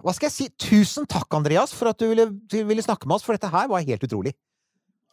hva 0.03 0.15
skal 0.17 0.27
jeg 0.27 0.35
si? 0.35 0.49
Tusen 0.59 1.07
takk, 1.07 1.29
Andreas, 1.37 1.71
for 1.77 1.93
at 1.93 2.01
du 2.01 2.09
ville, 2.11 2.27
du 2.51 2.59
ville 2.67 2.83
snakke 2.83 3.07
med 3.07 3.21
oss, 3.21 3.27
for 3.27 3.37
dette 3.37 3.53
her 3.53 3.69
var 3.71 3.85
helt 3.87 4.09
utrolig. 4.09 4.35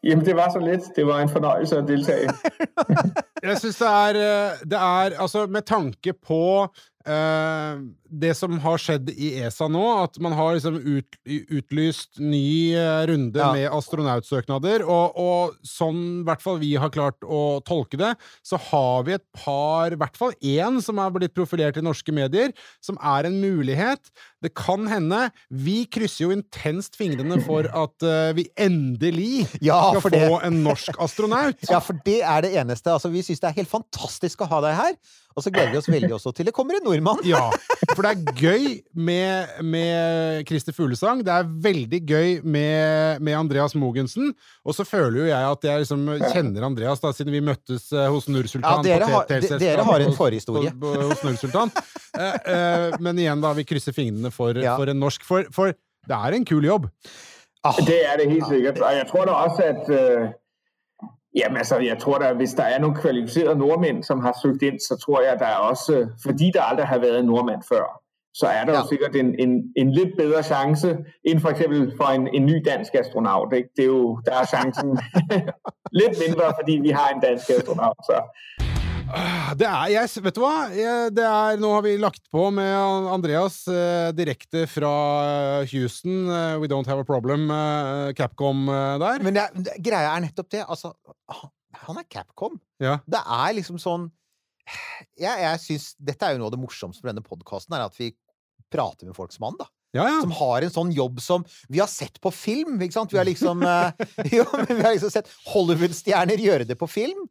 Jamen, 0.03 0.25
det 0.25 0.35
var 0.35 0.49
så 0.51 0.59
lidt. 0.59 0.81
Det 0.95 1.07
var 1.07 1.19
en 1.21 1.29
fornøjelse 1.29 1.77
at 1.77 1.87
deltage. 1.87 2.29
Jeg 3.43 3.57
synes, 3.59 3.75
det 3.77 3.87
er 3.87 4.07
øh, 4.09 4.69
Det 4.71 4.73
er 4.77 5.21
Altså, 5.21 5.47
med 5.47 5.61
tanke 5.61 6.13
på 6.27 6.61
eh, 7.07 7.73
det 8.11 8.33
som 8.35 8.57
har 8.59 8.77
skjedd 8.81 9.07
i 9.15 9.29
ESA 9.39 9.69
nå, 9.71 9.81
at 10.03 10.17
man 10.19 10.33
har 10.35 10.57
liksom 10.57 10.75
ut, 10.83 11.15
utlyst 11.25 12.19
ny 12.19 12.73
eh, 12.75 13.05
runde 13.07 13.39
Ja. 13.39 13.51
med 13.55 13.69
astronautsøknader, 13.71 14.83
og, 14.83 15.15
og 15.17 15.55
sånn 15.65 16.01
i 16.21 16.25
hvert 16.27 16.43
fall 16.43 16.59
vi 16.61 16.73
har 16.81 16.91
klart 16.93 17.23
å 17.23 17.61
tolke 17.67 17.97
det, 18.01 18.11
så 18.45 18.59
har 18.69 19.05
vi 19.07 19.15
et 19.15 19.25
par, 19.37 19.93
i 19.95 19.99
hvert 19.99 20.19
fall 20.19 20.35
én, 20.43 20.81
som 20.83 20.99
er 21.01 21.13
blitt 21.15 21.35
profilert 21.37 21.79
i 21.79 21.85
norske 21.85 22.11
medier, 22.15 22.51
som 22.83 22.99
er 22.99 23.29
en 23.29 23.39
mulighet. 23.41 24.11
Det 24.43 24.51
kan 24.57 24.87
hende. 24.89 25.29
Vi 25.53 25.85
krysser 25.93 26.25
jo 26.27 26.35
intenst 26.35 26.97
fingrene 26.99 27.39
for 27.45 27.69
at 27.85 28.03
eh, 28.07 28.33
vi 28.37 28.47
endelig 28.59 29.47
Ja, 29.63 29.79
skal 29.93 30.03
for 30.03 30.09
det- 30.13 30.27
få 30.27 30.41
en 30.47 30.61
norsk 30.67 30.99
astronaut. 30.99 31.57
Ja, 31.71 31.79
for 31.79 31.95
det 32.05 32.19
er 32.27 32.41
det 32.43 32.55
eneste. 32.59 32.91
Altså, 32.91 33.07
vi 33.13 33.21
syns 33.23 33.39
det 33.39 33.47
er 33.53 33.59
helt 33.61 33.71
fantastisk 33.71 34.41
å 34.43 34.49
ha 34.51 34.59
deg 34.65 34.75
her. 34.75 34.95
Og 35.31 35.45
så 35.45 35.51
gleder 35.53 35.71
vi 35.71 35.77
oss 35.79 35.87
veldig 35.87 36.11
også 36.17 36.33
til 36.35 36.49
det 36.49 36.51
kommer 36.51 36.75
en 36.75 36.83
nordmann. 36.83 37.21
Ja, 37.23 37.45
for 37.95 38.00
det 38.05 38.11
er 38.11 38.35
gøy 38.39 38.65
med, 38.95 39.47
med 39.63 40.45
Christer 40.49 40.73
Fuglesang. 40.75 41.23
Det 41.25 41.31
er 41.33 41.47
veldig 41.63 41.99
gøy 42.07 42.29
med, 42.43 43.21
med 43.23 43.35
Andreas 43.37 43.75
Mogensen. 43.75 44.33
Og 44.65 44.75
så 44.77 44.85
føler 44.87 45.19
jo 45.21 45.25
jeg 45.29 45.49
at 45.51 45.67
jeg 45.69 45.83
liksom 45.83 46.05
kjenner 46.31 46.67
Andreas, 46.67 47.01
da, 47.03 47.11
siden 47.15 47.33
vi 47.35 47.41
møttes 47.45 47.89
eh, 47.93 48.07
hos 48.13 48.27
Nursultan. 48.31 48.83
Ja, 48.85 48.99
dere 48.99 49.09
på 49.09 49.19
har- 49.21 49.59
dere 49.61 49.87
har 49.87 50.05
en 50.05 50.15
forhistorie. 50.17 50.71
Hos 50.81 51.23
Nursultan. 51.27 51.71
Eh, 52.17 52.37
eh, 52.55 52.97
men 52.99 53.19
igjen, 53.23 53.41
da, 53.43 53.53
vi 53.57 53.63
krysser 53.67 53.95
fingrene 53.95 54.31
for, 54.31 54.57
Ja. 54.57 54.75
for 54.77 54.89
en 54.91 54.99
norsk. 54.99 55.23
For, 55.27 55.47
for 55.55 55.73
det 56.07 56.17
er 56.17 56.37
en 56.37 56.45
kul 56.45 56.65
jobb. 56.65 56.89
Ah, 57.63 57.77
Det 57.85 57.99
er 58.09 58.17
det 58.17 58.29
helt 58.31 58.47
sikkert. 58.49 58.79
Og 58.81 58.95
jeg 58.97 59.07
tror 59.11 59.25
da 59.29 59.33
også, 59.45 59.67
at 59.69 59.91
jamen, 61.35 61.57
altså, 61.57 61.77
jeg 61.77 61.97
tror 61.99 62.17
da, 62.17 62.33
hvis 62.33 62.53
der 62.53 62.63
er 62.63 62.79
nogle 62.79 62.95
kvalificerede 62.95 63.55
nordmænd, 63.59 64.03
som 64.03 64.19
har 64.19 64.37
søgt 64.41 64.61
ind, 64.61 64.79
så 64.79 64.93
tror 65.05 65.21
jeg, 65.21 65.35
der 65.39 65.45
er 65.45 65.55
også, 65.55 66.07
fordi 66.25 66.51
der 66.53 66.61
aldrig 66.61 66.87
har 66.87 66.97
været 66.97 67.19
en 67.19 67.25
nordmand 67.25 67.61
før, 67.69 67.83
så 68.33 68.45
er 68.45 68.65
der 68.65 68.73
Ja. 68.73 68.79
jo 68.79 68.87
sikkert 68.89 69.15
en, 69.15 69.29
en, 69.39 69.51
en 69.77 69.91
lidt 69.91 70.09
bedre 70.17 70.43
chance, 70.43 70.97
end 71.25 71.39
for 71.41 71.49
eksempel 71.49 71.93
for 71.97 72.07
en, 72.17 72.27
en 72.33 72.45
ny 72.45 72.55
dansk 72.69 72.91
astronaut. 72.95 73.53
Ikke? 73.53 73.69
Det 73.75 73.83
er 73.83 73.87
jo, 73.87 74.19
der 74.25 74.33
er 74.41 74.45
chancen 74.45 74.89
lidt 76.01 76.15
mindre, 76.27 76.45
fordi 76.59 76.79
vi 76.81 76.89
har 76.89 77.07
en 77.09 77.21
dansk 77.21 77.49
astronaut. 77.49 77.97
Så. 78.09 78.17
Ah, 79.13 79.51
Det 79.59 79.67
er, 79.67 79.87
jeg, 79.91 80.07
vet 80.23 80.35
du 80.35 80.41
hva? 80.45 80.53
Det 81.11 81.23
er, 81.23 81.57
nå 81.59 81.73
har 81.73 81.81
vi 81.83 81.97
lagt 81.99 82.21
på 82.31 82.49
med 82.49 82.71
Andreas 83.15 83.57
eh, 83.67 84.13
direkte 84.15 84.61
fra 84.71 84.93
Houston. 85.71 86.29
eh, 86.31 86.55
We 86.61 86.67
Don't 86.71 86.87
Have 86.87 87.03
a 87.03 87.07
Problem, 87.09 87.49
eh, 87.51 88.13
Capcom 88.15 88.69
eh, 88.69 88.95
der. 89.03 89.19
Men 89.23 89.35
det, 89.35 89.41
er- 89.43 89.57
det, 89.67 89.73
greia 89.89 90.13
er 90.15 90.23
nettopp 90.23 90.47
det. 90.51 90.63
Altså, 90.69 90.93
han- 91.91 92.01
er 92.03 92.07
Capcom. 92.09 92.57
Ja. 92.81 92.97
Det 93.07 93.21
er 93.21 93.53
liksom 93.59 93.77
sånn 93.81 94.09
Jeg, 95.19 95.41
jeg 95.41 95.59
syns 95.63 95.85
Dette 95.99 96.27
er 96.27 96.35
jo 96.35 96.41
noe 96.43 96.49
av 96.51 96.53
det 96.55 96.61
morsomste 96.61 97.03
med 97.03 97.15
denne 97.15 97.25
podkasten, 97.25 97.73
er 97.75 97.85
at 97.87 97.95
vi 97.97 98.11
prater 98.71 99.07
med 99.09 99.15
folk 99.17 99.33
som 99.35 99.49
han, 99.49 99.57
da. 99.59 99.65
Ja, 99.93 100.05
ja. 100.07 100.21
Som 100.23 100.31
har 100.37 100.63
en 100.63 100.71
sånn 100.71 100.91
jobb 100.95 101.19
som 101.19 101.43
vi 101.67 101.81
har 101.81 101.89
sett 101.91 102.21
på 102.23 102.31
film, 102.31 102.77
ikke 102.79 102.95
sant? 102.95 103.11
Vi 103.11 103.19
har 103.19 103.27
liksom 103.27 103.63
eh, 103.67 103.91
Jo, 104.37 104.45
vi 104.69 104.77
har 104.79 104.93
liksom 104.95 105.11
sett 105.11 105.27
Hollywood-stjerner 105.51 106.39
gjøre 106.39 106.67
det 106.69 106.77
på 106.79 106.87
film. 106.87 107.25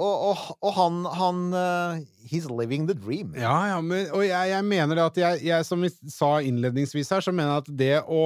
og, 0.00 0.30
og, 0.32 0.42
og 0.64 0.72
han, 0.74 1.04
han 1.20 1.40
eh, 1.54 2.00
He's 2.32 2.48
living 2.50 2.88
the 2.88 2.94
dream. 2.96 3.34
Ja, 3.38 3.54
ja, 3.76 3.80
men, 3.84 4.08
og 4.10 4.24
jeg, 4.26 4.50
jeg 4.50 4.64
mener 4.64 4.96
det 4.98 5.04
at 5.04 5.20
jeg, 5.22 5.44
jeg, 5.52 5.66
som 5.68 5.82
vi 5.86 5.90
sa 6.10 6.38
innledningsvis 6.42 7.10
her, 7.14 7.20
så 7.22 7.32
mener 7.36 7.52
jeg 7.52 7.62
at 7.66 7.70
det 7.84 7.94
å 8.08 8.24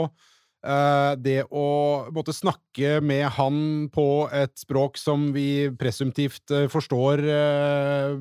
det 1.21 1.43
å 1.53 1.67
måtte 2.15 2.33
snakke 2.33 2.99
med 3.05 3.27
han 3.37 3.59
på 3.93 4.27
et 4.33 4.55
språk 4.57 4.97
som 4.97 5.27
vi 5.35 5.69
presumptivt 5.77 6.55
eh, 6.55 6.67
forstår 6.73 7.21
eh, 7.21 8.15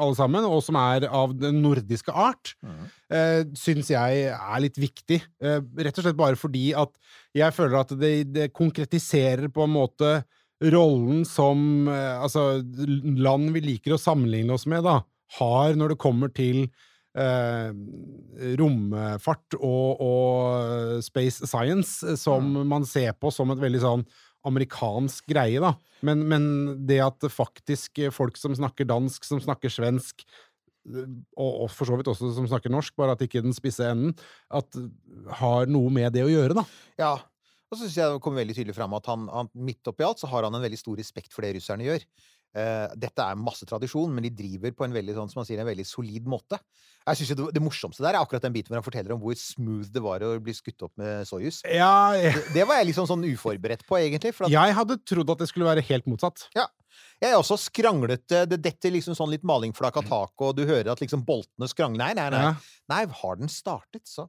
alle 0.00 0.16
sammen, 0.16 0.46
og 0.48 0.62
som 0.64 0.78
er 0.80 1.06
av 1.06 1.34
den 1.36 1.60
nordiske 1.64 2.14
art, 2.14 2.54
uh, 2.64 3.42
syns 3.58 3.90
jeg 3.92 4.26
er 4.32 4.62
litt 4.62 4.78
viktig. 4.80 5.20
Eh, 5.42 5.60
rett 5.60 6.00
og 6.00 6.06
slett 6.06 6.18
bare 6.18 6.38
fordi 6.40 6.70
at 6.78 6.92
jeg 7.36 7.54
føler 7.56 7.80
at 7.82 7.94
det, 8.00 8.14
det 8.34 8.50
konkretiserer 8.56 9.50
på 9.52 9.66
en 9.66 9.74
måte 9.74 10.12
rollen 10.60 11.24
som 11.28 11.88
eh, 11.88 12.20
altså, 12.20 12.60
land 13.20 13.52
vi 13.54 13.64
liker 13.64 13.96
å 13.96 14.00
sammenligne 14.00 14.56
oss 14.56 14.66
med, 14.70 14.84
da, 14.86 15.00
har 15.40 15.76
når 15.78 15.94
det 15.94 16.02
kommer 16.02 16.32
til 16.34 16.66
eh, 17.18 17.70
romfart 18.60 19.56
og, 19.58 20.02
og 20.04 21.00
space 21.04 21.48
science, 21.48 22.04
eh, 22.06 22.18
som 22.18 22.52
man 22.68 22.86
ser 22.88 23.14
på 23.18 23.32
som 23.34 23.50
et 23.54 23.62
veldig 23.62 23.82
sånn 23.82 24.04
amerikansk 24.46 25.26
greie, 25.28 25.60
da. 25.60 25.74
Men, 26.06 26.22
men 26.28 26.44
det 26.88 27.00
at 27.04 27.26
faktisk 27.32 28.00
folk 28.14 28.38
som 28.40 28.54
snakker 28.56 28.88
dansk, 28.88 29.26
som 29.26 29.42
snakker 29.42 29.72
svensk, 29.72 30.24
eh, 30.88 31.10
og, 31.36 31.66
og 31.66 31.74
for 31.74 31.90
så 31.90 31.98
vidt 31.98 32.12
også 32.12 32.32
som 32.36 32.48
snakker 32.48 32.72
norsk, 32.72 32.96
bare 33.00 33.16
at 33.16 33.26
ikke 33.26 33.44
den 33.44 33.56
spisse 33.56 33.90
enden, 33.90 34.14
at 34.48 34.80
har 35.42 35.68
noe 35.70 35.92
med 35.92 36.14
det 36.16 36.24
å 36.26 36.32
gjøre, 36.32 36.62
da. 36.62 36.66
Ja. 37.00 37.14
Og 37.70 37.78
så 37.78 37.84
syns 37.84 38.00
jeg 38.00 38.10
det 38.10 38.22
kommer 38.24 38.42
veldig 38.42 38.54
tydelig 38.56 38.74
fram 38.74 38.94
at 38.98 39.06
han, 39.06 39.28
han 39.30 39.48
midt 39.54 39.86
oppi 39.86 40.02
alt 40.02 40.18
så 40.18 40.26
har 40.26 40.42
han 40.42 40.56
en 40.58 40.64
veldig 40.64 40.78
stor 40.80 40.96
respekt 40.98 41.30
for 41.30 41.46
det 41.46 41.52
russerne 41.54 41.84
gjør. 41.86 42.02
Eh, 42.50 42.94
dette 42.98 43.22
er 43.22 43.38
masse 43.38 43.66
tradisjon, 43.68 44.10
men 44.10 44.26
de 44.26 44.32
driver 44.34 44.74
på 44.74 44.86
en 44.86 44.94
veldig 44.94 45.14
sånn, 45.14 45.30
som 45.30 45.40
man 45.40 45.46
sier, 45.46 45.60
en 45.62 45.68
veldig 45.68 45.86
solid 45.86 46.26
måte. 46.30 46.58
Jeg 47.08 47.16
synes 47.20 47.30
jo 47.32 47.36
det, 47.38 47.46
det 47.56 47.62
morsomste 47.64 48.04
der 48.04 48.14
er 48.14 48.20
akkurat 48.20 48.44
den 48.44 48.52
biten 48.54 48.72
hvor 48.74 48.80
han 48.82 48.86
forteller 48.86 49.14
om 49.16 49.22
hvor 49.22 49.38
smooth 49.38 49.88
det 49.92 50.02
var 50.04 50.24
å 50.26 50.34
bli 50.42 50.52
skutt 50.56 50.84
opp 50.86 50.92
med 51.00 51.24
Soyuz. 51.28 51.62
Ja, 51.64 52.12
jeg, 52.18 52.34
Det, 52.36 52.58
det 52.58 52.66
var 52.68 52.80
jeg 52.82 52.90
liksom 52.92 53.08
sånn 53.08 53.24
uforberedt 53.30 53.86
på, 53.88 53.96
egentlig. 54.02 54.34
At 54.36 54.52
jeg 54.52 54.76
hadde 54.76 55.00
trodd 55.08 55.32
at 55.32 55.40
det 55.42 55.48
skulle 55.50 55.70
være 55.70 55.86
helt 55.88 56.06
motsatt. 56.10 56.44
jeg 57.20 57.30
er 57.32 57.36
også 57.38 57.56
skranglete. 57.60 58.44
Det 58.48 58.58
detter 58.64 58.92
liksom 58.94 59.16
sånn 59.16 59.32
litt 59.32 59.44
malingflak 59.46 59.96
av 60.00 60.06
taket, 60.08 60.44
og 60.46 60.54
du 60.56 60.62
hører 60.68 60.92
at 60.92 61.00
liksom 61.02 61.24
boltene 61.26 61.68
skrangler. 61.68 62.00
Nei, 62.00 62.14
nei, 62.16 62.28
nei. 62.32 62.44
Ja. 62.46 62.54
Nei, 62.90 63.00
har 63.20 63.36
den 63.40 63.48
startet, 63.52 64.04
så 64.08 64.26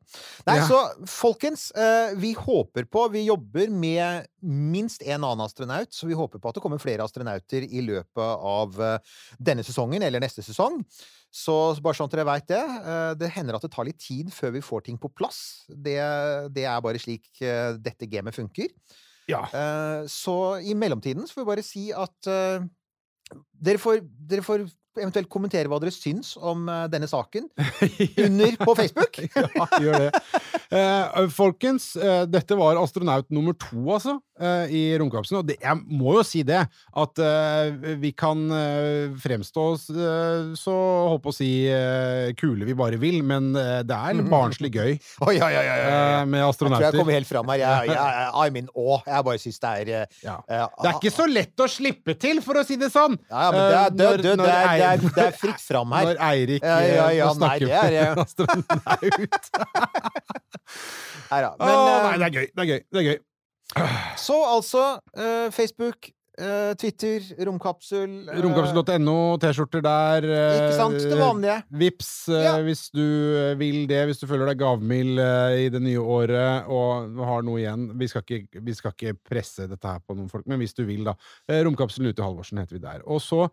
Nei, 0.48 0.58
Ja. 0.60 0.68
så 0.68 0.82
folkens, 1.10 1.72
eh, 1.76 2.14
vi 2.16 2.34
håper 2.38 2.86
på 2.86 3.08
Vi 3.12 3.26
jobber 3.26 3.70
med 3.72 4.28
minst 4.42 5.02
en 5.04 5.24
annen 5.24 5.42
astronaut, 5.46 5.92
så 5.92 6.08
vi 6.08 6.14
håper 6.18 6.40
på 6.40 6.50
at 6.50 6.56
det 6.56 6.64
kommer 6.64 6.80
flere 6.80 7.04
astronauter 7.04 7.64
i 7.68 7.82
løpet 7.82 8.46
av 8.56 8.80
eh, 8.82 9.00
denne 9.40 9.64
sesongen 9.64 10.04
eller 10.04 10.20
neste 10.24 10.44
sesong. 10.46 10.84
Så 11.32 11.56
bare 11.80 11.96
sånn 11.96 12.10
at 12.10 12.16
dere 12.16 12.28
veit 12.28 12.50
det. 12.52 12.60
eh, 12.60 13.14
det 13.20 13.32
hender 13.32 13.56
at 13.56 13.64
det 13.64 13.72
tar 13.72 13.88
litt 13.88 14.02
tid 14.04 14.34
før 14.36 14.52
vi 14.58 14.66
får 14.66 14.84
ting 14.88 15.00
på 15.00 15.12
plass. 15.16 15.64
Det, 15.70 15.96
det 16.52 16.68
er 16.68 16.84
bare 16.84 17.00
slik 17.00 17.30
eh, 17.40 17.72
dette 17.80 18.10
gamet 18.12 18.36
funker. 18.36 18.68
Ja. 19.32 19.46
Eh, 19.48 20.04
så 20.12 20.60
i 20.60 20.76
mellomtiden 20.76 21.24
så 21.28 21.38
får 21.38 21.46
vi 21.46 21.52
bare 21.54 21.66
si 21.66 21.88
at 21.96 22.32
dere, 23.56 23.80
får, 23.80 24.04
dere 24.04 24.44
får 24.44 24.68
eventuelt 25.00 25.32
kommentere 25.32 25.72
hva 25.72 25.80
dere 25.80 25.94
syns 25.96 26.34
om 26.36 26.66
denne 26.92 27.08
saken 27.08 27.48
under 28.26 28.58
på 28.60 28.76
Facebook. 28.76 29.22
ja, 29.40 29.68
gjør 29.80 30.08
det. 30.08 30.12
Eh, 30.72 31.26
folkens, 31.36 31.98
eh, 32.00 32.22
dette 32.32 32.56
var 32.56 32.78
astronaut 32.80 33.28
nummer 33.28 33.52
to, 33.60 33.82
altså, 33.92 34.14
eh, 34.42 34.74
i 34.74 34.82
romkapselen. 35.00 35.40
Og 35.44 35.48
det, 35.52 35.56
jeg 35.62 35.78
må 36.02 36.16
jo 36.18 36.24
si 36.28 36.42
det, 36.48 36.64
at 36.66 37.22
eh, 37.24 37.96
vi 38.02 38.12
kan 38.18 38.42
eh, 38.52 39.14
fremstå 39.22 39.66
oss 39.76 39.86
så 40.60 40.76
holdt 41.12 41.24
på 41.24 41.32
å 41.32 41.36
si 41.36 41.50
kule 42.40 42.66
vi 42.68 42.76
bare 42.78 42.98
vil, 43.02 43.22
men 43.26 43.52
det 43.54 43.96
er 43.96 44.22
barnslig 44.32 44.72
gøy 44.76 44.92
Oi, 45.28 45.36
oi, 45.38 45.40
oi, 45.40 45.52
oi, 45.52 45.66
oi. 45.66 45.78
eh, 45.92 46.26
med 46.26 46.40
Jeg 46.42 46.42
tror 46.42 46.42
jeg 46.42 46.50
astronauter. 46.50 46.98
kommer 47.00 47.16
helt 47.18 47.30
fram 47.30 47.52
her. 47.54 47.62
Jeg, 47.62 47.92
jeg, 47.92 48.32
I'm 48.42 48.58
in 48.62 48.70
awe. 48.76 49.00
Jeg 49.08 49.26
bare 49.28 49.42
syns 49.44 49.60
det 49.62 49.72
er 49.72 50.08
Ja. 50.26 50.38
eh, 50.48 50.66
Det 50.82 50.90
er 50.92 51.00
ikke 51.00 51.14
så 51.16 51.28
lett 51.30 51.64
å 51.64 51.68
slippe 51.72 52.16
til, 52.20 52.42
for 52.46 52.60
å 52.62 52.66
si 52.68 52.76
det 52.82 52.90
sånn! 52.94 53.18
Ja, 53.30 53.46
ja, 53.48 53.52
men 53.52 53.62
det 53.62 53.78
er, 53.78 53.90
det, 53.92 54.08
når- 54.08 54.18
det, 54.22 54.56
er, 54.56 54.68
det, 54.72 54.88
er, 54.92 55.16
det 55.18 55.26
er 55.28 55.38
fritt 55.42 55.62
fram 55.64 55.92
her. 55.96 56.06
Når 56.12 56.22
Eirik 56.32 56.64
Ja, 56.66 56.78
ja, 56.82 57.06
eh, 57.08 57.18
ja, 57.20 57.28
får 57.30 57.38
snakke 57.40 57.68
nei, 57.68 57.90
det 57.92 58.02
er, 58.02 58.22
astronaut. 58.26 58.66
Neida, 61.32 61.50
Å, 61.56 61.60
Men, 61.62 61.76
eh, 61.76 62.06
nei, 62.06 62.16
det 62.22 62.26
er 62.28 62.34
gøy. 62.36 62.48
Det 62.56 62.62
er 62.64 62.70
gøy. 62.72 62.80
Det 62.92 63.00
er 63.02 63.08
gøy. 63.12 63.20
Så 64.20 64.36
altså, 64.46 64.82
eh, 65.16 65.48
Facebook, 65.54 66.10
eh, 66.38 66.74
Twitter, 66.80 67.24
romkapsel 67.48 68.30
eh, 68.30 68.40
Romkapsel.no, 68.44 69.38
T-skjorter 69.42 69.84
der. 69.86 70.28
Ikke 70.28 70.76
sant? 70.78 70.98
Det 71.00 71.18
vanlige. 71.20 71.58
Vips 71.82 72.12
Ja. 72.30 72.58
hvis 72.66 72.90
du 72.92 73.04
vil 73.60 73.88
det, 73.88 74.06
hvis 74.10 74.20
du 74.20 74.28
føler 74.28 74.52
deg 74.52 74.60
gavmild 74.60 75.20
i 75.58 75.70
det 75.72 75.82
nye 75.82 76.00
året 76.04 76.68
og 76.68 77.20
har 77.32 77.46
noe 77.48 77.60
igjen. 77.64 77.92
Vi 78.00 78.08
skal, 78.12 78.24
ikke, 78.28 78.62
vi 78.62 78.74
skal 78.78 78.96
ikke 78.96 79.16
presse 79.30 79.68
dette 79.72 79.88
her 79.88 80.00
på 80.04 80.18
noen 80.18 80.30
folk, 80.32 80.48
men 80.48 80.60
hvis 80.60 80.76
du 80.76 80.84
vil, 80.86 81.06
da. 81.08 81.16
Romkapselen 81.50 82.12
ute 82.12 82.20
i 82.22 82.26
Halvorsen 82.26 82.60
heter 82.62 82.78
vi 82.80 82.84
der. 82.84 83.06
Og 83.08 83.22
så 83.24 83.48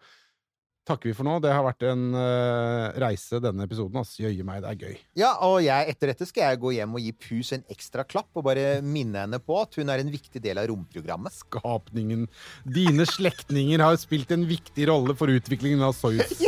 takker 0.88 1.10
vi 1.10 1.16
for 1.16 1.28
nå. 1.28 1.36
Det 1.44 1.52
har 1.52 1.64
vært 1.66 1.84
en 1.90 2.04
eh, 2.16 2.98
reise, 3.04 3.40
denne 3.44 3.66
episoden. 3.68 4.00
ass. 4.00 4.16
Jøye 4.20 4.46
meg, 4.46 4.62
det 4.64 4.72
er 4.72 4.86
gøy. 4.86 4.96
Ja, 5.20 5.32
og 5.46 5.60
jeg, 5.64 5.92
etter 5.92 6.12
dette 6.12 6.28
skal 6.28 6.48
jeg 6.48 6.62
gå 6.62 6.72
hjem 6.78 6.96
og 6.98 7.04
gi 7.04 7.12
Pus 7.14 7.52
en 7.56 7.66
ekstra 7.72 8.06
klapp 8.08 8.30
og 8.38 8.46
bare 8.48 8.80
minne 8.84 9.26
henne 9.26 9.40
på 9.42 9.58
at 9.60 9.78
hun 9.78 9.92
er 9.92 10.02
en 10.02 10.12
viktig 10.12 10.42
del 10.44 10.60
av 10.60 10.70
romprogrammet. 10.72 11.36
Skapningen 11.38 12.26
Dine 12.64 13.06
slektninger 13.08 13.82
har 13.84 13.98
spilt 14.00 14.32
en 14.34 14.46
viktig 14.48 14.88
rolle 14.90 15.16
for 15.18 15.30
utviklingen 15.32 15.84
av 15.84 15.94
Soyuz. 15.98 16.40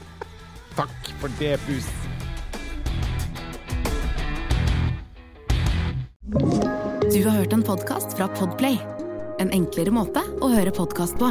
Takk 0.78 1.14
for 1.22 1.32
det, 1.40 1.56
Pus. 1.66 1.88
Du 7.06 7.22
har 7.24 7.38
hørt 7.38 7.52
en 7.52 7.62
podcast 7.62 8.16
fra 8.18 8.28
Podplay. 8.36 8.76
En 9.40 9.52
enklere 9.54 9.92
måte 9.94 10.22
å 10.42 10.50
høre 10.52 10.72
podcast 10.74 11.16
på. 11.20 11.30